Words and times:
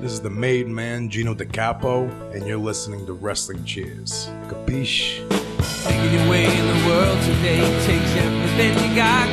This 0.00 0.12
is 0.12 0.20
the 0.20 0.30
made 0.30 0.68
man, 0.68 1.10
Gino 1.10 1.34
DeCapo, 1.34 2.08
and 2.32 2.46
you're 2.46 2.56
listening 2.56 3.04
to 3.06 3.14
Wrestling 3.14 3.64
Cheers. 3.64 4.30
Capiche? 4.46 5.26
Making 5.90 6.12
your 6.14 6.30
way 6.30 6.44
in 6.44 6.66
the 6.68 6.86
world 6.86 7.20
today 7.24 7.58
takes 7.84 8.14
everything 8.14 8.78
you 8.78 8.94
got. 8.94 9.26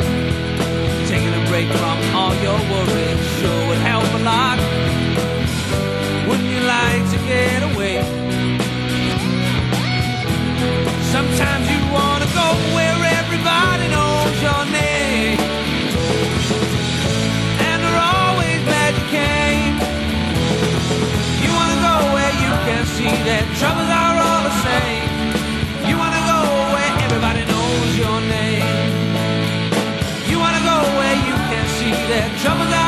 Taking 1.08 1.30
a 1.30 1.50
break 1.50 1.70
from 1.70 2.16
all 2.16 2.34
your 2.42 2.58
worries 2.74 3.15
see 32.46 32.85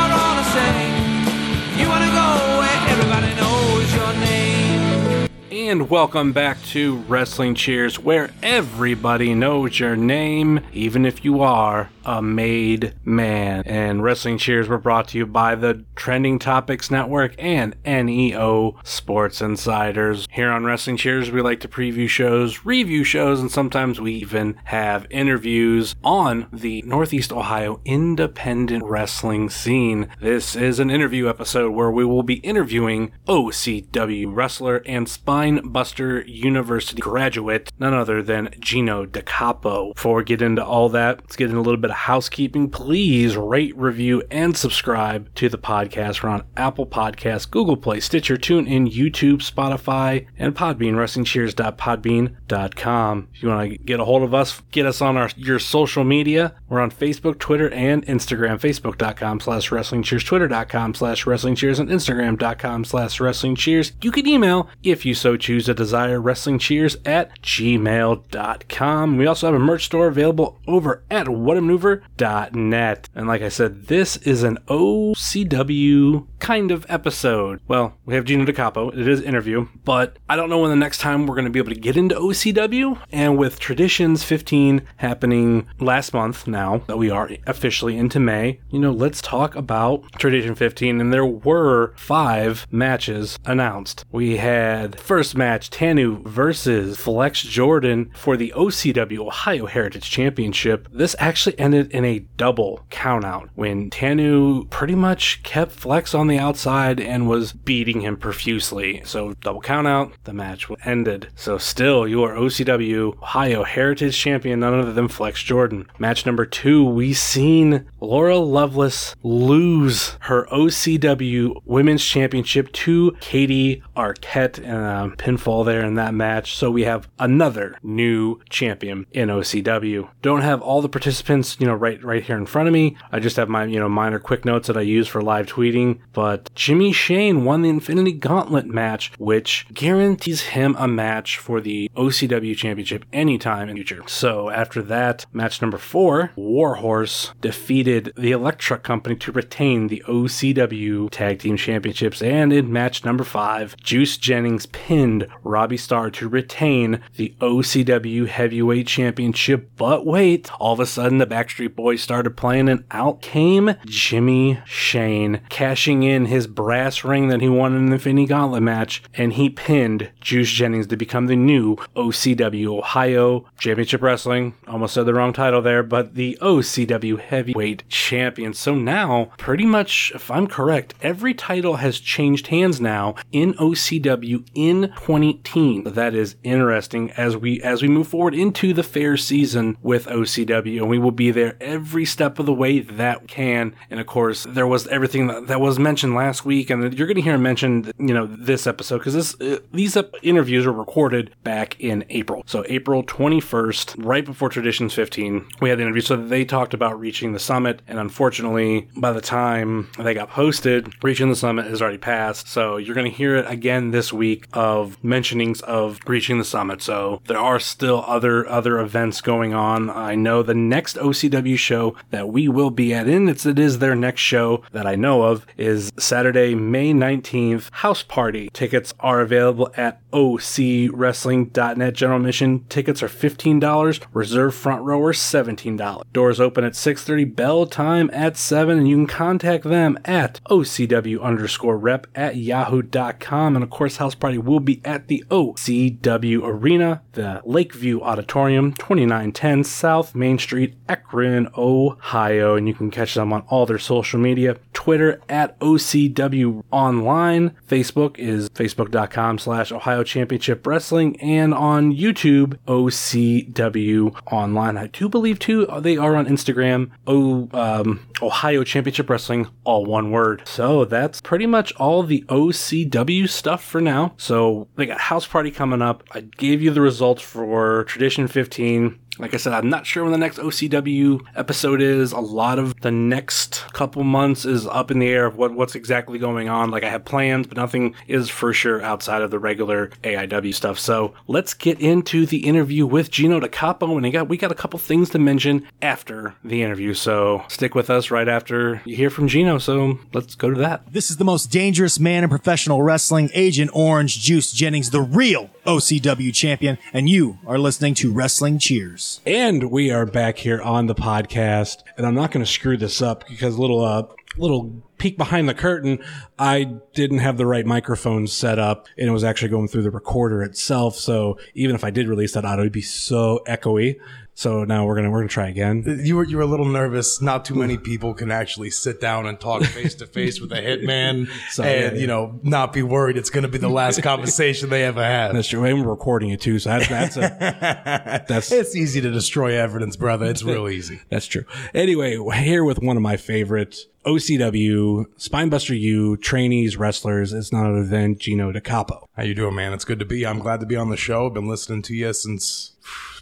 And 5.68 5.90
welcome 5.90 6.32
back 6.32 6.56
to 6.68 6.96
Wrestling 7.08 7.54
Cheers, 7.54 7.98
where 7.98 8.30
everybody 8.42 9.34
knows 9.34 9.78
your 9.78 9.96
name, 9.96 10.60
even 10.72 11.04
if 11.04 11.26
you 11.26 11.42
are 11.42 11.90
a 12.06 12.22
made 12.22 12.94
man. 13.04 13.62
And 13.66 14.02
Wrestling 14.02 14.38
Cheers 14.38 14.66
were 14.66 14.78
brought 14.78 15.08
to 15.08 15.18
you 15.18 15.26
by 15.26 15.54
the 15.56 15.84
Trending 15.94 16.38
Topics 16.38 16.90
Network 16.90 17.34
and 17.36 17.76
NEO 17.84 18.80
Sports 18.82 19.42
Insiders. 19.42 20.26
Here 20.32 20.50
on 20.50 20.64
Wrestling 20.64 20.96
Cheers, 20.96 21.30
we 21.30 21.42
like 21.42 21.60
to 21.60 21.68
preview 21.68 22.08
shows, 22.08 22.64
review 22.64 23.04
shows, 23.04 23.38
and 23.38 23.50
sometimes 23.50 24.00
we 24.00 24.14
even 24.14 24.58
have 24.64 25.06
interviews 25.10 25.96
on 26.02 26.46
the 26.50 26.80
Northeast 26.80 27.30
Ohio 27.30 27.82
independent 27.84 28.84
wrestling 28.84 29.50
scene. 29.50 30.08
This 30.18 30.56
is 30.56 30.80
an 30.80 30.88
interview 30.88 31.28
episode 31.28 31.72
where 31.72 31.90
we 31.90 32.06
will 32.06 32.22
be 32.22 32.36
interviewing 32.36 33.12
OCW 33.26 34.34
wrestler 34.34 34.82
and 34.86 35.06
Spine 35.06 35.57
Buster 35.66 36.22
University 36.22 37.00
graduate, 37.00 37.72
none 37.78 37.94
other 37.94 38.22
than 38.22 38.50
Gino 38.60 39.06
DeCapo. 39.06 39.94
Before 39.94 40.16
we 40.16 40.24
get 40.24 40.42
into 40.42 40.64
all 40.64 40.88
that, 40.90 41.20
let's 41.20 41.36
get 41.36 41.46
into 41.46 41.58
a 41.58 41.62
little 41.62 41.80
bit 41.80 41.90
of 41.90 41.96
housekeeping. 41.96 42.70
Please 42.70 43.36
rate, 43.36 43.76
review, 43.76 44.22
and 44.30 44.56
subscribe 44.56 45.34
to 45.34 45.48
the 45.48 45.58
podcast. 45.58 46.22
We're 46.22 46.28
on 46.30 46.44
Apple 46.56 46.86
Podcasts, 46.86 47.50
Google 47.50 47.76
Play, 47.76 48.00
Stitcher, 48.00 48.36
TuneIn, 48.36 48.92
YouTube, 48.92 49.38
Spotify, 49.38 50.26
and 50.38 50.54
Podbean, 50.54 50.94
WrestlingCheers.podbean.com. 50.94 53.28
If 53.34 53.42
you 53.42 53.48
want 53.48 53.70
to 53.70 53.78
get 53.78 54.00
a 54.00 54.04
hold 54.04 54.22
of 54.22 54.34
us, 54.34 54.62
get 54.70 54.86
us 54.86 55.00
on 55.00 55.16
our 55.16 55.30
your 55.36 55.58
social 55.58 56.04
media. 56.04 56.54
We're 56.68 56.80
on 56.80 56.90
Facebook, 56.90 57.38
Twitter, 57.38 57.70
and 57.70 58.04
Instagram. 58.06 58.60
Facebook.com 58.60 59.40
slash 59.40 59.70
Wrestling 59.70 60.02
Cheers, 60.02 60.24
Twitter.com 60.24 60.94
slash 60.94 61.26
Wrestling 61.26 61.54
Cheers, 61.54 61.78
and 61.78 61.88
Instagram.com 61.88 62.84
slash 62.84 63.20
Wrestling 63.20 63.56
Cheers. 63.56 63.92
You 64.02 64.12
can 64.12 64.26
email, 64.26 64.68
if 64.82 65.04
you 65.04 65.14
so 65.14 65.36
choose 65.36 65.47
a 65.48 65.74
desire, 65.74 66.20
Wrestling 66.20 66.58
Cheers 66.58 66.98
at 67.06 67.40
gmail.com. 67.40 69.16
We 69.16 69.26
also 69.26 69.46
have 69.46 69.54
a 69.54 69.58
merch 69.58 69.86
store 69.86 70.08
available 70.08 70.58
over 70.66 71.02
at 71.10 71.26
whatamaneuver.net. 71.26 73.08
And 73.14 73.26
like 73.26 73.40
I 73.40 73.48
said, 73.48 73.86
this 73.86 74.18
is 74.18 74.42
an 74.42 74.58
OCW 74.68 76.26
kind 76.38 76.70
of 76.70 76.84
episode. 76.88 77.60
Well, 77.66 77.94
we 78.04 78.14
have 78.14 78.24
Gino 78.26 78.44
DeCapo. 78.44 78.92
It 78.96 79.08
is 79.08 79.22
interview, 79.22 79.68
but 79.84 80.18
I 80.28 80.36
don't 80.36 80.50
know 80.50 80.58
when 80.58 80.70
the 80.70 80.76
next 80.76 80.98
time 80.98 81.26
we're 81.26 81.34
going 81.34 81.46
to 81.46 81.50
be 81.50 81.58
able 81.58 81.72
to 81.72 81.80
get 81.80 81.96
into 81.96 82.14
OCW. 82.14 82.98
And 83.10 83.38
with 83.38 83.58
Traditions 83.58 84.24
15 84.24 84.82
happening 84.96 85.66
last 85.80 86.12
month 86.12 86.46
now 86.46 86.82
that 86.86 86.98
we 86.98 87.10
are 87.10 87.30
officially 87.46 87.96
into 87.96 88.20
May, 88.20 88.60
you 88.70 88.78
know, 88.78 88.92
let's 88.92 89.22
talk 89.22 89.56
about 89.56 90.12
Tradition 90.18 90.54
15. 90.54 91.00
And 91.00 91.12
there 91.12 91.24
were 91.24 91.94
five 91.96 92.66
matches 92.70 93.38
announced. 93.44 94.04
We 94.12 94.36
had 94.36 94.98
first 95.00 95.36
match 95.38 95.70
Tanu 95.70 96.22
versus 96.26 96.98
Flex 96.98 97.40
Jordan 97.42 98.10
for 98.14 98.36
the 98.36 98.52
OCW 98.54 99.18
Ohio 99.18 99.66
Heritage 99.66 100.10
Championship. 100.10 100.88
This 100.92 101.16
actually 101.18 101.58
ended 101.58 101.90
in 101.92 102.04
a 102.04 102.18
double 102.36 102.84
countout 102.90 103.48
when 103.54 103.88
Tanu 103.88 104.68
pretty 104.68 104.94
much 104.94 105.42
kept 105.44 105.72
Flex 105.72 106.14
on 106.14 106.26
the 106.26 106.38
outside 106.38 107.00
and 107.00 107.28
was 107.28 107.52
beating 107.52 108.00
him 108.00 108.16
profusely. 108.16 109.00
So 109.04 109.34
double 109.34 109.62
countout, 109.62 110.12
the 110.24 110.32
match 110.32 110.68
ended. 110.84 111.28
So 111.36 111.56
still 111.56 112.06
you 112.06 112.22
are 112.24 112.34
OCW 112.34 113.16
Ohio 113.22 113.62
Heritage 113.62 114.18
Champion, 114.18 114.60
none 114.60 114.78
other 114.78 114.92
than 114.92 115.08
Flex 115.08 115.42
Jordan. 115.42 115.88
Match 115.98 116.26
number 116.26 116.44
two, 116.44 116.84
we 116.84 117.14
seen 117.14 117.88
Laura 118.00 118.38
Lovelace 118.38 119.14
lose 119.22 120.16
her 120.20 120.46
OCW 120.46 121.62
Women's 121.64 122.04
Championship 122.04 122.72
to 122.72 123.12
Katie 123.20 123.82
Arquette 123.96 124.58
in 124.58 124.74
a 124.74 125.14
pinfall 125.28 125.64
there 125.64 125.84
in 125.84 125.94
that 125.94 126.14
match. 126.14 126.56
So 126.56 126.70
we 126.70 126.84
have 126.84 127.08
another 127.18 127.76
new 127.82 128.40
champion 128.48 129.06
in 129.12 129.28
OCW. 129.28 130.08
Don't 130.22 130.42
have 130.42 130.62
all 130.62 130.80
the 130.80 130.88
participants, 130.88 131.56
you 131.60 131.66
know, 131.66 131.74
right 131.74 132.02
right 132.02 132.22
here 132.22 132.36
in 132.36 132.46
front 132.46 132.68
of 132.68 132.72
me. 132.72 132.96
I 133.12 133.20
just 133.20 133.36
have 133.36 133.48
my, 133.48 133.64
you 133.64 133.78
know, 133.78 133.88
minor 133.88 134.18
quick 134.18 134.44
notes 134.44 134.68
that 134.68 134.76
I 134.76 134.82
use 134.82 135.08
for 135.08 135.20
live 135.20 135.46
tweeting. 135.46 135.98
But 136.12 136.50
Jimmy 136.54 136.92
Shane 136.92 137.44
won 137.44 137.62
the 137.62 137.68
Infinity 137.68 138.12
Gauntlet 138.12 138.66
match, 138.66 139.12
which 139.18 139.66
guarantees 139.72 140.42
him 140.42 140.74
a 140.78 140.88
match 140.88 141.38
for 141.38 141.60
the 141.60 141.90
OCW 141.96 142.56
Championship 142.56 143.04
anytime 143.12 143.68
in 143.68 143.76
the 143.76 143.82
future. 143.82 144.02
So 144.06 144.50
after 144.50 144.82
that, 144.82 145.26
match 145.32 145.60
number 145.60 145.78
four, 145.78 146.32
Warhorse 146.36 147.32
defeated 147.40 148.12
the 148.16 148.32
Electra 148.32 148.78
Company 148.78 149.16
to 149.16 149.32
retain 149.32 149.88
the 149.88 150.02
OCW 150.06 151.10
Tag 151.10 151.40
Team 151.40 151.56
Championships. 151.56 152.22
And 152.22 152.52
in 152.52 152.72
match 152.72 153.04
number 153.04 153.24
five, 153.24 153.76
Juice 153.76 154.16
Jennings 154.16 154.66
pinned 154.66 155.07
Robbie 155.42 155.76
Starr 155.76 156.10
to 156.10 156.28
retain 156.28 157.00
the 157.16 157.34
OCW 157.40 158.26
Heavyweight 158.26 158.86
Championship. 158.86 159.70
But 159.76 160.06
wait, 160.06 160.50
all 160.60 160.74
of 160.74 160.80
a 160.80 160.86
sudden 160.86 161.18
the 161.18 161.26
Backstreet 161.26 161.74
Boys 161.74 162.02
started 162.02 162.36
playing, 162.36 162.68
and 162.68 162.84
out 162.90 163.22
came 163.22 163.74
Jimmy 163.86 164.60
Shane, 164.64 165.40
cashing 165.48 166.02
in 166.02 166.26
his 166.26 166.46
brass 166.46 167.04
ring 167.04 167.28
that 167.28 167.40
he 167.40 167.48
won 167.48 167.74
in 167.74 167.86
the 167.86 167.94
Infinity 167.94 168.26
Gauntlet 168.26 168.62
match, 168.62 169.02
and 169.14 169.32
he 169.32 169.50
pinned 169.50 170.10
Juice 170.20 170.50
Jennings 170.50 170.86
to 170.88 170.96
become 170.96 171.26
the 171.26 171.36
new 171.36 171.76
OCW 171.96 172.78
Ohio 172.78 173.46
Championship 173.58 174.02
Wrestling. 174.02 174.54
Almost 174.66 174.94
said 174.94 175.06
the 175.06 175.14
wrong 175.14 175.32
title 175.32 175.62
there, 175.62 175.82
but 175.82 176.14
the 176.14 176.38
OCW 176.40 177.18
Heavyweight 177.18 177.88
Champion. 177.88 178.52
So 178.54 178.74
now, 178.74 179.30
pretty 179.38 179.66
much, 179.66 180.12
if 180.14 180.30
I'm 180.30 180.46
correct, 180.46 180.94
every 181.02 181.34
title 181.34 181.76
has 181.76 182.00
changed 182.00 182.48
hands 182.48 182.80
now 182.80 183.14
in 183.32 183.54
OCW 183.54 184.46
in 184.54 184.92
2018. 185.08 185.84
That 185.84 186.14
is 186.14 186.36
interesting 186.42 187.10
as 187.12 187.36
we 187.36 187.62
as 187.62 187.80
we 187.80 187.88
move 187.88 188.08
forward 188.08 188.34
into 188.34 188.74
the 188.74 188.82
fair 188.82 189.16
season 189.16 189.78
with 189.80 190.06
OCW, 190.06 190.78
and 190.78 190.88
we 190.88 190.98
will 190.98 191.12
be 191.12 191.30
there 191.30 191.56
every 191.60 192.04
step 192.04 192.38
of 192.38 192.46
the 192.46 192.52
way 192.52 192.80
that 192.80 193.26
can. 193.26 193.74
And 193.90 194.00
of 194.00 194.06
course, 194.06 194.44
there 194.44 194.66
was 194.66 194.86
everything 194.88 195.28
that, 195.28 195.46
that 195.46 195.60
was 195.60 195.78
mentioned 195.78 196.14
last 196.14 196.44
week, 196.44 196.68
and 196.68 196.82
you're 196.96 197.06
going 197.06 197.16
to 197.16 197.22
hear 197.22 197.38
mentioned, 197.38 197.92
you 197.98 198.12
know, 198.12 198.26
this 198.26 198.66
episode 198.66 198.98
because 198.98 199.14
this 199.14 199.40
uh, 199.40 199.60
these 199.72 199.96
interviews 200.22 200.66
were 200.66 200.72
recorded 200.72 201.34
back 201.42 201.80
in 201.80 202.04
April, 202.10 202.42
so 202.46 202.64
April 202.68 203.02
21st, 203.02 204.04
right 204.04 204.24
before 204.24 204.48
Traditions 204.48 204.92
15. 204.92 205.46
We 205.60 205.70
had 205.70 205.78
the 205.78 205.84
interview, 205.84 206.02
so 206.02 206.16
they 206.16 206.44
talked 206.44 206.74
about 206.74 206.98
reaching 207.00 207.32
the 207.32 207.38
summit, 207.38 207.80
and 207.86 207.98
unfortunately, 207.98 208.88
by 208.96 209.12
the 209.12 209.20
time 209.20 209.88
they 209.98 210.12
got 210.12 210.28
posted, 210.28 210.92
reaching 211.02 211.28
the 211.30 211.36
summit 211.36 211.66
has 211.66 211.80
already 211.80 211.98
passed. 211.98 212.48
So 212.48 212.76
you're 212.76 212.94
going 212.94 213.10
to 213.10 213.16
hear 213.16 213.36
it 213.36 213.46
again 213.48 213.90
this 213.90 214.12
week 214.12 214.46
of 214.52 214.87
mentionings 215.02 215.60
of 215.62 216.00
reaching 216.06 216.38
the 216.38 216.44
summit. 216.44 216.82
So 216.82 217.20
there 217.26 217.38
are 217.38 217.60
still 217.60 218.04
other 218.06 218.46
other 218.48 218.78
events 218.78 219.20
going 219.20 219.54
on. 219.54 219.90
I 219.90 220.14
know 220.14 220.42
the 220.42 220.54
next 220.54 220.96
OCW 220.96 221.58
show 221.58 221.96
that 222.10 222.28
we 222.28 222.48
will 222.48 222.70
be 222.70 222.94
at, 222.94 223.06
and 223.06 223.28
it's 223.28 223.46
it 223.46 223.58
is 223.58 223.78
their 223.78 223.94
next 223.94 224.20
show 224.20 224.62
that 224.72 224.86
I 224.86 224.94
know 224.94 225.22
of 225.22 225.46
is 225.56 225.92
Saturday, 225.98 226.54
May 226.54 226.92
19th, 226.92 227.70
House 227.72 228.02
Party. 228.02 228.50
Tickets 228.52 228.94
are 229.00 229.20
available 229.20 229.70
at 229.76 230.00
ocwrestling.net. 230.10 231.94
General 231.94 232.20
admission 232.20 232.64
tickets 232.68 233.02
are 233.02 233.08
$15. 233.08 234.06
Reserve 234.12 234.54
front 234.54 234.82
row 234.82 235.00
are 235.02 235.12
$17. 235.12 236.02
Doors 236.12 236.40
open 236.40 236.64
at 236.64 236.72
6.30, 236.72 237.34
bell 237.34 237.66
time 237.66 238.10
at 238.12 238.36
7, 238.36 238.78
and 238.78 238.88
you 238.88 238.96
can 238.96 239.06
contact 239.06 239.64
them 239.64 239.98
at 240.04 240.40
ocw 240.50 241.20
underscore 241.22 241.78
rep 241.78 242.06
at 242.14 242.36
yahoo.com. 242.36 243.56
And 243.56 243.62
of 243.62 243.70
course, 243.70 243.96
House 243.96 244.14
Party 244.14 244.38
will 244.38 244.60
be 244.60 244.76
at 244.84 245.08
the 245.08 245.24
OCW 245.30 246.42
Arena, 246.42 247.02
the 247.12 247.40
Lakeview 247.44 248.00
Auditorium, 248.00 248.72
2910 248.74 249.64
South 249.64 250.14
Main 250.14 250.38
Street, 250.38 250.74
Akron, 250.88 251.48
Ohio. 251.56 252.56
And 252.56 252.68
you 252.68 252.74
can 252.74 252.90
catch 252.90 253.14
them 253.14 253.32
on 253.32 253.42
all 253.48 253.66
their 253.66 253.78
social 253.78 254.18
media, 254.18 254.56
Twitter 254.72 255.20
at 255.28 255.58
OCW 255.60 256.64
Online. 256.70 257.50
Facebook 257.66 258.18
is 258.18 258.48
facebook.com 258.50 259.38
slash 259.38 259.72
Ohio 259.72 260.02
Championship 260.02 260.66
Wrestling. 260.66 261.20
And 261.20 261.52
on 261.52 261.92
YouTube, 261.94 262.58
OCW 262.66 264.14
Online. 264.26 264.76
I 264.76 264.86
do 264.88 265.08
believe, 265.08 265.38
too, 265.38 265.66
they 265.80 265.96
are 265.96 266.16
on 266.16 266.26
Instagram, 266.26 266.90
o, 267.06 267.48
um, 267.52 268.06
Ohio 268.22 268.64
Championship 268.64 269.08
Wrestling, 269.10 269.48
all 269.64 269.84
one 269.84 270.10
word. 270.10 270.42
So 270.46 270.84
that's 270.84 271.20
pretty 271.20 271.46
much 271.46 271.72
all 271.76 272.02
the 272.02 272.24
OCW 272.28 273.28
stuff 273.28 273.62
for 273.62 273.80
now. 273.80 274.14
So 274.16 274.68
they 274.76 274.86
got 274.86 275.00
House 275.00 275.26
Party 275.26 275.50
coming 275.50 275.82
up. 275.82 276.04
I 276.12 276.20
gave 276.20 276.62
you 276.62 276.70
the 276.70 276.80
results 276.80 277.22
for 277.22 277.84
Tradition 277.84 278.28
15. 278.28 278.98
Like 279.18 279.34
I 279.34 279.36
said, 279.36 279.52
I'm 279.52 279.68
not 279.68 279.84
sure 279.84 280.04
when 280.04 280.12
the 280.12 280.18
next 280.18 280.38
OCW 280.38 281.20
episode 281.34 281.82
is. 281.82 282.12
A 282.12 282.20
lot 282.20 282.58
of 282.58 282.80
the 282.80 282.90
next 282.90 283.64
couple 283.72 284.04
months 284.04 284.44
is 284.44 284.66
up 284.66 284.90
in 284.90 285.00
the 285.00 285.08
air 285.08 285.26
of 285.26 285.36
what, 285.36 285.54
what's 285.54 285.74
exactly 285.74 286.18
going 286.18 286.48
on. 286.48 286.70
Like 286.70 286.84
I 286.84 286.90
have 286.90 287.04
plans, 287.04 287.48
but 287.48 287.56
nothing 287.56 287.94
is 288.06 288.28
for 288.28 288.52
sure 288.52 288.80
outside 288.80 289.22
of 289.22 289.30
the 289.30 289.38
regular 289.38 289.88
AIW 290.04 290.54
stuff. 290.54 290.78
So 290.78 291.14
let's 291.26 291.52
get 291.52 291.80
into 291.80 292.26
the 292.26 292.46
interview 292.46 292.86
with 292.86 293.10
Gino 293.10 293.40
DiCapo, 293.40 293.94
and 293.94 294.02
we 294.02 294.10
got 294.10 294.28
we 294.28 294.36
got 294.36 294.52
a 294.52 294.56
couple 294.56 294.78
things 294.78 295.10
to 295.10 295.18
mention 295.18 295.66
after 295.82 296.34
the 296.44 296.62
interview. 296.62 296.94
So 296.94 297.42
stick 297.48 297.74
with 297.74 297.90
us 297.90 298.07
right 298.10 298.28
after 298.28 298.82
you 298.84 298.96
hear 298.96 299.10
from 299.10 299.28
Gino. 299.28 299.58
So 299.58 299.98
let's 300.12 300.34
go 300.34 300.50
to 300.50 300.58
that. 300.60 300.92
This 300.92 301.10
is 301.10 301.16
the 301.16 301.24
most 301.24 301.46
dangerous 301.46 301.98
man 301.98 302.24
in 302.24 302.30
professional 302.30 302.82
wrestling, 302.82 303.30
Agent 303.34 303.70
Orange 303.74 304.20
Juice 304.20 304.52
Jennings, 304.52 304.90
the 304.90 305.00
real 305.00 305.50
OCW 305.66 306.34
champion, 306.34 306.78
and 306.92 307.08
you 307.08 307.38
are 307.46 307.58
listening 307.58 307.94
to 307.94 308.12
Wrestling 308.12 308.58
Cheers. 308.58 309.20
And 309.26 309.70
we 309.70 309.90
are 309.90 310.06
back 310.06 310.38
here 310.38 310.60
on 310.62 310.86
the 310.86 310.94
podcast, 310.94 311.82
and 311.96 312.06
I'm 312.06 312.14
not 312.14 312.30
going 312.30 312.44
to 312.44 312.50
screw 312.50 312.76
this 312.76 313.02
up 313.02 313.26
because 313.28 313.58
little 313.58 313.84
uh 313.84 314.04
little 314.36 314.82
peek 314.98 315.16
behind 315.16 315.48
the 315.48 315.54
curtain, 315.54 315.98
I 316.38 316.64
didn't 316.94 317.18
have 317.18 317.36
the 317.36 317.46
right 317.46 317.64
microphone 317.64 318.26
set 318.26 318.58
up, 318.58 318.86
and 318.96 319.08
it 319.08 319.12
was 319.12 319.24
actually 319.24 319.48
going 319.48 319.68
through 319.68 319.82
the 319.82 319.90
recorder 319.90 320.42
itself. 320.42 320.96
So 320.96 321.38
even 321.54 321.74
if 321.74 321.84
I 321.84 321.90
did 321.90 322.08
release 322.08 322.34
that 322.34 322.44
audio, 322.44 322.62
it'd 322.62 322.72
be 322.72 322.80
so 322.80 323.40
echoey. 323.46 323.96
So 324.38 324.62
now 324.62 324.86
we're 324.86 324.94
gonna 324.94 325.10
we're 325.10 325.18
gonna 325.18 325.30
try 325.30 325.48
again. 325.48 325.82
Uh, 325.84 325.94
you 325.94 326.14
were 326.14 326.22
you 326.22 326.36
were 326.36 326.44
a 326.44 326.46
little 326.46 326.64
nervous. 326.64 327.20
Not 327.20 327.44
too 327.44 327.56
many 327.56 327.76
people 327.76 328.14
can 328.14 328.30
actually 328.30 328.70
sit 328.70 329.00
down 329.00 329.26
and 329.26 329.40
talk 329.40 329.64
face 329.64 329.96
to 329.96 330.06
face 330.06 330.40
with 330.40 330.52
a 330.52 330.62
hitman, 330.62 331.28
So, 331.50 331.64
and 331.64 331.96
yeah, 331.96 332.00
you 332.00 332.06
know 332.06 332.38
not 332.44 332.72
be 332.72 332.84
worried 332.84 333.16
it's 333.16 333.30
going 333.30 333.42
to 333.42 333.48
be 333.48 333.58
the 333.58 333.68
last 333.68 334.00
conversation 334.00 334.70
they 334.70 334.84
ever 334.84 335.02
have. 335.02 335.34
That's 335.34 335.48
true. 335.48 335.64
And 335.64 335.80
we're 335.80 335.90
recording 335.90 336.30
it 336.30 336.40
too, 336.40 336.60
so 336.60 336.70
that's 336.70 336.86
that's 336.88 337.16
a, 337.16 338.24
that's 338.28 338.52
It's 338.52 338.76
easy 338.76 339.00
to 339.00 339.10
destroy 339.10 339.58
evidence, 339.58 339.96
brother. 339.96 340.26
It's 340.26 340.44
real 340.44 340.68
easy. 340.68 341.00
That's 341.08 341.26
true. 341.26 341.44
Anyway, 341.74 342.16
here 342.36 342.62
with 342.62 342.80
one 342.80 342.96
of 342.96 343.02
my 343.02 343.16
favorite 343.16 343.76
OCW 344.08 345.04
Spinebuster 345.18 345.78
U 345.78 346.16
trainees 346.16 346.78
wrestlers 346.78 347.34
It's 347.34 347.52
none 347.52 347.66
other 347.66 347.84
than 347.84 348.18
Gino 348.18 348.50
DiCapo. 348.50 349.04
How 349.14 349.22
you 349.22 349.34
doing, 349.34 349.54
man? 349.54 349.74
It's 349.74 349.84
good 349.84 349.98
to 349.98 350.06
be. 350.06 350.26
I'm 350.26 350.38
glad 350.38 350.60
to 350.60 350.66
be 350.66 350.76
on 350.76 350.88
the 350.88 350.96
show. 350.96 351.26
I've 351.26 351.34
been 351.34 351.46
listening 351.46 351.82
to 351.82 351.94
you 351.94 352.14
since 352.14 352.72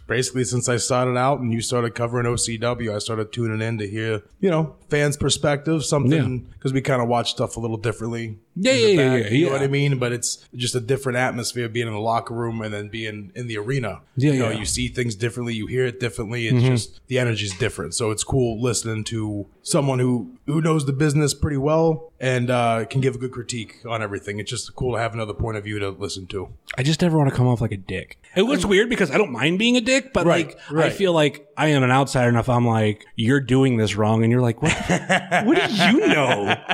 basically 0.07 0.45
since 0.45 0.69
I 0.69 0.77
started 0.77 1.17
out 1.17 1.39
and 1.39 1.53
you 1.53 1.61
started 1.61 1.93
covering 1.93 2.25
OCW. 2.25 2.95
I 2.95 2.99
started 2.99 3.31
tuning 3.31 3.61
in 3.61 3.77
to 3.77 3.87
hear, 3.87 4.23
you 4.39 4.49
know, 4.49 4.75
fans' 4.89 5.17
perspective, 5.17 5.83
something 5.85 6.39
because 6.53 6.73
we 6.73 6.81
kind 6.81 7.01
of 7.01 7.07
watch 7.07 7.31
stuff 7.31 7.57
a 7.57 7.59
little 7.59 7.77
differently. 7.77 8.39
Yeah, 8.55 8.73
yeah, 8.73 8.87
yeah, 8.87 9.15
yeah, 9.15 9.27
You 9.27 9.45
know 9.45 9.51
yeah. 9.51 9.53
what 9.53 9.61
I 9.61 9.67
mean? 9.67 9.99
But 9.99 10.13
it's 10.13 10.47
just 10.55 10.73
a 10.73 10.79
different 10.79 11.17
atmosphere 11.17 11.69
being 11.69 11.87
in 11.87 11.93
the 11.93 11.99
locker 11.99 12.33
room 12.33 12.61
and 12.61 12.73
then 12.73 12.87
being 12.87 13.31
in 13.35 13.47
the 13.47 13.57
arena. 13.57 14.01
Yeah, 14.15 14.31
you 14.31 14.39
know, 14.39 14.45
yeah. 14.45 14.51
Mm-hmm. 14.51 14.59
you 14.59 14.65
see 14.65 14.87
things 14.87 15.15
differently, 15.15 15.53
you 15.53 15.67
hear 15.67 15.85
it 15.85 15.99
differently. 15.99 16.47
It's 16.47 16.63
just 16.63 17.05
the 17.07 17.19
energy's 17.19 17.55
different. 17.57 17.93
So 17.93 18.09
it's 18.09 18.23
cool 18.23 18.61
listening 18.61 19.03
to 19.05 19.45
someone 19.61 19.99
who 19.99 20.37
who 20.45 20.61
knows 20.61 20.76
the 20.85 20.93
business 20.93 21.33
pretty 21.33 21.57
well 21.57 22.11
and 22.19 22.49
uh, 22.49 22.85
can 22.85 23.01
give 23.01 23.15
a 23.15 23.17
good 23.17 23.31
critique 23.31 23.77
on 23.87 24.01
everything. 24.01 24.39
It's 24.39 24.49
just 24.49 24.75
cool 24.75 24.93
to 24.93 24.99
have 24.99 25.13
another 25.13 25.33
point 25.33 25.57
of 25.57 25.63
view 25.63 25.79
to 25.79 25.89
listen 25.89 26.27
to. 26.27 26.49
I 26.77 26.83
just 26.83 27.01
never 27.01 27.17
want 27.17 27.29
to 27.29 27.35
come 27.35 27.47
off 27.47 27.61
like 27.61 27.71
a 27.71 27.77
dick. 27.77 28.19
It 28.37 28.43
was 28.43 28.65
weird 28.65 28.89
because 28.89 29.11
I 29.11 29.17
don't 29.17 29.31
mind 29.31 29.59
being 29.59 29.75
a 29.77 29.81
dick, 29.81 30.13
but 30.13 30.25
Right, 30.25 30.55
like 30.71 30.85
I 30.85 30.89
feel 30.91 31.11
like 31.13 31.47
I 31.57 31.67
am 31.69 31.83
an 31.83 31.91
outsider 31.91 32.29
enough. 32.29 32.47
I'm 32.49 32.67
like, 32.67 33.05
you're 33.15 33.39
doing 33.41 33.77
this 33.77 33.95
wrong, 33.95 34.23
and 34.23 34.31
you're 34.31 34.41
like, 34.41 34.61
what? 34.61 34.71
the- 34.87 35.41
what 35.45 35.69
do 35.69 35.75
you 35.75 36.07
know? 36.07 36.55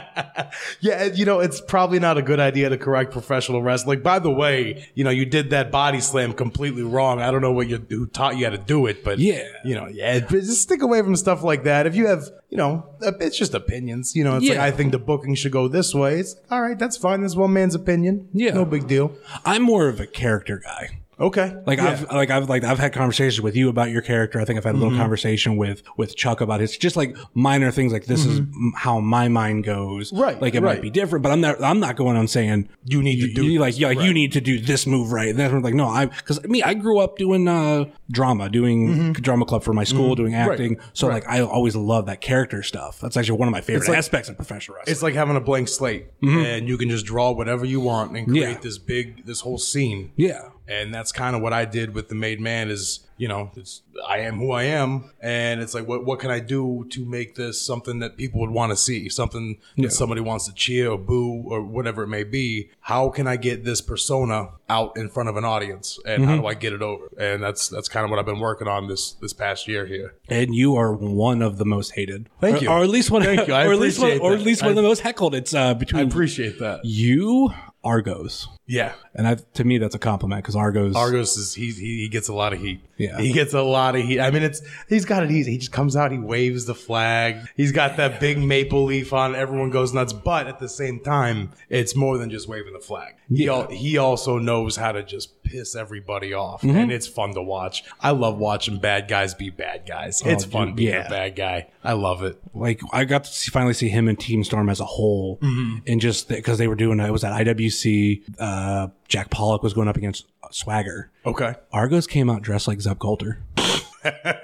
Yeah, 0.82 1.06
you 1.06 1.26
know, 1.26 1.40
it's 1.40 1.62
probably 1.62 2.00
not 2.00 2.18
a 2.18 2.22
good 2.22 2.40
idea 2.40 2.70
to 2.70 2.78
correct 2.78 3.12
professional 3.12 3.64
wrestling. 3.64 4.02
By 4.02 4.20
the 4.20 4.30
way, 4.30 4.88
you 4.94 5.04
know, 5.04 5.10
you 5.10 5.26
did 5.26 5.50
that 5.50 5.72
body 5.72 6.00
slam 6.00 6.34
completely 6.34 6.84
wrong. 6.84 7.22
I 7.22 7.32
don't 7.32 7.42
know 7.42 7.52
what 7.52 7.68
you 7.68 7.84
who 7.90 8.06
taught 8.06 8.38
you 8.38 8.46
how 8.46 8.52
to 8.52 8.58
do 8.60 8.86
it, 8.86 9.04
but 9.04 9.18
Yeah. 9.18 9.44
you 9.66 9.74
know, 9.74 9.88
yeah, 9.88 10.20
but 10.20 10.30
just 10.30 10.62
stick 10.62 10.82
away 10.84 11.02
from 11.02 11.16
stuff 11.16 11.42
like 11.44 11.64
that. 11.64 11.88
If 11.88 11.96
you 11.96 12.06
have, 12.08 12.30
you 12.50 12.58
know, 12.58 12.86
it's 13.02 13.38
just 13.38 13.54
opinions. 13.56 14.16
You 14.16 14.24
know, 14.26 14.38
it's 14.38 14.48
like 14.48 14.58
Yeah. 14.58 14.64
I 14.64 14.72
think 14.72 14.92
the 14.92 15.00
booking 15.00 15.34
should 15.36 15.52
go 15.52 15.68
this 15.68 15.94
way. 15.96 16.20
It's 16.20 16.36
all 16.52 16.62
right. 16.62 16.78
That's 16.78 16.98
fine. 16.98 17.22
That's 17.22 17.36
one 17.36 17.54
man's 17.54 17.74
opinion. 17.76 18.28
Yeah. 18.34 18.54
no 18.54 18.66
big 18.66 18.88
deal. 18.88 19.14
I'm 19.46 19.64
more 19.64 19.88
of 19.88 20.00
a 20.00 20.06
character 20.06 20.62
guy. 20.64 21.00
Okay, 21.24 21.56
Like 21.66 21.80
Yeah. 21.80 21.90
I've 21.92 22.12
like 22.12 22.30
I've 22.30 22.50
like 22.50 22.64
I've 22.64 22.80
had 22.80 22.92
conversations 22.94 23.42
with 23.42 23.56
you 23.56 23.70
about 23.70 23.90
your 23.92 24.02
character. 24.02 24.40
I 24.42 24.46
think 24.46 24.58
I've 24.58 24.64
had 24.66 24.72
a 24.72 24.74
Mm-hmm. 24.78 24.84
little 24.84 24.98
conversation 25.00 25.56
with 25.58 25.82
with 25.98 26.16
Chuck 26.16 26.42
about 26.42 26.60
his 26.60 26.78
just 26.78 26.96
like 26.98 27.16
minor 27.34 27.72
things. 27.72 27.94
Like 27.94 28.06
this 28.06 28.26
is 28.26 28.40
m- 28.40 28.74
how 28.76 29.00
my 29.00 29.28
mind 29.30 29.64
goes. 29.64 30.12
Mm-hmm. 30.12 30.22
Right, 30.22 30.42
Like 30.42 30.54
it 30.56 30.62
right. 30.62 30.76
might 30.76 30.82
be 30.82 30.90
different, 30.90 31.24
but 31.24 31.32
I'm 31.32 31.42
not. 31.42 31.64
I'm 31.64 31.80
not 31.80 31.96
going 31.96 32.18
on 32.18 32.28
saying 32.28 32.68
You 32.86 33.02
need 33.02 33.22
to 33.22 33.34
do 33.34 33.46
you, 33.46 33.60
like 33.60 33.80
yeah, 33.80 33.88
like 33.88 34.02
you 34.02 34.14
need 34.14 34.34
to 34.34 34.42
do 34.42 34.60
this 34.60 34.86
move 34.86 35.12
right. 35.12 35.30
And 35.30 35.40
then 35.40 35.54
I'm 35.56 35.62
like 35.62 35.74
no, 35.74 35.88
I 35.88 36.08
because 36.08 36.44
me 36.44 36.62
I 36.62 36.74
grew 36.74 37.00
up 37.00 37.18
doing 37.18 37.48
uh 37.48 37.86
drama, 38.12 38.50
doing 38.50 39.14
drama 39.14 39.46
club 39.46 39.64
for 39.64 39.74
my 39.74 39.86
school, 39.86 40.16
doing 40.16 40.36
acting. 40.36 40.78
So 40.94 41.08
Mm-hmm. 41.08 41.14
Right. 41.16 41.24
like 41.26 41.30
I 41.34 41.42
always 41.42 41.76
love 41.76 42.06
that 42.08 42.20
character 42.22 42.64
stuff. 42.64 43.00
That's 43.00 43.16
actually 43.18 43.40
one 43.40 43.48
of 43.48 43.52
my 43.54 43.62
favorite 43.62 43.88
like- 43.88 43.98
aspects 43.98 44.28
of 44.30 44.36
professional 44.36 44.76
wrestling. 44.78 44.92
It's 44.92 45.02
like 45.04 45.14
having 45.14 45.36
a 45.38 45.42
blank 45.42 45.68
slate, 45.70 46.08
and 46.22 46.68
you 46.68 46.78
can 46.78 46.90
just 46.90 47.06
draw 47.06 47.32
whatever 47.32 47.64
you 47.66 47.80
want 47.80 48.18
and 48.18 48.28
create 48.28 48.44
Mm-hmm. 48.44 48.52
Yeah. 48.54 48.60
this 48.62 48.78
big, 48.78 49.26
this 49.26 49.42
whole 49.42 49.58
scene. 49.58 50.12
yeah. 50.18 50.50
And 50.68 50.94
that's 50.94 51.12
kind 51.12 51.36
of 51.36 51.42
what 51.42 51.54
I 51.54 51.66
did 51.66 51.94
with 51.94 52.10
the 52.10 52.16
Made 52.16 52.40
Man. 52.40 52.70
Is 52.70 53.08
you 53.18 53.28
know, 53.28 53.52
it's 53.56 53.82
I 54.08 54.20
am 54.20 54.38
who 54.38 54.52
I 54.52 54.64
am, 54.64 55.12
and 55.22 55.62
it's 55.62 55.74
like, 55.74 55.88
what 55.88 56.06
what 56.06 56.20
can 56.20 56.32
I 56.32 56.40
do 56.40 56.86
to 56.90 57.06
make 57.06 57.36
this 57.36 57.62
something 57.62 58.00
that 58.00 58.18
people 58.18 58.42
would 58.42 58.50
want 58.50 58.72
to 58.72 58.76
see, 58.76 59.08
something 59.10 59.60
that 59.78 59.92
somebody 59.92 60.22
wants 60.22 60.48
to 60.48 60.54
cheer 60.54 60.90
or 60.90 60.98
boo 60.98 61.44
or 61.48 61.62
whatever 61.62 62.04
it 62.04 62.08
may 62.08 62.24
be? 62.24 62.70
How 62.82 63.10
can 63.10 63.28
I 63.28 63.38
get 63.38 63.64
this 63.64 63.82
persona 63.82 64.50
out 64.70 64.98
in 64.98 65.10
front 65.10 65.30
of 65.30 65.38
an 65.38 65.46
audience, 65.46 66.00
and 66.06 66.26
how 66.26 66.36
do 66.36 66.48
I 66.48 66.54
get 66.54 66.74
it 66.74 66.82
over? 66.82 67.10
And 67.18 67.44
that's 67.44 67.70
that's 67.70 67.88
kind 67.88 68.04
of 68.04 68.10
what 68.10 68.20
I've 68.20 68.26
been 68.26 68.40
working 68.40 68.68
on 68.68 68.88
this 68.88 69.14
this 69.14 69.34
past 69.34 69.68
year 69.68 69.86
here. 69.86 70.16
And 70.28 70.56
you 70.56 70.76
are 70.76 70.94
one 70.94 71.42
of 71.42 71.58
the 71.58 71.66
most 71.66 71.92
hated. 71.92 72.30
Thank 72.42 72.62
you. 72.62 72.70
Or, 72.70 72.84
at 72.84 72.90
least 72.90 73.12
one. 73.12 73.24
Thank 73.24 73.48
you. 73.48 73.54
I 73.54 73.66
or 73.68 73.74
at 73.74 73.80
least 73.80 74.00
one, 74.00 74.10
appreciate 74.10 74.26
or 74.26 74.34
at 74.34 74.42
least 74.42 74.62
one 74.64 74.72
of 74.72 74.76
the 74.76 74.82
most 74.82 75.00
heckled. 75.00 75.36
It's 75.36 75.54
uh, 75.54 75.76
between 75.76 76.02
I 76.02 76.08
appreciate 76.08 76.60
that. 76.60 76.84
you, 76.84 77.54
Argos. 77.84 78.48
Yeah. 78.66 78.94
And 79.14 79.28
I, 79.28 79.36
to 79.36 79.64
me, 79.64 79.78
that's 79.78 79.96
a 79.96 80.00
compliment 80.00 80.44
because 80.44 80.56
Argos. 80.56 80.96
Argos 80.96 81.38
is 81.38 81.54
he, 81.54 81.72
he 81.72 82.02
he 82.02 82.10
gets 82.10 82.28
a 82.28 82.34
lot 82.34 82.54
of 82.54 82.60
heat. 82.60 82.82
Yeah. 83.04 83.20
he 83.20 83.32
gets 83.34 83.54
a 83.54 83.62
lot 83.62 83.96
of 83.96 84.04
heat. 84.04 84.20
I 84.20 84.32
mean, 84.32 84.44
it's 84.44 84.62
he's 84.90 85.06
got 85.06 85.24
it 85.24 85.32
easy. 85.32 85.52
He 85.54 85.58
just 85.58 85.72
comes 85.72 85.96
out, 85.96 86.12
he 86.12 86.18
waves 86.18 86.66
the 86.66 86.76
flag. 86.76 87.38
He's 87.56 87.72
got 87.72 87.98
that 87.98 88.20
big 88.20 88.38
maple 88.38 88.84
leaf 88.86 89.14
on. 89.14 89.36
Everyone 89.36 89.70
goes 89.70 89.94
nuts. 89.94 90.14
But 90.14 90.48
at 90.48 90.60
the 90.60 90.70
same 90.70 91.00
time, 91.00 91.52
it's 91.70 91.96
more 91.96 92.18
than 92.18 92.30
just 92.30 92.48
waving 92.48 92.74
the 92.74 92.80
flag. 92.80 93.16
He 93.34 93.48
al- 93.50 93.70
he 93.70 93.98
also 93.98 94.38
knows 94.38 94.76
how 94.76 94.92
to 94.92 95.04
just 95.04 95.44
piss 95.44 95.76
everybody 95.76 96.34
off, 96.34 96.62
Mm-hmm. 96.62 96.78
and 96.78 96.92
it's 96.92 97.08
fun 97.08 97.34
to 97.34 97.42
watch. 97.42 97.84
I 98.00 98.12
love 98.12 98.38
watching 98.38 98.80
bad 98.80 99.08
guys 99.08 99.34
be 99.34 99.50
bad 99.50 99.86
guys. 99.88 100.22
It's 100.26 100.46
Oh, 100.46 100.50
fun 100.50 100.68
dude, 100.68 100.76
being 100.78 100.94
yeah. 100.94 101.08
a 101.08 101.10
bad 101.10 101.36
guy. 101.36 101.68
I 101.84 101.94
love 101.94 102.24
it. 102.24 102.40
like 102.54 102.80
I 102.94 103.04
got 103.06 103.26
to 103.26 103.32
see, 103.32 103.50
finally 103.52 103.74
see 103.74 103.90
him 103.90 104.08
and 104.08 104.18
Team 104.20 104.44
Storm 104.44 104.70
as 104.70 104.80
a 104.80 104.86
whole, 104.86 105.38
Mm-hmm. 105.42 105.78
and 105.88 106.00
just 106.02 106.30
because 106.30 106.58
they 106.58 106.68
were 106.68 106.76
doing 106.76 107.00
it 107.00 107.12
was 107.12 107.24
at 107.24 107.34
IWC. 107.46 108.24
Uh, 108.40 108.88
Jack 109.08 109.30
Pollock 109.30 109.62
was 109.64 109.74
going 109.74 109.88
up 109.88 109.98
against 109.98 110.26
Swagger. 110.54 111.12
Okay. 111.26 111.56
Argos 111.72 112.08
came 112.08 112.30
out 112.30 112.42
dressed 112.42 112.68
like 112.68 112.82
Zeb 112.82 113.00
Colter. 113.00 113.40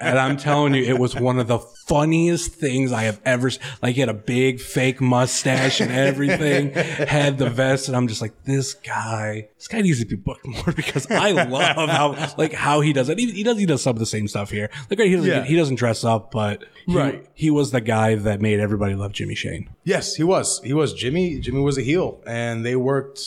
and 0.00 0.18
I'm 0.18 0.38
telling 0.38 0.72
you, 0.74 0.82
it 0.82 0.98
was 0.98 1.14
one 1.14 1.38
of 1.38 1.46
the 1.46 1.58
funniest 1.58 2.52
things 2.54 2.92
I 2.92 3.02
have 3.02 3.20
ever. 3.26 3.50
Like 3.82 3.94
he 3.94 4.00
had 4.00 4.08
a 4.08 4.14
big 4.14 4.58
fake 4.58 5.02
mustache 5.02 5.82
and 5.82 5.92
everything, 5.92 6.70
had 6.72 7.36
the 7.36 7.50
vest, 7.50 7.86
and 7.88 7.94
I'm 7.94 8.08
just 8.08 8.22
like, 8.22 8.44
this 8.44 8.72
guy, 8.72 9.48
this 9.58 9.68
guy 9.68 9.82
needs 9.82 10.00
to 10.00 10.06
be 10.06 10.16
booked 10.16 10.46
more 10.46 10.72
because 10.76 11.10
I 11.10 11.32
love 11.32 11.90
how 11.90 12.34
like 12.38 12.54
how 12.54 12.80
he 12.80 12.94
does 12.94 13.10
it. 13.10 13.18
He, 13.18 13.30
he 13.30 13.42
does 13.42 13.58
he 13.58 13.66
does 13.66 13.82
some 13.82 13.90
of 13.96 13.98
the 13.98 14.06
same 14.06 14.28
stuff 14.28 14.50
here. 14.50 14.70
Like 14.88 14.98
he 14.98 15.14
doesn't 15.14 15.30
Yeah. 15.30 15.44
he 15.44 15.56
doesn't 15.56 15.74
dress 15.76 16.04
up, 16.04 16.30
but 16.30 16.64
he, 16.86 16.96
Right. 16.96 17.26
he 17.34 17.50
was 17.50 17.70
the 17.70 17.82
guy 17.82 18.14
that 18.14 18.40
made 18.40 18.60
everybody 18.60 18.94
love 18.94 19.12
Jimmy 19.12 19.34
Shane. 19.34 19.68
Yes, 19.84 20.14
he 20.16 20.22
was. 20.24 20.62
He 20.64 20.72
was. 20.72 20.94
Jimmy. 20.94 21.38
Jimmy 21.38 21.60
was 21.60 21.76
a 21.76 21.82
heel, 21.82 22.22
and 22.26 22.64
they 22.64 22.76
worked. 22.76 23.20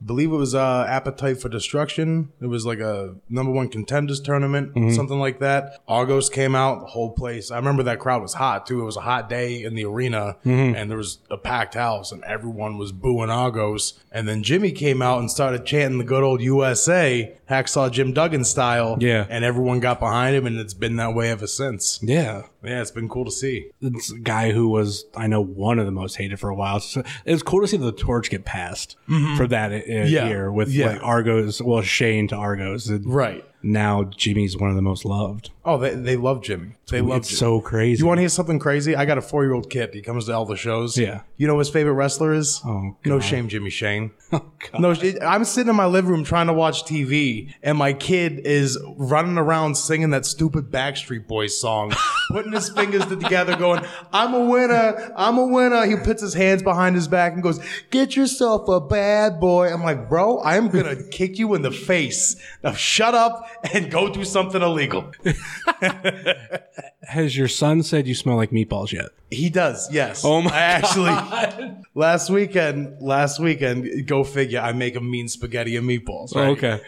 I 0.00 0.06
believe 0.06 0.32
it 0.32 0.36
was 0.36 0.54
uh, 0.54 0.86
Appetite 0.88 1.40
for 1.40 1.48
Destruction. 1.48 2.32
It 2.40 2.46
was 2.46 2.64
like 2.64 2.80
a 2.80 3.16
number 3.28 3.52
one 3.52 3.68
contenders 3.68 4.20
tournament, 4.20 4.74
mm-hmm. 4.74 4.90
something 4.92 5.18
like 5.18 5.40
that. 5.40 5.80
Argos 5.86 6.30
came 6.30 6.54
out, 6.54 6.80
the 6.80 6.86
whole 6.86 7.10
place. 7.10 7.50
I 7.50 7.56
remember 7.56 7.82
that 7.82 7.98
crowd 7.98 8.22
was 8.22 8.34
hot 8.34 8.66
too. 8.66 8.80
It 8.80 8.84
was 8.84 8.96
a 8.96 9.02
hot 9.02 9.28
day 9.28 9.62
in 9.62 9.74
the 9.74 9.84
arena, 9.84 10.36
mm-hmm. 10.44 10.74
and 10.74 10.90
there 10.90 10.96
was 10.96 11.18
a 11.30 11.36
packed 11.36 11.74
house, 11.74 12.12
and 12.12 12.24
everyone 12.24 12.78
was 12.78 12.92
booing 12.92 13.30
Argos. 13.30 14.00
And 14.10 14.26
then 14.26 14.42
Jimmy 14.42 14.72
came 14.72 15.02
out 15.02 15.18
and 15.20 15.30
started 15.30 15.66
chanting 15.66 15.98
the 15.98 16.04
good 16.04 16.22
old 16.22 16.40
USA, 16.40 17.36
Hacksaw 17.48 17.90
Jim 17.90 18.12
Duggan 18.14 18.44
style. 18.44 18.96
Yeah. 19.00 19.26
and 19.28 19.44
everyone 19.44 19.80
got 19.80 20.00
behind 20.00 20.34
him, 20.34 20.46
and 20.46 20.58
it's 20.58 20.74
been 20.74 20.96
that 20.96 21.14
way 21.14 21.30
ever 21.30 21.46
since. 21.46 22.00
Yeah. 22.02 22.44
Yeah, 22.62 22.82
it's 22.82 22.90
been 22.90 23.08
cool 23.08 23.24
to 23.24 23.30
see. 23.30 23.70
It's 23.80 24.12
a 24.12 24.18
guy 24.18 24.52
who 24.52 24.68
was, 24.68 25.06
I 25.14 25.26
know, 25.26 25.40
one 25.40 25.78
of 25.78 25.86
the 25.86 25.92
most 25.92 26.16
hated 26.16 26.38
for 26.38 26.50
a 26.50 26.54
while. 26.54 26.80
So 26.80 27.02
it 27.24 27.32
was 27.32 27.42
cool 27.42 27.60
to 27.60 27.68
see 27.68 27.76
the 27.76 27.92
torch 27.92 28.30
get 28.30 28.44
passed 28.44 28.96
mm-hmm. 29.08 29.36
for 29.36 29.46
that 29.46 29.72
Yeah. 29.90 30.28
year 30.28 30.50
with 30.52 30.68
Yeah. 30.70 30.92
like 30.92 31.02
Argos, 31.02 31.60
well, 31.62 31.82
Shane 31.82 32.28
to 32.28 32.36
Argos. 32.36 32.88
And 32.88 33.04
Right. 33.06 33.44
Now 33.62 34.04
Jimmy's 34.04 34.56
one 34.56 34.70
of 34.70 34.76
the 34.76 34.80
most 34.82 35.04
loved. 35.04 35.50
Oh, 35.66 35.76
they, 35.76 35.94
they 35.94 36.16
love 36.16 36.42
Jimmy. 36.42 36.76
They 36.90 37.02
love 37.02 37.18
It's 37.18 37.28
Jimmy. 37.28 37.36
so 37.38 37.60
crazy. 37.60 38.00
You 38.00 38.06
want 38.06 38.16
to 38.16 38.22
hear 38.22 38.28
something 38.30 38.58
crazy? 38.58 38.96
I 38.96 39.04
got 39.04 39.18
a 39.18 39.20
four 39.20 39.44
year 39.44 39.52
old 39.52 39.68
kid. 39.68 39.90
He 39.92 40.00
comes 40.00 40.24
to 40.26 40.34
all 40.34 40.46
the 40.46 40.56
shows. 40.56 40.96
Yeah. 40.96 41.20
You 41.36 41.46
know 41.46 41.54
what 41.56 41.66
his 41.66 41.68
favorite 41.68 41.92
wrestler 41.92 42.32
is? 42.32 42.60
Oh, 42.64 42.96
No 43.04 43.20
shame, 43.20 43.48
Jimmy 43.48 43.70
Shane. 43.70 44.12
Oh, 44.32 44.44
God. 44.72 44.80
No, 44.80 44.94
I'm 45.26 45.44
sitting 45.44 45.68
in 45.70 45.74
my 45.74 45.86
living 45.86 46.08
room 46.12 46.22
trying 46.22 46.46
to 46.46 46.52
watch 46.52 46.84
TV, 46.84 47.52
and 47.64 47.76
my 47.76 47.92
kid 47.92 48.46
is 48.46 48.78
running 48.96 49.36
around 49.38 49.74
singing 49.74 50.10
that 50.10 50.24
stupid 50.24 50.70
Backstreet 50.70 51.26
Boys 51.26 51.60
song, 51.60 51.92
putting 52.30 52.52
his 52.52 52.68
fingers 52.68 53.06
together, 53.06 53.56
going, 53.56 53.84
I'm 54.12 54.34
a 54.34 54.44
winner, 54.44 55.12
I'm 55.16 55.38
a 55.38 55.46
winner. 55.46 55.86
He 55.86 55.96
puts 55.96 56.22
his 56.22 56.34
hands 56.34 56.62
behind 56.62 56.96
his 56.96 57.08
back 57.08 57.32
and 57.32 57.42
goes, 57.42 57.60
Get 57.90 58.16
yourself 58.16 58.68
a 58.68 58.80
bad 58.80 59.40
boy. 59.40 59.72
I'm 59.72 59.82
like, 59.82 60.08
Bro, 60.08 60.38
I 60.38 60.56
am 60.56 60.68
going 60.68 60.84
to 60.84 61.02
kick 61.08 61.38
you 61.38 61.54
in 61.54 61.62
the 61.62 61.70
face. 61.70 62.36
Now 62.62 62.72
shut 62.72 63.14
up 63.14 63.46
and 63.72 63.90
go 63.90 64.08
do 64.08 64.24
something 64.24 64.62
illegal. 64.62 65.12
Has 67.02 67.36
your 67.36 67.48
son 67.48 67.82
said 67.82 68.06
you 68.06 68.14
smell 68.14 68.36
like 68.36 68.50
meatballs 68.50 68.92
yet? 68.92 69.10
He 69.30 69.48
does, 69.48 69.92
yes. 69.92 70.24
Oh 70.24 70.42
my 70.42 70.50
I 70.50 70.58
actually 70.58 71.76
last 71.94 72.30
weekend, 72.30 73.00
last 73.00 73.38
weekend, 73.38 74.06
go 74.08 74.24
figure, 74.24 74.58
I 74.58 74.72
make 74.72 74.96
a 74.96 75.00
mean 75.00 75.28
spaghetti 75.28 75.76
and 75.76 75.88
meatballs. 75.88 76.34
Right? 76.34 76.48
Okay. 76.48 76.80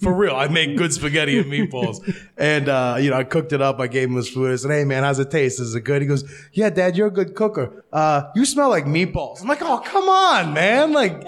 For 0.00 0.12
real, 0.12 0.34
I 0.34 0.48
make 0.48 0.76
good 0.76 0.92
spaghetti 0.92 1.38
and 1.38 1.50
meatballs. 1.50 2.00
And 2.36 2.68
uh, 2.68 2.96
you 3.00 3.10
know, 3.10 3.16
I 3.16 3.22
cooked 3.24 3.52
it 3.52 3.62
up, 3.62 3.78
I 3.78 3.86
gave 3.86 4.08
him 4.08 4.16
his 4.16 4.28
food. 4.28 4.52
I 4.52 4.56
said, 4.56 4.72
Hey 4.72 4.84
man, 4.84 5.04
how's 5.04 5.20
it 5.20 5.30
taste? 5.30 5.60
Is 5.60 5.74
it 5.74 5.82
good? 5.82 6.02
He 6.02 6.08
goes, 6.08 6.24
Yeah, 6.52 6.70
Dad, 6.70 6.96
you're 6.96 7.06
a 7.06 7.12
good 7.12 7.36
cooker. 7.36 7.84
Uh, 7.92 8.24
you 8.34 8.44
smell 8.44 8.68
like 8.68 8.86
meatballs. 8.86 9.40
I'm 9.40 9.46
like, 9.46 9.62
Oh, 9.62 9.78
come 9.78 10.08
on, 10.08 10.52
man. 10.52 10.92
Like 10.92 11.22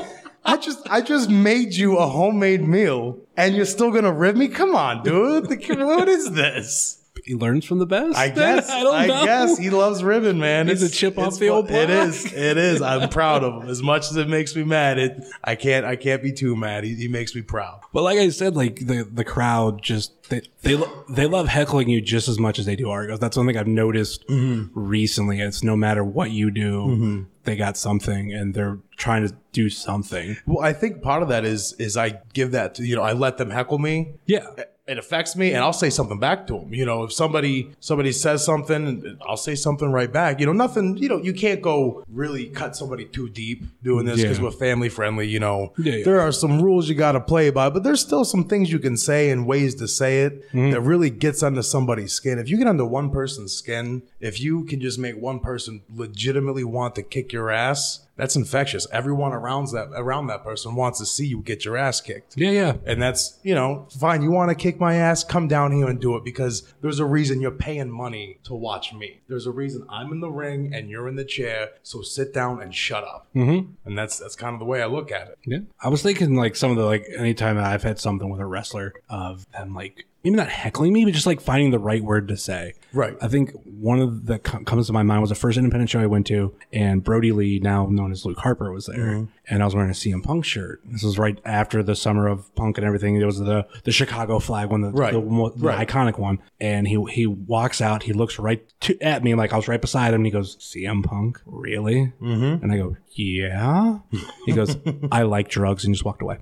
I 0.45 0.57
just 0.57 0.81
I 0.91 1.03
just 1.03 1.31
made 1.31 1.73
you 1.75 1.99
a 1.99 2.07
homemade 2.09 2.67
meal 2.67 3.21
and 3.37 3.55
you're 3.55 3.65
still 3.65 3.93
gonna 3.93 4.13
rib 4.13 4.35
me? 4.35 4.49
Come 4.49 4.75
on, 4.75 5.05
dude. 5.05 5.49
Like, 5.49 5.65
What 5.69 6.09
is 6.09 6.33
this? 6.33 6.99
He 7.25 7.35
learns 7.35 7.65
from 7.65 7.79
the 7.79 7.87
best. 7.87 8.17
I 8.17 8.29
guess. 8.31 8.69
I 8.71 8.83
don't 8.83 9.07
know. 9.09 9.25
guess 9.25 9.59
he 9.59 9.71
loves 9.71 10.03
ribbon, 10.03 10.39
man. 10.39 10.67
He's 10.67 10.83
a 10.83 10.87
It's- 10.87 10.99
chip 10.99 11.19
off 11.19 11.39
the 11.39 11.49
old 11.49 11.69
block. 11.69 11.89
is. 11.89 12.25
It 12.33 12.57
is. 12.57 12.81
I'm 12.83 13.09
proud 13.11 13.45
of 13.45 13.63
him. 13.63 13.69
As 13.69 13.83
much 13.83 14.11
as 14.11 14.17
it 14.17 14.29
makes 14.29 14.57
me 14.57 14.65
mad, 14.65 14.99
it 14.99 15.23
I 15.45 15.55
can't. 15.55 15.85
I 15.87 15.97
can't 15.97 16.23
be 16.23 16.33
too 16.33 16.57
mad. 16.57 16.85
He, 16.85 16.95
he 16.95 17.09
makes 17.09 17.35
me 17.35 17.43
proud. 17.43 17.81
But 17.93 18.03
like 18.03 18.19
I 18.19 18.29
said, 18.31 18.57
like 18.57 18.77
the 18.87 19.07
the 19.11 19.25
crowd 19.25 19.83
just 19.83 20.31
they 20.31 20.41
they 20.63 20.75
lo- 20.77 21.05
they 21.11 21.27
love 21.27 21.49
heckling 21.49 21.89
you 21.91 22.01
just 22.01 22.29
as 22.29 22.39
much 22.39 22.59
as 22.59 22.67
they 22.67 22.77
do 22.77 22.89
Argos. 22.91 23.19
That's 23.19 23.35
something 23.35 23.57
I've 23.57 23.67
noticed 23.67 24.27
Mm-hmm. 24.29 24.79
recently. 24.79 25.41
It's 25.41 25.63
no 25.63 25.77
matter 25.77 26.03
what 26.03 26.31
you 26.31 26.51
do, 26.51 27.27
they 27.45 27.57
got 27.57 27.77
something 27.77 28.33
and 28.33 28.55
they're 28.55 28.79
trying 28.97 29.27
to 29.29 29.35
do 29.53 29.69
something. 29.69 30.37
Well, 30.47 30.65
I 30.65 30.73
think 30.73 31.03
part 31.03 31.23
of 31.23 31.29
that 31.29 31.45
is 31.45 31.75
is 31.79 31.97
I 31.97 32.21
give 32.33 32.53
that 32.53 32.77
to 32.77 32.85
you 32.87 32.97
know 32.97 33.03
I 33.03 33.13
let 33.13 33.37
them 33.39 33.51
heckle 33.51 33.79
me. 33.79 34.15
Yeah. 34.27 34.47
It 34.89 34.99
affects 34.99 35.37
me, 35.37 35.53
and 35.53 35.59
I'll 35.63 35.73
say 35.73 35.91
something 35.91 36.19
back 36.19 36.49
to 36.49 36.55
them. 36.59 36.75
You 36.75 36.85
know, 36.85 37.05
if 37.05 37.13
somebody 37.13 37.71
somebody 37.79 38.11
says 38.11 38.45
something, 38.45 39.17
I'll 39.29 39.37
say 39.37 39.55
something 39.55 39.93
right 39.93 40.13
back. 40.13 40.41
You 40.41 40.47
know, 40.47 40.53
nothing. 40.53 40.97
You 40.97 41.09
know, 41.09 41.19
you 41.23 41.33
can't 41.33 41.63
go 41.63 42.03
really 42.09 42.47
cut 42.47 42.75
somebody 42.75 43.05
too 43.05 43.29
deep 43.29 43.63
doing 43.85 44.07
this 44.07 44.21
because 44.21 44.39
Yeah. 44.39 44.45
we're 44.45 44.51
family 44.51 44.89
friendly. 44.89 45.29
You 45.29 45.39
know, 45.39 45.73
Yeah, 45.79 45.95
yeah. 45.99 46.05
there 46.05 46.21
are 46.21 46.33
some 46.33 46.61
rules 46.61 46.89
you 46.89 46.97
got 46.97 47.13
to 47.13 47.21
play 47.21 47.51
by, 47.51 47.71
but 47.71 47.85
there's 47.85 48.01
still 48.01 48.25
some 48.25 48.43
things 48.49 48.73
you 48.73 48.81
can 48.81 48.97
say 48.97 49.31
and 49.31 49.47
ways 49.47 49.77
to 49.77 49.87
say 49.87 50.23
it 50.23 50.51
Mm-hmm. 50.53 50.71
that 50.73 50.81
really 50.81 51.11
gets 51.11 51.45
under 51.45 51.63
somebody's 51.63 52.13
skin. 52.13 52.41
If 52.41 52.49
you 52.51 52.57
get 52.59 52.67
under 52.67 52.85
one 52.85 53.11
person's 53.11 53.53
skin, 53.53 54.03
if 54.21 54.41
you 54.41 54.65
can 54.65 54.81
just 54.81 54.99
make 54.99 55.17
one 55.17 55.39
person 55.39 55.83
legitimately 55.95 56.65
want 56.65 56.97
to 56.97 57.03
kick 57.05 57.33
your 57.33 57.51
ass, 57.53 58.01
that's 58.17 58.37
infectious. 58.37 58.87
Everyone 58.93 59.33
around 59.33 59.69
that 59.73 59.89
around 59.95 60.27
that 60.27 60.43
person 60.43 60.75
wants 60.75 60.99
to 60.99 61.07
see 61.07 61.27
you 61.27 61.41
get 61.41 61.65
your 61.65 61.77
ass 61.77 62.01
kicked. 62.01 62.37
Yeah, 62.37 62.51
yeah. 62.51 62.77
And 62.85 63.01
that's, 63.01 63.39
you 63.43 63.55
know, 63.55 63.87
fine. 63.99 64.23
You 64.23 64.31
want 64.31 64.51
to 64.51 64.55
kick 64.55 64.79
my 64.79 64.95
ass? 64.95 65.25
Come 65.25 65.49
down 65.49 65.73
here 65.73 65.89
and 65.89 66.01
do 66.01 66.17
it 66.17 66.25
because 66.25 66.63
there's 66.81 66.99
a 66.99 67.05
reason 67.05 67.41
you're 67.41 67.51
paying 67.51 67.91
money 67.91 68.39
to 68.45 68.55
watch 68.55 68.93
me. 68.93 69.21
There's 69.29 69.47
a 69.47 69.51
reason 69.51 69.87
I'm 69.89 70.13
in 70.13 70.21
the 70.21 70.31
ring 70.31 70.75
and 70.75 70.91
you're 70.91 71.09
in 71.09 71.17
the 71.17 71.25
chair. 71.25 71.71
So 71.83 72.03
sit 72.03 72.35
down 72.35 72.61
and 72.61 72.75
shut 72.75 73.05
up. 73.05 73.29
Mm-hmm. 73.35 73.73
And 73.85 73.99
that's 73.99 74.19
that's 74.19 74.37
kind 74.37 74.55
of 74.55 74.61
the 74.61 74.67
way 74.67 74.83
I 74.83 74.87
look 74.87 75.11
at 75.11 75.29
it. 75.29 75.39
Yeah. 75.47 75.59
I 75.81 75.89
was 75.89 76.03
thinking 76.03 76.35
like 76.35 76.57
some 76.57 76.71
of 76.71 76.77
the 76.77 76.85
like 76.85 77.07
anytime 77.17 77.59
I've 77.59 77.83
had 77.83 77.99
something 77.99 78.29
with 78.29 78.41
a 78.41 78.47
wrestler 78.47 78.95
of 79.09 79.51
them 79.53 79.75
like 79.75 80.07
maybe 80.25 80.37
not 80.37 80.49
heckling 80.49 80.93
me, 80.93 81.05
but 81.05 81.15
just 81.15 81.27
like 81.27 81.41
finding 81.41 81.71
the 81.71 81.79
right 81.79 82.03
word 82.03 82.29
to 82.29 82.37
say. 82.37 82.75
Right. 82.93 83.17
I 83.23 83.29
think 83.29 83.53
one 83.65 83.99
of 84.01 84.27
the 84.27 84.39
co- 84.39 84.63
comes 84.65 84.87
to 84.87 84.93
my 84.93 85.03
mind 85.03 85.21
was 85.21 85.31
the 85.31 85.35
first 85.37 85.57
independent 85.59 85.91
show 85.91 86.01
I 86.01 86.07
went 86.07 86.27
to, 86.29 86.55
and 86.73 87.03
Brodie 87.03 87.33
Lee, 87.33 87.59
now 87.59 87.87
known 87.87 88.13
as 88.13 88.25
Luke 88.27 88.39
Harper, 88.39 88.71
was 88.73 88.87
there, 88.87 89.27
and 89.49 89.63
I 89.63 89.65
was 89.65 89.75
wearing 89.75 89.91
a 89.91 89.95
CM 89.95 90.23
Punk 90.23 90.45
shirt. 90.45 90.81
This 90.85 91.03
was 91.03 91.19
right 91.19 91.39
after 91.45 91.83
the 91.83 91.97
summer 91.97 92.29
of 92.29 92.55
Punk 92.55 92.77
and 92.79 92.87
everything. 92.87 93.17
It 93.17 93.25
was 93.25 93.39
the 93.39 93.67
the 93.85 93.93
Chicago 93.93 94.39
flag 94.39 94.69
one, 94.71 94.83
the, 94.83 94.91
Right. 94.91 95.13
the, 95.13 95.21
the 95.21 95.67
Right. 95.67 95.89
iconic 95.89 96.19
one. 96.19 96.39
And 96.61 96.87
he 96.87 97.03
he 97.11 97.27
walks 97.27 97.81
out, 97.81 98.03
he 98.05 98.13
looks 98.13 98.39
right 98.39 98.63
to, 98.83 99.01
at 99.03 99.25
me, 99.25 99.35
like 99.35 99.53
I 99.53 99.57
was 99.57 99.69
right 99.69 99.81
beside 99.81 100.09
him. 100.15 100.17
And 100.21 100.27
he 100.27 100.33
goes, 100.33 100.57
"CM 100.59 101.03
Punk, 101.03 101.41
really?" 101.47 102.13
Mm-hmm. 102.21 102.63
And 102.63 102.73
I 102.73 102.77
go, 102.77 102.97
"Yeah." 103.15 103.99
He 104.47 104.53
goes, 104.53 104.77
"I 105.11 105.23
like 105.23 105.49
drugs," 105.49 105.85
and 105.85 105.95
just 105.95 106.05
walked 106.05 106.23
away. 106.23 106.39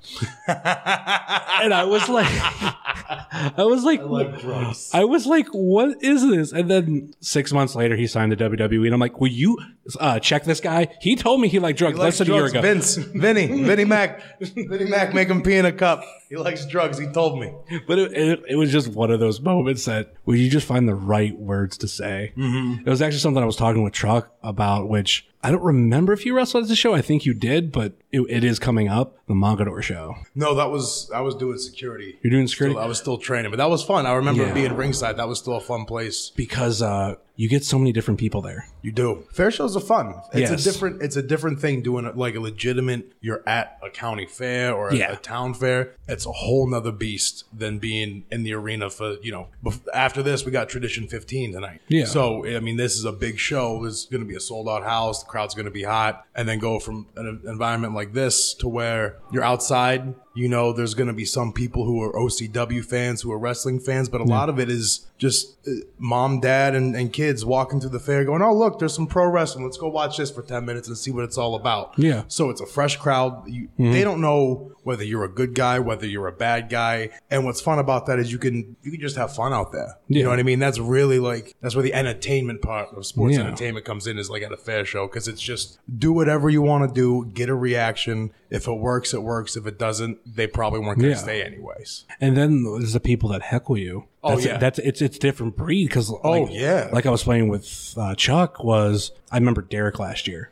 and 0.48 1.74
I 1.74 1.84
was 1.84 2.08
like, 2.08 2.26
I 2.30 3.64
was 3.64 3.84
like, 3.84 4.00
drugs. 4.40 4.90
I 4.92 5.04
was 5.04 5.26
like, 5.26 5.48
what 5.48 6.02
is 6.02 6.26
this? 6.28 6.52
And 6.52 6.70
then 6.70 7.12
six 7.20 7.52
months 7.52 7.74
later, 7.74 7.96
he 7.96 8.06
signed 8.06 8.32
the 8.32 8.36
WWE, 8.36 8.86
and 8.86 8.94
I'm 8.94 9.00
like, 9.00 9.20
will 9.20 9.28
you 9.28 9.58
uh, 9.98 10.18
check 10.20 10.44
this 10.44 10.60
guy? 10.60 10.88
He 11.00 11.16
told 11.16 11.40
me 11.40 11.48
he 11.48 11.58
liked 11.58 11.78
drugs 11.78 11.98
less 11.98 12.18
than 12.18 12.30
a 12.30 12.34
year 12.34 12.46
ago. 12.46 12.60
Vince, 12.60 12.96
Vinny, 12.96 13.46
Vinny 13.64 13.84
Mac, 13.84 14.40
Vinny 14.40 14.84
Mac, 14.84 15.14
make 15.14 15.28
him 15.28 15.42
pee 15.42 15.56
in 15.56 15.66
a 15.66 15.72
cup. 15.72 16.02
He 16.30 16.36
likes 16.36 16.64
drugs. 16.64 16.96
He 16.96 17.08
told 17.08 17.40
me. 17.40 17.52
But 17.88 17.98
it, 17.98 18.12
it, 18.12 18.42
it 18.50 18.56
was 18.56 18.70
just 18.70 18.88
one 18.88 19.10
of 19.10 19.18
those 19.18 19.40
moments 19.40 19.84
that 19.86 20.14
where 20.24 20.36
you 20.36 20.48
just 20.48 20.66
find 20.66 20.88
the 20.88 20.94
right 20.94 21.36
words 21.36 21.76
to 21.78 21.88
say. 21.88 22.32
Mm-hmm. 22.36 22.86
It 22.86 22.90
was 22.90 23.02
actually 23.02 23.18
something 23.18 23.42
I 23.42 23.46
was 23.46 23.56
talking 23.56 23.82
with 23.82 23.92
Truck 23.92 24.32
about, 24.40 24.88
which 24.88 25.28
I 25.42 25.50
don't 25.50 25.62
remember 25.62 26.12
if 26.12 26.24
you 26.24 26.36
wrestled 26.36 26.62
at 26.62 26.68
the 26.68 26.76
show. 26.76 26.94
I 26.94 27.02
think 27.02 27.26
you 27.26 27.34
did, 27.34 27.72
but 27.72 27.94
it, 28.12 28.20
it 28.28 28.44
is 28.44 28.58
coming 28.58 28.88
up, 28.88 29.18
the 29.26 29.34
Mogadore 29.34 29.82
show. 29.82 30.16
No, 30.34 30.54
that 30.54 30.70
was 30.70 31.10
I 31.14 31.20
was 31.20 31.34
doing 31.34 31.58
security. 31.58 32.18
You're 32.22 32.30
doing 32.32 32.46
security 32.48 32.74
Still- 32.74 32.84
I 32.84 32.86
was 32.88 32.98
still 32.98 33.18
training, 33.18 33.50
but 33.50 33.58
that 33.58 33.70
was 33.70 33.82
fun. 33.82 34.06
I 34.06 34.12
remember 34.14 34.46
Yeah. 34.46 34.54
being 34.54 34.74
ringside. 34.76 35.16
That 35.16 35.28
was 35.28 35.38
still 35.38 35.56
a 35.56 35.60
fun 35.60 35.84
place. 35.84 36.30
because 36.36 36.82
uh, 36.82 37.14
you 37.36 37.48
get 37.48 37.64
so 37.64 37.78
many 37.78 37.90
different 37.92 38.20
people 38.20 38.42
there. 38.42 38.66
You 38.82 38.92
do. 38.92 39.24
Fair 39.32 39.50
shows 39.50 39.74
are 39.76 39.80
fun. 39.80 40.14
It's 40.32 40.50
Yes. 40.50 40.60
a 40.66 40.70
different. 40.72 41.02
It's 41.02 41.16
a 41.16 41.22
different 41.22 41.58
thing 41.60 41.82
doing 41.82 42.04
it 42.04 42.16
like 42.16 42.34
a 42.34 42.40
legitimate. 42.40 43.12
You're 43.20 43.42
at 43.48 43.78
a 43.82 43.88
county 43.90 44.26
fair 44.26 44.74
or 44.74 44.88
a, 44.88 44.96
Yeah. 44.96 45.12
a 45.12 45.16
town 45.16 45.54
fair. 45.54 45.94
It's 46.08 46.26
a 46.26 46.32
whole 46.32 46.68
nother 46.68 46.92
beast 46.92 47.44
than 47.56 47.78
being 47.78 48.24
in 48.30 48.42
the 48.42 48.52
arena 48.54 48.90
for 48.90 49.16
you 49.22 49.32
know. 49.32 49.46
bef- 49.64 49.80
After 49.94 50.22
this, 50.22 50.44
we 50.44 50.50
got 50.52 50.68
Tradition 50.68 51.06
15 51.08 51.52
tonight. 51.52 51.80
Yeah. 51.88 52.04
So 52.06 52.44
I 52.46 52.60
mean, 52.60 52.76
this 52.76 52.96
is 52.96 53.04
a 53.04 53.12
big 53.12 53.38
show. 53.38 53.84
It's 53.84 54.04
going 54.06 54.22
to 54.22 54.28
be 54.28 54.34
a 54.36 54.40
sold 54.40 54.68
out 54.68 54.82
house. 54.84 55.22
The 55.22 55.28
crowd's 55.30 55.54
going 55.54 55.66
to 55.66 55.70
be 55.70 55.84
hot, 55.84 56.24
and 56.34 56.48
then 56.48 56.58
go 56.58 56.78
from 56.78 57.06
an 57.16 57.40
environment 57.46 57.94
like 57.94 57.99
this 58.12 58.54
to 58.54 58.68
where 58.68 59.18
you're 59.32 59.44
outside. 59.44 60.14
You 60.32 60.48
know, 60.48 60.72
there's 60.72 60.94
going 60.94 61.08
to 61.08 61.12
be 61.12 61.24
some 61.24 61.52
people 61.52 61.84
who 61.84 62.00
are 62.02 62.12
OCW 62.12 62.84
fans, 62.84 63.20
who 63.20 63.32
are 63.32 63.38
wrestling 63.38 63.80
fans, 63.80 64.08
but 64.08 64.20
a 64.20 64.24
lot 64.24 64.48
of 64.48 64.60
it 64.60 64.70
is 64.70 65.06
just 65.18 65.56
uh, 65.66 65.72
mom, 65.98 66.38
dad, 66.40 66.74
and, 66.76 66.94
and 66.94 67.12
kids 67.12 67.44
walking 67.44 67.80
through 67.80 67.90
the 67.90 67.98
fair 67.98 68.24
going, 68.24 68.40
oh, 68.40 68.54
look, 68.54 68.78
there's 68.78 68.94
some 68.94 69.08
pro 69.08 69.26
wrestling. 69.28 69.64
Let's 69.64 69.76
go 69.76 69.88
watch 69.88 70.16
this 70.18 70.30
for 70.30 70.42
10 70.42 70.64
minutes 70.64 70.86
and 70.86 70.96
see 70.96 71.10
what 71.10 71.24
it's 71.24 71.36
all 71.36 71.56
about. 71.56 71.94
Yeah. 71.98 72.22
So 72.28 72.48
it's 72.48 72.60
a 72.60 72.66
fresh 72.66 72.96
crowd. 72.96 73.42
You, 73.48 73.68
They 73.76 74.02
don't 74.04 74.20
know 74.20 74.72
whether 74.84 75.02
you're 75.04 75.24
a 75.24 75.28
good 75.28 75.54
guy, 75.54 75.78
whether 75.80 76.06
you're 76.06 76.28
a 76.28 76.32
bad 76.32 76.68
guy. 76.70 77.10
And 77.28 77.44
what's 77.44 77.60
fun 77.60 77.78
about 77.80 78.06
that 78.06 78.18
is 78.20 78.30
you 78.32 78.38
can 78.38 78.76
you 78.82 78.90
can 78.92 79.00
just 79.00 79.16
have 79.16 79.34
fun 79.34 79.52
out 79.52 79.72
there. 79.72 79.98
You 80.08 80.22
know 80.22 80.30
what 80.30 80.38
I 80.38 80.42
mean? 80.42 80.58
That's 80.58 80.78
really 80.78 81.18
like 81.18 81.54
that's 81.60 81.74
where 81.74 81.82
the 81.82 81.92
entertainment 81.92 82.62
part 82.62 82.88
of 82.96 83.04
sports 83.04 83.34
Yeah. 83.36 83.42
entertainment 83.42 83.84
comes 83.84 84.06
in 84.06 84.16
is 84.16 84.30
like 84.30 84.42
at 84.42 84.52
a 84.52 84.56
fair 84.56 84.84
show 84.86 85.06
because 85.06 85.28
it's 85.28 85.42
just 85.42 85.78
do 85.98 86.12
whatever 86.12 86.48
you 86.48 86.62
want 86.62 86.88
to 86.88 86.94
do, 86.94 87.30
get 87.34 87.48
a 87.50 87.54
reaction, 87.54 88.30
if 88.50 88.66
it 88.68 88.72
works, 88.78 89.14
it 89.14 89.22
works. 89.22 89.56
If 89.56 89.66
it 89.66 89.78
doesn't, 89.78 90.18
they 90.26 90.46
probably 90.46 90.80
weren't 90.80 90.98
going 90.98 91.12
to 91.12 91.16
Yeah. 91.16 91.22
stay 91.22 91.42
anyways. 91.42 92.04
And 92.20 92.36
then 92.36 92.64
there's 92.64 92.92
the 92.92 93.00
people 93.00 93.28
that 93.30 93.42
heckle 93.42 93.78
you. 93.78 94.04
Oh, 94.22 94.30
That's, 94.34 94.44
yeah. 94.44 94.58
that's 94.58 94.78
it's 94.80 95.00
it's 95.00 95.16
different 95.18 95.56
breed 95.56 95.86
because 95.88 96.12
Oh, 96.22 96.46
yeah. 96.48 96.90
like 96.92 97.06
I 97.06 97.10
was 97.10 97.22
playing 97.22 97.48
with 97.48 97.94
uh, 97.96 98.14
Chuck 98.16 98.62
was 98.62 99.12
I 99.32 99.38
remember 99.38 99.62
Derek 99.62 99.98
last 99.98 100.28
year. 100.28 100.50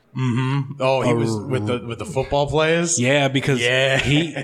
Oh, 0.81 1.03
he 1.03 1.13
was 1.15 1.37
with 1.37 1.67
the 1.67 1.79
with 1.87 1.99
the 1.99 2.07
football 2.07 2.49
players. 2.49 2.99
Yeah, 2.99 3.29
because 3.29 3.61
Yeah. 3.61 3.99
he 3.99 4.35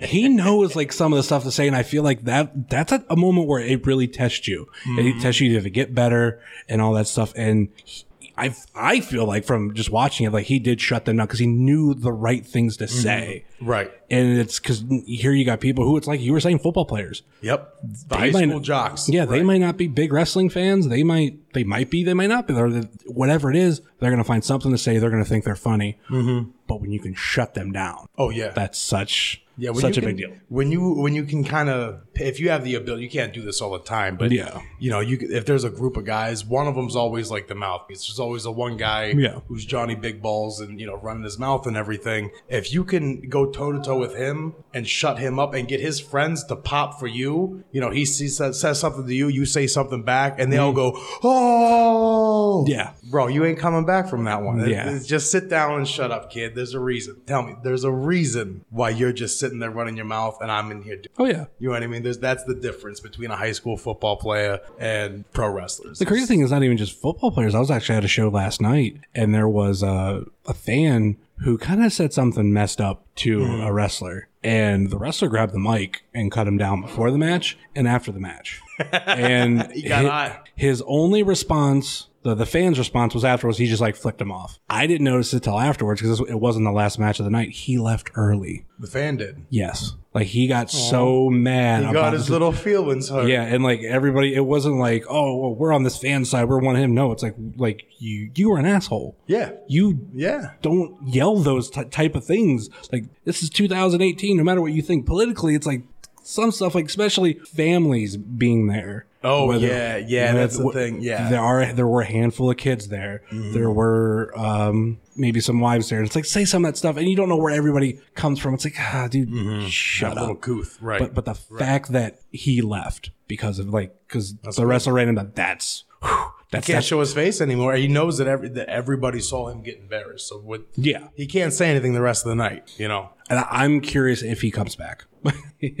he 0.00 0.28
knows 0.28 0.74
like 0.74 0.92
some 0.92 1.12
of 1.12 1.18
the 1.18 1.22
stuff 1.22 1.42
to 1.44 1.50
say, 1.52 1.66
and 1.66 1.76
I 1.76 1.82
feel 1.82 2.02
like 2.02 2.24
that 2.24 2.70
that's 2.70 2.90
a, 2.90 3.04
a 3.10 3.16
moment 3.16 3.46
where 3.48 3.60
it 3.60 3.86
really 3.86 4.08
tests 4.08 4.48
you. 4.48 4.66
It 4.86 5.20
tests 5.20 5.40
you 5.42 5.60
to 5.60 5.70
get 5.70 5.94
better 5.94 6.40
and 6.68 6.80
all 6.80 6.94
that 6.94 7.06
stuff. 7.06 7.32
And 7.36 7.68
he- 7.84 8.03
I 8.36 8.54
I 8.74 9.00
feel 9.00 9.26
like 9.26 9.44
from 9.44 9.74
just 9.74 9.90
watching 9.90 10.26
it, 10.26 10.32
like 10.32 10.46
he 10.46 10.58
did 10.58 10.80
shut 10.80 11.04
them 11.04 11.16
down 11.18 11.26
because 11.26 11.38
he 11.38 11.46
knew 11.46 11.94
the 11.94 12.12
right 12.12 12.44
things 12.44 12.76
to 12.78 12.88
say. 12.88 13.44
Right. 13.60 13.92
And 14.10 14.38
it's 14.38 14.58
because 14.58 14.84
here 15.06 15.32
you 15.32 15.44
got 15.44 15.60
people 15.60 15.84
who 15.84 15.96
it's 15.96 16.06
like 16.08 16.20
you 16.20 16.32
were 16.32 16.40
saying 16.40 16.58
football 16.58 16.84
players. 16.84 17.22
Yep. 17.42 17.74
The 18.08 18.16
high 18.16 18.30
might- 18.30 18.48
school 18.48 18.60
jocks. 18.60 19.08
Yeah, 19.08 19.24
they 19.24 19.36
Right. 19.38 19.44
might 19.46 19.60
not 19.60 19.76
be 19.76 19.86
big 19.86 20.12
wrestling 20.12 20.50
fans. 20.50 20.88
They 20.88 21.02
might 21.04 21.38
they 21.54 21.62
might 21.64 21.90
be. 21.90 22.02
They 22.02 22.14
might 22.14 22.28
not 22.28 22.48
be. 22.48 22.54
Or 22.54 22.70
whatever 23.06 23.50
it 23.50 23.56
is, 23.56 23.80
they're 24.00 24.10
gonna 24.10 24.24
find 24.24 24.42
something 24.44 24.72
to 24.72 24.78
say. 24.78 24.98
They're 24.98 25.10
gonna 25.10 25.24
think 25.24 25.44
they're 25.44 25.54
funny. 25.54 25.98
Mm-hmm. 26.10 26.50
But 26.66 26.80
when 26.80 26.90
you 26.90 26.98
can 26.98 27.14
shut 27.14 27.54
them 27.54 27.70
down, 27.72 28.06
Oh 28.18 28.30
yeah. 28.30 28.48
that's 28.50 28.78
such 28.78 29.43
yeah, 29.56 29.70
when 29.70 29.80
such 29.80 29.98
a 29.98 30.00
you 30.00 30.06
big 30.06 30.16
deal. 30.16 30.32
When 30.48 30.70
you 30.72 30.94
when 30.94 31.14
you 31.14 31.24
can 31.24 31.44
kind 31.44 31.68
of 31.68 32.00
if 32.14 32.40
you 32.40 32.50
have 32.50 32.64
the 32.64 32.74
ability, 32.74 33.04
you 33.04 33.10
can't 33.10 33.32
do 33.32 33.42
this 33.42 33.60
all 33.60 33.72
the 33.72 33.84
time, 33.84 34.16
but 34.16 34.30
Yeah. 34.30 34.60
you 34.78 34.90
know, 34.90 35.00
you 35.00 35.18
if 35.20 35.46
there's 35.46 35.64
a 35.64 35.70
group 35.70 35.96
of 35.96 36.04
guys, 36.04 36.44
one 36.44 36.66
of 36.66 36.74
them's 36.74 36.96
always 36.96 37.30
like 37.30 37.48
the 37.48 37.54
mouthpiece. 37.54 38.06
There's 38.06 38.18
always 38.18 38.44
the 38.44 38.52
one 38.52 38.76
guy 38.76 39.14
Yeah. 39.16 39.40
who's 39.48 39.64
Johnny 39.64 39.94
Big 39.94 40.20
Balls 40.22 40.60
and 40.60 40.80
you 40.80 40.86
know 40.86 40.96
running 40.96 41.22
his 41.22 41.38
mouth 41.38 41.66
and 41.66 41.76
everything. 41.76 42.30
If 42.48 42.72
you 42.72 42.84
can 42.84 43.28
go 43.28 43.46
toe 43.50 43.72
to 43.72 43.80
toe 43.80 43.98
with 43.98 44.16
him 44.16 44.54
and 44.72 44.88
shut 44.88 45.18
him 45.18 45.38
up 45.38 45.54
and 45.54 45.68
get 45.68 45.80
his 45.80 46.00
friends 46.00 46.44
to 46.44 46.56
pop 46.56 46.98
for 46.98 47.06
you, 47.06 47.64
you 47.72 47.80
know, 47.80 47.90
he 47.90 48.04
sees, 48.04 48.36
says, 48.36 48.60
says 48.60 48.80
something 48.80 49.06
to 49.06 49.14
you, 49.14 49.28
you 49.28 49.44
say 49.46 49.66
something 49.66 50.02
back, 50.02 50.38
and 50.38 50.52
they 50.52 50.58
all 50.58 50.72
mm. 50.72 50.76
go, 50.76 50.92
oh 51.22 52.64
Yeah. 52.66 52.92
Bro, 53.10 53.26
you 53.28 53.44
ain't 53.44 53.58
coming 53.58 53.84
back 53.84 54.08
from 54.08 54.24
that 54.24 54.42
one. 54.42 54.68
Yeah. 54.68 54.90
it's 54.90 55.06
just 55.06 55.30
sit 55.30 55.48
down 55.48 55.76
and 55.78 55.86
shut 55.88 56.10
up, 56.10 56.30
kid. 56.30 56.54
There's 56.54 56.74
a 56.74 56.80
reason. 56.80 57.20
Tell 57.26 57.42
me, 57.42 57.54
there's 57.62 57.84
a 57.84 57.90
reason 57.90 58.64
why 58.70 58.90
you're 58.90 59.12
just 59.12 59.38
sitting 59.38 59.58
there 59.58 59.70
running 59.70 59.96
your 59.96 60.06
mouth 60.06 60.38
and 60.40 60.50
I'm 60.50 60.70
in 60.70 60.82
here. 60.82 60.96
Doing 60.96 61.08
Oh 61.18 61.24
yeah. 61.26 61.44
you 61.58 61.68
know 61.68 61.74
what 61.74 61.82
I 61.82 61.86
mean? 61.86 62.02
There's 62.02 62.18
that's 62.18 62.44
the 62.44 62.54
difference 62.54 63.00
between 63.00 63.30
a 63.30 63.36
high 63.36 63.52
school 63.52 63.76
football 63.76 64.16
player 64.16 64.60
and 64.78 65.30
pro 65.32 65.48
wrestlers. 65.50 65.98
The 65.98 66.06
crazy 66.06 66.26
thing 66.26 66.40
is 66.40 66.50
not 66.50 66.62
even 66.62 66.76
just 66.76 67.00
football 67.00 67.30
players. 67.30 67.54
I 67.54 67.58
was 67.60 67.70
actually 67.70 67.96
at 67.96 68.04
a 68.04 68.08
show 68.08 68.28
last 68.28 68.60
night, 68.60 68.98
and 69.14 69.34
there 69.34 69.48
was 69.48 69.82
a 69.82 70.24
a 70.46 70.54
fan 70.54 71.16
who 71.38 71.58
kind 71.58 71.84
of 71.84 71.92
said 71.92 72.12
something 72.12 72.52
messed 72.52 72.80
up 72.80 73.04
to 73.16 73.38
Mm. 73.40 73.66
a 73.66 73.72
wrestler, 73.72 74.28
and 74.44 74.90
the 74.90 74.96
wrestler 74.98 75.28
grabbed 75.28 75.52
the 75.52 75.58
mic 75.58 76.04
and 76.14 76.30
cut 76.30 76.46
him 76.46 76.56
down 76.56 76.80
before 76.82 77.10
the 77.10 77.18
match 77.18 77.58
and 77.74 77.88
after 77.88 78.12
the 78.12 78.20
match. 78.20 78.60
And 79.06 79.70
He 79.72 79.82
got 79.88 80.04
hi- 80.04 80.38
his 80.56 80.82
only 80.86 81.22
response. 81.22 82.08
The, 82.24 82.34
the 82.34 82.46
fan's 82.46 82.78
response 82.78 83.14
was 83.14 83.24
afterwards, 83.24 83.58
he 83.58 83.66
just 83.66 83.80
like 83.82 83.96
flicked 83.96 84.20
him 84.20 84.32
off. 84.32 84.58
I 84.68 84.86
didn't 84.86 85.04
notice 85.04 85.32
it 85.34 85.42
till 85.44 85.60
afterwards 85.60 86.00
because 86.00 86.20
it 86.20 86.40
wasn't 86.40 86.64
the 86.64 86.72
last 86.72 86.98
match 86.98 87.18
of 87.20 87.24
the 87.26 87.30
night. 87.30 87.50
He 87.50 87.78
left 87.78 88.10
early. 88.16 88.64
The 88.78 88.86
fan 88.86 89.18
did. 89.18 89.44
Yes. 89.50 89.92
Like 90.14 90.28
he 90.28 90.46
got 90.46 90.70
so 90.70 91.28
mad. 91.28 91.82
He 91.82 91.90
about 91.90 91.92
got 92.00 92.12
his 92.14 92.22
this- 92.22 92.30
little 92.30 92.50
feelings 92.52 93.10
hurt. 93.10 93.28
yeah, 93.28 93.42
and 93.42 93.62
like 93.62 93.82
everybody, 93.82 94.34
it 94.34 94.40
wasn't 94.46 94.76
like, 94.76 95.04
oh, 95.08 95.36
well, 95.36 95.54
we're 95.54 95.72
on 95.72 95.82
this 95.82 95.98
fan 95.98 96.24
side, 96.24 96.48
we're 96.48 96.60
one 96.60 96.76
of 96.76 96.82
him. 96.82 96.94
No, 96.94 97.12
it's 97.12 97.22
like, 97.22 97.34
like 97.56 97.84
you, 97.98 98.30
you 98.34 98.50
are 98.52 98.58
an 98.58 98.64
asshole. 98.66 99.14
Yeah. 99.26 99.50
You 99.68 100.08
Yeah. 100.14 100.52
don't 100.62 100.96
yell 101.06 101.36
those 101.36 101.68
ty 101.68 101.84
type 101.84 102.14
of 102.14 102.24
things. 102.24 102.70
Like 102.90 103.04
this 103.24 103.42
is 103.42 103.50
2018. 103.50 104.36
No 104.36 104.44
matter 104.44 104.62
what 104.62 104.72
you 104.72 104.80
think 104.82 105.04
politically, 105.04 105.54
it's 105.54 105.66
like 105.66 105.82
some 106.22 106.52
stuff, 106.52 106.74
like 106.74 106.86
especially 106.86 107.34
families 107.34 108.16
being 108.16 108.66
there. 108.68 109.04
Oh, 109.24 109.46
Whether- 109.46 109.66
yeah, 109.66 109.96
yeah, 109.96 110.32
that's 110.34 110.58
the 110.58 110.70
thing, 110.70 111.00
yeah. 111.00 111.30
there 111.30 111.40
are 111.40 111.72
there 111.72 111.86
were 111.86 112.02
a 112.02 112.06
handful 112.06 112.50
of 112.50 112.56
kids 112.58 112.88
there. 112.88 113.22
There 113.32 113.70
were 113.70 114.32
um, 114.36 115.00
maybe 115.16 115.40
some 115.40 115.60
wives 115.60 115.88
there. 115.88 116.02
It's 116.02 116.14
like 116.14 116.26
say 116.26 116.44
some 116.44 116.64
of 116.64 116.68
that 116.72 116.76
stuff, 116.76 116.96
and 116.98 117.08
you 117.08 117.16
don't 117.16 117.28
know 117.30 117.36
where 117.36 117.54
everybody 117.54 118.00
comes 118.14 118.38
from. 118.38 118.54
It's 118.54 118.64
like, 118.64 118.76
ah, 118.78 119.08
dude, 119.10 119.68
shut 119.70 120.14
That 120.14 120.20
little 120.20 120.36
up. 120.36 120.66
Right. 120.80 120.98
But 121.00 121.14
but 121.14 121.24
the 121.24 121.34
fact 121.34 121.92
that 121.92 122.18
he 122.30 122.60
left 122.62 123.10
because 123.26 123.58
of 123.58 123.68
like 123.70 123.94
because 124.06 124.34
the 124.56 124.66
wrestler 124.66 124.92
ran 124.92 125.08
him, 125.08 125.14
that 125.14 125.34
that's 125.34 125.84
whew, 126.02 126.10
that's, 126.50 126.66
can't 126.66 126.76
that's 126.76 126.86
show 126.86 127.00
his 127.00 127.14
face 127.14 127.40
anymore. 127.40 127.74
He 127.76 127.88
knows 127.88 128.18
that 128.18 128.26
every 128.26 128.50
that 128.50 128.68
everybody 128.68 129.20
saw 129.20 129.48
him 129.48 129.62
get 129.62 129.78
embarrassed. 129.78 130.28
So 130.28 130.38
what? 130.38 130.62
yeah. 130.76 131.08
He 131.14 131.26
can't 131.26 131.52
say 131.52 131.70
anything 131.70 131.94
the 131.94 132.02
rest 132.02 132.24
of 132.24 132.28
the 132.28 132.34
night. 132.36 132.74
You 132.76 132.88
know. 132.88 133.10
And 133.30 133.38
I- 133.38 133.48
I'm 133.50 133.80
curious 133.80 134.22
if 134.22 134.42
he 134.42 134.50
comes 134.50 134.76
back. 134.76 135.06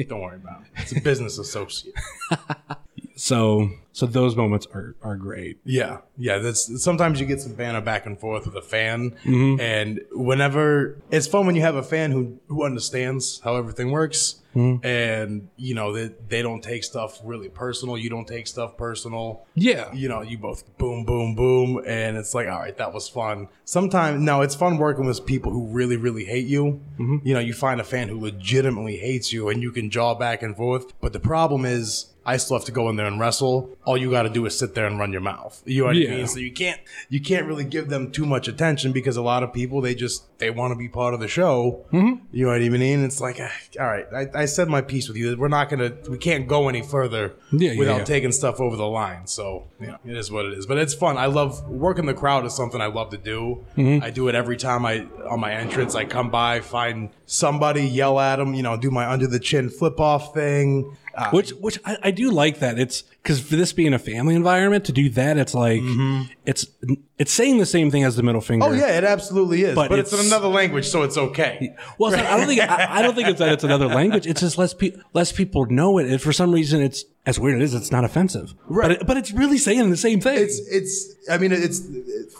Don't 0.08 0.20
worry 0.22 0.36
about 0.36 0.62
it. 0.62 0.68
It's 0.78 0.92
a 0.96 1.00
business 1.02 1.36
associate. 1.38 1.94
so 3.16 3.70
so 3.92 4.06
those 4.06 4.34
moments 4.36 4.66
are 4.74 4.96
are 5.02 5.16
great. 5.16 5.58
Yeah, 5.64 5.98
yeah. 6.18 6.38
That's 6.38 6.82
sometimes 6.82 7.20
you 7.20 7.26
get 7.26 7.40
some 7.40 7.54
banner 7.54 7.80
back 7.80 8.06
and 8.06 8.18
forth 8.18 8.44
with 8.46 8.56
a 8.56 8.62
fan, 8.62 9.12
Mm-hmm. 9.24 9.60
and 9.60 10.00
whenever 10.12 10.98
it's 11.10 11.26
fun 11.26 11.46
when 11.46 11.54
you 11.54 11.62
have 11.62 11.76
a 11.76 11.82
fan 11.82 12.10
who 12.10 12.38
who 12.48 12.64
understands 12.64 13.40
how 13.44 13.56
everything 13.56 13.90
works, 13.90 14.40
Mm-hmm. 14.54 14.86
and 14.86 15.48
you 15.56 15.74
know 15.74 15.92
that 15.94 16.28
they, 16.28 16.36
they 16.36 16.42
don't 16.42 16.62
take 16.62 16.84
stuff 16.84 17.20
really 17.24 17.48
personal. 17.48 17.98
You 17.98 18.08
don't 18.08 18.26
take 18.26 18.46
stuff 18.46 18.76
personal. 18.76 19.44
Yeah. 19.56 19.92
You 19.92 20.08
know, 20.08 20.22
you 20.22 20.38
both 20.38 20.62
boom, 20.78 21.04
boom, 21.04 21.34
boom, 21.34 21.82
and 21.86 22.16
it's 22.16 22.34
like, 22.34 22.46
all 22.48 22.60
right, 22.60 22.76
that 22.78 22.92
was 22.94 23.08
fun. 23.08 23.48
Sometimes, 23.64 24.20
no, 24.20 24.42
it's 24.42 24.54
fun 24.54 24.78
working 24.78 25.06
with 25.06 25.26
people 25.26 25.50
who 25.50 25.66
really, 25.66 25.96
really 25.96 26.24
hate 26.24 26.46
you. 26.46 26.80
Mm-hmm. 27.00 27.16
You 27.26 27.34
know, 27.34 27.40
you 27.40 27.52
find 27.52 27.80
a 27.80 27.84
fan 27.84 28.08
who 28.08 28.20
legitimately 28.20 28.96
hates 28.98 29.32
you, 29.32 29.48
and 29.48 29.60
you 29.60 29.72
can 29.72 29.90
jaw 29.90 30.14
back 30.14 30.40
and 30.42 30.56
forth. 30.56 30.92
But 31.00 31.12
the 31.12 31.20
problem 31.20 31.64
is, 31.64 32.13
I 32.26 32.36
still 32.38 32.56
have 32.56 32.64
to 32.66 32.72
go 32.72 32.88
in 32.88 32.96
there 32.96 33.06
and 33.06 33.20
wrestle. 33.20 33.76
All 33.84 33.96
you 33.96 34.10
got 34.10 34.22
to 34.22 34.30
do 34.30 34.46
is 34.46 34.58
sit 34.58 34.74
there 34.74 34.86
and 34.86 34.98
run 34.98 35.12
your 35.12 35.20
mouth. 35.20 35.62
You 35.66 35.82
know 35.82 35.86
what 35.88 35.96
Yeah. 35.96 36.12
I 36.12 36.16
mean? 36.16 36.26
So 36.26 36.38
you 36.38 36.52
can't 36.52 36.80
you 37.08 37.20
can't 37.20 37.46
really 37.46 37.64
give 37.64 37.88
them 37.88 38.10
too 38.10 38.24
much 38.26 38.48
attention 38.48 38.92
because 38.92 39.16
a 39.16 39.22
lot 39.22 39.42
of 39.42 39.52
people 39.52 39.80
they 39.80 39.94
just 39.94 40.24
they 40.38 40.50
want 40.50 40.72
to 40.72 40.76
be 40.78 40.88
part 40.88 41.14
of 41.14 41.20
the 41.20 41.28
show. 41.28 41.84
Mm-hmm. 41.92 42.24
You 42.32 42.46
know 42.46 42.52
what 42.52 42.62
I 42.62 42.68
mean? 42.68 43.04
It's 43.04 43.20
like, 43.20 43.38
ah, 43.40 43.52
all 43.80 43.86
right, 43.86 44.06
I, 44.14 44.42
I 44.42 44.44
said 44.46 44.68
my 44.68 44.80
piece 44.80 45.08
with 45.08 45.16
you. 45.16 45.36
We're 45.36 45.48
not 45.48 45.68
gonna 45.68 45.92
we 46.08 46.18
can't 46.18 46.48
go 46.48 46.68
any 46.68 46.82
further 46.82 47.34
Yeah, 47.52 47.72
yeah, 47.72 47.78
without 47.78 47.98
yeah. 47.98 48.04
taking 48.04 48.32
stuff 48.32 48.60
over 48.60 48.76
the 48.76 48.86
line. 48.86 49.26
So 49.26 49.68
yeah, 49.80 49.96
it 50.04 50.16
is 50.16 50.30
what 50.30 50.46
it 50.46 50.54
is. 50.54 50.66
But 50.66 50.78
it's 50.78 50.94
fun. 50.94 51.16
I 51.18 51.26
love 51.26 51.68
working 51.68 52.06
the 52.06 52.14
crowd 52.14 52.46
is 52.46 52.54
something 52.54 52.80
I 52.80 52.86
love 52.86 53.10
to 53.10 53.18
do. 53.18 53.64
Mm-hmm. 53.76 54.02
I 54.04 54.10
do 54.10 54.28
it 54.28 54.34
every 54.34 54.56
time 54.56 54.84
I 54.86 55.06
on 55.28 55.40
my 55.40 55.52
entrance. 55.52 55.94
I 55.94 56.04
come 56.04 56.30
by, 56.30 56.60
find 56.60 57.10
somebody, 57.26 57.82
yell 57.86 58.18
at 58.20 58.36
them. 58.36 58.54
You 58.54 58.62
know, 58.62 58.76
do 58.76 58.90
my 58.90 59.10
under 59.10 59.26
the 59.26 59.38
chin 59.40 59.68
flip 59.70 60.00
off 60.00 60.34
thing. 60.34 60.96
Uh, 61.16 61.30
Which 61.30 61.50
which 61.50 61.78
I, 61.84 61.96
I 62.04 62.10
do 62.10 62.30
like 62.30 62.58
that. 62.58 62.78
It's 62.78 63.02
because 63.22 63.40
for 63.40 63.56
this 63.56 63.72
being 63.72 63.94
a 63.94 63.98
family 63.98 64.34
environment 64.34 64.84
to 64.86 64.92
do 64.92 65.08
that, 65.10 65.36
it's 65.38 65.54
like 65.54 65.80
it's 66.44 66.66
it's 67.18 67.32
saying 67.32 67.58
the 67.58 67.66
same 67.66 67.90
thing 67.90 68.02
as 68.04 68.16
the 68.16 68.22
middle 68.22 68.40
finger. 68.40 68.66
Mm-hmm. 68.66 68.74
Oh 68.74 68.86
yeah, 68.86 68.98
it 68.98 69.04
absolutely 69.04 69.62
is. 69.62 69.74
But 69.76 69.90
But, 69.90 69.98
it's, 70.00 70.12
it's- 70.12 70.26
in 70.26 70.32
another 70.32 70.48
language, 70.48 70.86
so 70.86 71.02
it's 71.02 71.16
okay. 71.16 71.74
Well, 71.98 72.12
it's 72.12 72.20
not- 72.22 72.30
I 72.32 72.36
don't 72.36 72.46
think 72.48 72.60
I, 72.62 72.98
I 72.98 73.02
don't 73.02 73.14
think 73.14 73.28
it's 73.28 73.38
that 73.38 73.52
it's 73.52 73.64
another 73.64 73.86
language. 73.86 74.26
It's 74.26 74.40
just 74.40 74.58
less 74.58 74.74
pe- 74.74 74.96
less 75.12 75.30
people 75.32 75.66
know 75.66 75.98
it, 75.98 76.06
and 76.08 76.20
for 76.20 76.32
some 76.32 76.50
reason, 76.52 76.80
it's 76.82 77.04
as 77.26 77.40
weird 77.40 77.60
as 77.60 77.72
it 77.72 77.76
is. 77.76 77.82
It's 77.82 77.92
not 77.92 78.04
offensive, 78.04 78.54
Right. 78.66 78.88
But 78.88 78.90
it, 78.92 79.06
but 79.06 79.16
it's 79.16 79.32
really 79.32 79.58
saying 79.58 79.90
the 79.90 79.96
same 79.96 80.20
thing. 80.20 80.38
It's 80.38 80.58
it's. 80.68 81.14
I 81.30 81.38
mean, 81.38 81.52
it's 81.52 81.80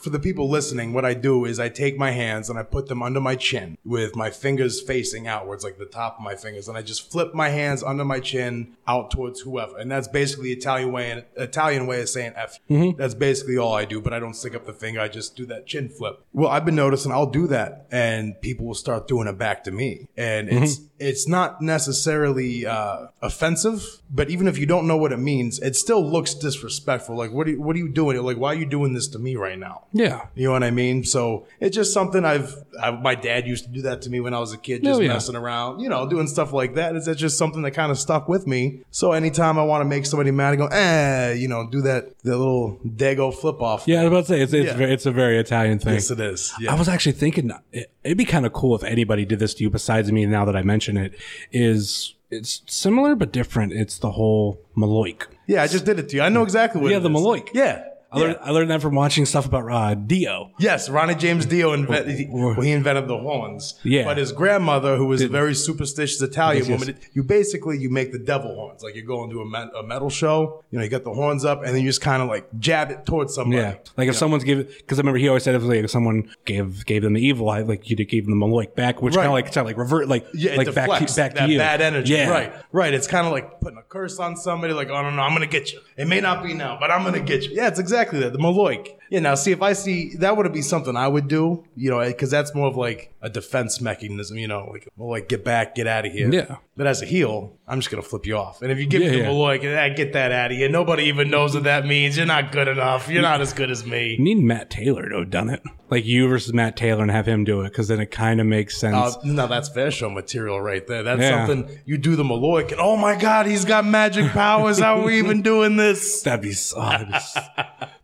for 0.02 0.10
the 0.10 0.18
people 0.18 0.50
listening. 0.50 0.92
What 0.92 1.04
I 1.06 1.14
do 1.14 1.46
is 1.46 1.58
I 1.58 1.70
take 1.70 1.96
my 1.96 2.10
hands 2.10 2.50
and 2.50 2.58
I 2.58 2.62
put 2.62 2.88
them 2.88 3.02
under 3.02 3.20
my 3.20 3.34
chin 3.34 3.78
with 3.84 4.14
my 4.14 4.30
fingers 4.30 4.80
facing 4.82 5.26
outwards, 5.26 5.64
like 5.64 5.78
the 5.78 5.86
top 5.86 6.16
of 6.18 6.22
my 6.22 6.34
fingers, 6.34 6.68
and 6.68 6.76
I 6.76 6.82
just 6.82 7.10
flip 7.10 7.34
my 7.34 7.48
hands 7.48 7.82
under 7.82 8.04
my 8.04 8.20
chin 8.20 8.76
out 8.86 9.10
towards 9.10 9.40
whoever, 9.40 9.78
and 9.78 9.90
that's 9.90 10.08
basically 10.08 10.54
the 10.54 10.60
Italian 10.60 10.92
way. 10.92 11.24
Italian 11.36 11.86
way 11.86 12.02
of 12.02 12.08
saying 12.08 12.34
f. 12.36 12.58
Mm-hmm. 12.68 12.98
That's 12.98 13.14
basically 13.14 13.56
all 13.56 13.74
I 13.74 13.86
do. 13.86 14.00
But 14.02 14.12
I 14.12 14.18
don't 14.18 14.34
stick 14.34 14.54
up 14.54 14.66
the 14.66 14.74
finger. 14.74 15.00
I 15.00 15.08
just 15.08 15.34
do 15.36 15.46
that 15.46 15.66
chin 15.66 15.88
flip. 15.88 16.22
Well, 16.32 16.50
I've 16.50 16.64
been 16.64 16.76
noticing 16.76 17.10
I'll 17.10 17.30
do 17.30 17.46
that, 17.46 17.86
and 17.90 18.38
people 18.40 18.66
will 18.66 18.74
start 18.74 19.08
doing 19.08 19.28
it 19.28 19.38
back 19.38 19.64
to 19.64 19.70
me, 19.70 20.08
and 20.16 20.48
it's 20.48 20.76
mm-hmm. 20.78 20.93
It's 21.04 21.28
not 21.28 21.60
necessarily 21.62 22.66
uh, 22.66 23.06
offensive, 23.22 24.00
but 24.10 24.30
even 24.30 24.48
if 24.48 24.56
you 24.58 24.66
don't 24.66 24.86
know 24.86 24.96
what 24.96 25.12
it 25.12 25.18
means, 25.18 25.58
it 25.60 25.76
still 25.76 26.04
looks 26.04 26.34
disrespectful. 26.34 27.16
Like, 27.16 27.30
what 27.32 27.46
are 27.46 27.50
you, 27.50 27.60
what 27.60 27.76
are 27.76 27.78
you 27.78 27.88
doing? 27.88 28.20
Like, 28.22 28.36
why 28.38 28.48
are 28.52 28.54
you 28.58 28.66
doing 28.66 28.92
this 28.94 29.08
to 29.08 29.18
me 29.18 29.36
right 29.36 29.58
now? 29.58 29.84
yeah. 29.92 30.26
You 30.34 30.46
know 30.46 30.52
what 30.52 30.64
I 30.64 30.70
mean? 30.70 31.04
So 31.04 31.46
it's 31.60 31.74
just 31.76 31.92
something 31.92 32.24
I've, 32.24 32.54
i 32.80 32.90
my 32.90 33.14
dad 33.14 33.46
used 33.46 33.64
to 33.64 33.70
do 33.70 33.82
that 33.82 34.02
to 34.02 34.10
me 34.10 34.20
when 34.20 34.34
I 34.34 34.38
was 34.38 34.52
a 34.52 34.58
kid, 34.58 34.82
just 34.82 34.98
Oh, 34.98 35.02
yeah. 35.02 35.12
messing 35.14 35.36
around, 35.36 35.80
you 35.80 35.88
know, 35.88 36.08
doing 36.08 36.26
stuff 36.26 36.52
like 36.52 36.74
that. 36.74 36.94
It's 36.96 37.06
just 37.20 37.36
something 37.38 37.62
that 37.62 37.72
kind 37.72 37.90
of 37.92 37.98
stuck 37.98 38.28
with 38.28 38.46
me. 38.46 38.80
So 38.90 39.12
anytime 39.12 39.58
I 39.58 39.62
want 39.64 39.82
to 39.82 39.84
make 39.84 40.06
somebody 40.06 40.30
mad, 40.30 40.52
I 40.54 40.56
go, 40.56 40.66
eh, 40.66 41.32
you 41.34 41.48
know, 41.48 41.68
do 41.68 41.82
that, 41.82 42.18
the 42.22 42.36
little 42.36 42.78
Dago 42.86 43.32
flip 43.34 43.60
off. 43.60 43.84
Yeah, 43.86 44.00
I 44.00 44.04
was 44.04 44.12
about 44.12 44.20
to 44.22 44.26
say 44.28 44.40
it's 44.40 44.52
it's, 44.52 44.66
Yeah. 44.66 44.76
very, 44.76 44.92
it's 44.92 45.06
a 45.06 45.12
very 45.12 45.38
Italian 45.38 45.78
thing. 45.78 45.94
Yes, 45.94 46.10
it 46.10 46.20
is. 46.20 46.52
Yeah. 46.60 46.72
I 46.72 46.78
was 46.78 46.88
actually 46.88 47.12
thinking 47.12 47.50
it, 47.72 47.90
it'd 48.04 48.18
be 48.18 48.24
kind 48.24 48.46
of 48.46 48.52
cool 48.52 48.74
if 48.76 48.84
anybody 48.84 49.24
did 49.24 49.38
this 49.38 49.54
to 49.54 49.62
you 49.64 49.70
besides 49.70 50.12
me. 50.12 50.26
Now 50.26 50.44
that 50.44 50.56
I 50.56 50.62
mention 50.62 50.96
it, 50.96 51.14
is 51.52 52.14
it's 52.30 52.62
similar 52.66 53.14
but 53.14 53.32
different. 53.32 53.72
It's 53.72 53.98
the 53.98 54.12
whole 54.12 54.60
Maloik. 54.76 55.26
yeah, 55.46 55.62
I 55.62 55.66
just 55.66 55.84
did 55.84 55.98
it 55.98 56.08
to 56.10 56.16
you. 56.16 56.22
I 56.22 56.28
know 56.28 56.42
exactly 56.42 56.80
what 56.80 56.90
Yeah, 56.90 56.98
it 56.98 57.00
the 57.00 57.10
is. 57.10 57.16
Maloik. 57.16 57.48
Yeah. 57.54 57.84
I 58.14 58.18
learned, 58.18 58.38
I 58.42 58.50
learned 58.50 58.70
that 58.70 58.80
from 58.82 58.94
watching 58.94 59.26
stuff 59.26 59.46
about 59.46 59.70
uh, 59.70 59.94
Dio. 59.94 60.52
Yes, 60.58 60.88
Ronnie 60.88 61.14
James 61.14 61.46
Dio 61.46 61.72
invented. 61.72 62.18
He, 62.18 62.28
well, 62.30 62.60
he 62.60 62.70
invented 62.70 63.08
the 63.08 63.18
horns. 63.18 63.78
Yeah. 63.82 64.04
but 64.04 64.18
his 64.18 64.32
grandmother, 64.32 64.96
who 64.96 65.06
was 65.06 65.20
a 65.22 65.28
very 65.28 65.54
superstitious 65.54 66.20
Italian 66.22 66.64
Yes, 66.64 66.68
yes. 66.68 66.80
woman, 66.80 66.98
you 67.12 67.22
basically 67.24 67.78
you 67.78 67.90
make 67.90 68.12
the 68.12 68.18
devil 68.18 68.54
horns. 68.54 68.82
Like 68.82 68.94
you 68.94 69.02
go 69.04 69.24
into 69.24 69.40
a, 69.40 69.46
met, 69.46 69.68
a 69.76 69.82
metal 69.82 70.10
show, 70.10 70.62
you 70.70 70.78
know, 70.78 70.84
you 70.84 70.90
get 70.90 71.04
the 71.04 71.12
horns 71.12 71.44
up, 71.44 71.64
and 71.64 71.74
then 71.74 71.82
you 71.82 71.88
just 71.88 72.00
kind 72.00 72.22
of 72.22 72.28
like 72.28 72.46
jab 72.58 72.90
it 72.90 73.04
towards 73.04 73.34
somebody. 73.34 73.60
Yeah, 73.62 73.74
like 73.96 74.08
if 74.08 74.16
someone's 74.16 74.44
gave 74.44 74.68
because 74.68 74.98
I 74.98 75.02
remember 75.02 75.18
he 75.18 75.28
always 75.28 75.42
said 75.42 75.54
if 75.56 75.62
like 75.62 75.84
if 75.84 75.90
someone 75.90 76.30
gave 76.44 76.84
gave 76.86 77.02
them 77.02 77.14
the 77.14 77.20
evil 77.26 77.48
eye, 77.50 77.62
like 77.62 77.90
you 77.90 77.96
gave 77.96 78.26
them 78.26 78.38
the 78.38 78.46
Maloik 78.46 78.74
back, 78.76 79.02
which 79.02 79.14
kind 79.14 79.26
of 79.26 79.32
like 79.32 79.46
kind 79.46 79.58
of 79.58 79.66
like 79.66 79.76
revert, 79.76 80.06
like 80.08 80.26
Yeah, 80.34 80.54
like 80.56 80.72
back 80.74 80.88
to, 80.90 81.04
back 81.06 81.34
that 81.34 81.46
to 81.46 81.48
you, 81.52 81.58
bad 81.58 81.80
energy. 81.80 82.12
Yeah, 82.12 82.28
Right, 82.30 82.52
right. 82.70 82.94
It's 82.94 83.06
kind 83.08 83.26
of 83.26 83.32
like 83.32 83.60
putting 83.60 83.78
a 83.78 83.82
curse 83.82 84.18
on 84.18 84.36
somebody. 84.36 84.72
Like, 84.72 84.88
oh 84.88 85.02
no, 85.02 85.10
no, 85.10 85.22
I'm 85.22 85.32
gonna 85.32 85.46
get 85.46 85.72
you. 85.72 85.80
It 85.96 86.06
may 86.06 86.20
not 86.20 86.42
be 86.44 86.54
now, 86.54 86.76
but 86.78 86.90
I'm 86.90 87.02
gonna 87.02 87.20
get 87.20 87.44
you. 87.44 87.50
Yeah, 87.54 87.68
it's 87.68 87.78
exactly 87.78 88.03
that. 88.12 88.32
The 88.32 88.38
Maloik. 88.38 88.88
Yeah. 89.10 89.20
Now, 89.20 89.34
see, 89.34 89.52
if 89.52 89.62
I 89.62 89.72
see 89.74 90.14
that 90.16 90.36
would 90.36 90.52
be 90.52 90.62
something 90.62 90.96
I 90.96 91.08
would 91.08 91.28
do. 91.28 91.64
You 91.76 91.90
know, 91.90 92.04
because 92.04 92.30
that's 92.30 92.54
more 92.54 92.66
of 92.68 92.76
like 92.76 93.14
a 93.22 93.28
defense 93.30 93.80
mechanism. 93.80 94.38
You 94.38 94.48
know, 94.48 94.68
like 94.70 94.88
well, 94.96 95.10
like 95.10 95.28
get 95.28 95.44
back, 95.44 95.74
get 95.74 95.86
out 95.86 96.06
of 96.06 96.12
here. 96.12 96.30
Yeah. 96.32 96.56
But 96.76 96.86
as 96.88 97.02
a 97.02 97.06
heel, 97.06 97.56
I'm 97.68 97.78
just 97.78 97.90
gonna 97.90 98.02
flip 98.02 98.26
you 98.26 98.36
off. 98.36 98.60
And 98.62 98.72
if 98.72 98.78
you 98.78 98.86
give 98.86 99.00
Yeah, 99.02 99.10
me 99.10 99.16
the 99.18 99.62
yeah. 99.62 99.82
Eh, 99.84 99.88
get 99.90 100.12
that 100.14 100.32
out 100.32 100.50
of 100.50 100.56
here. 100.56 100.68
Nobody 100.68 101.04
even 101.04 101.30
knows 101.30 101.54
what 101.54 101.64
that 101.64 101.86
means. 101.86 102.16
You're 102.16 102.26
not 102.26 102.50
good 102.50 102.66
enough. 102.68 103.08
You're 103.08 103.22
not 103.22 103.40
as 103.40 103.52
good 103.52 103.70
as 103.70 103.84
You 103.84 103.92
me. 103.92 104.16
need 104.18 104.38
Matt 104.38 104.70
Taylor 104.70 105.08
to 105.08 105.18
have 105.20 105.30
done 105.30 105.50
it, 105.50 105.62
like 105.90 106.04
you 106.04 106.26
versus 106.26 106.52
Matt 106.52 106.76
Taylor, 106.76 107.02
and 107.02 107.10
have 107.12 107.26
him 107.26 107.44
do 107.44 107.60
it 107.60 107.68
because 107.70 107.86
then 107.88 108.00
it 108.00 108.10
kind 108.10 108.40
of 108.40 108.46
makes 108.48 108.76
sense. 108.76 108.94
Uh, 109.16 109.20
no, 109.24 109.46
that's 109.46 109.68
fair 109.68 109.90
show 109.92 110.10
material 110.10 110.60
right 110.60 110.84
there. 110.86 111.02
That's 111.04 111.20
Yeah. 111.20 111.46
something 111.46 111.78
you 111.84 111.96
do 111.96 112.16
the 112.16 112.24
Malloy, 112.24 112.62
and 112.66 112.80
oh 112.80 112.96
my 112.96 113.14
god, 113.16 113.46
he's 113.46 113.64
got 113.64 113.84
magic 113.86 114.32
powers. 114.32 114.80
How 114.80 114.98
are 115.00 115.04
we 115.04 115.18
even 115.18 115.42
doing 115.42 115.76
this? 115.76 116.22
that'd 116.24 116.40
be 116.42 116.52
that'd, 116.52 117.06
be, 117.08 117.14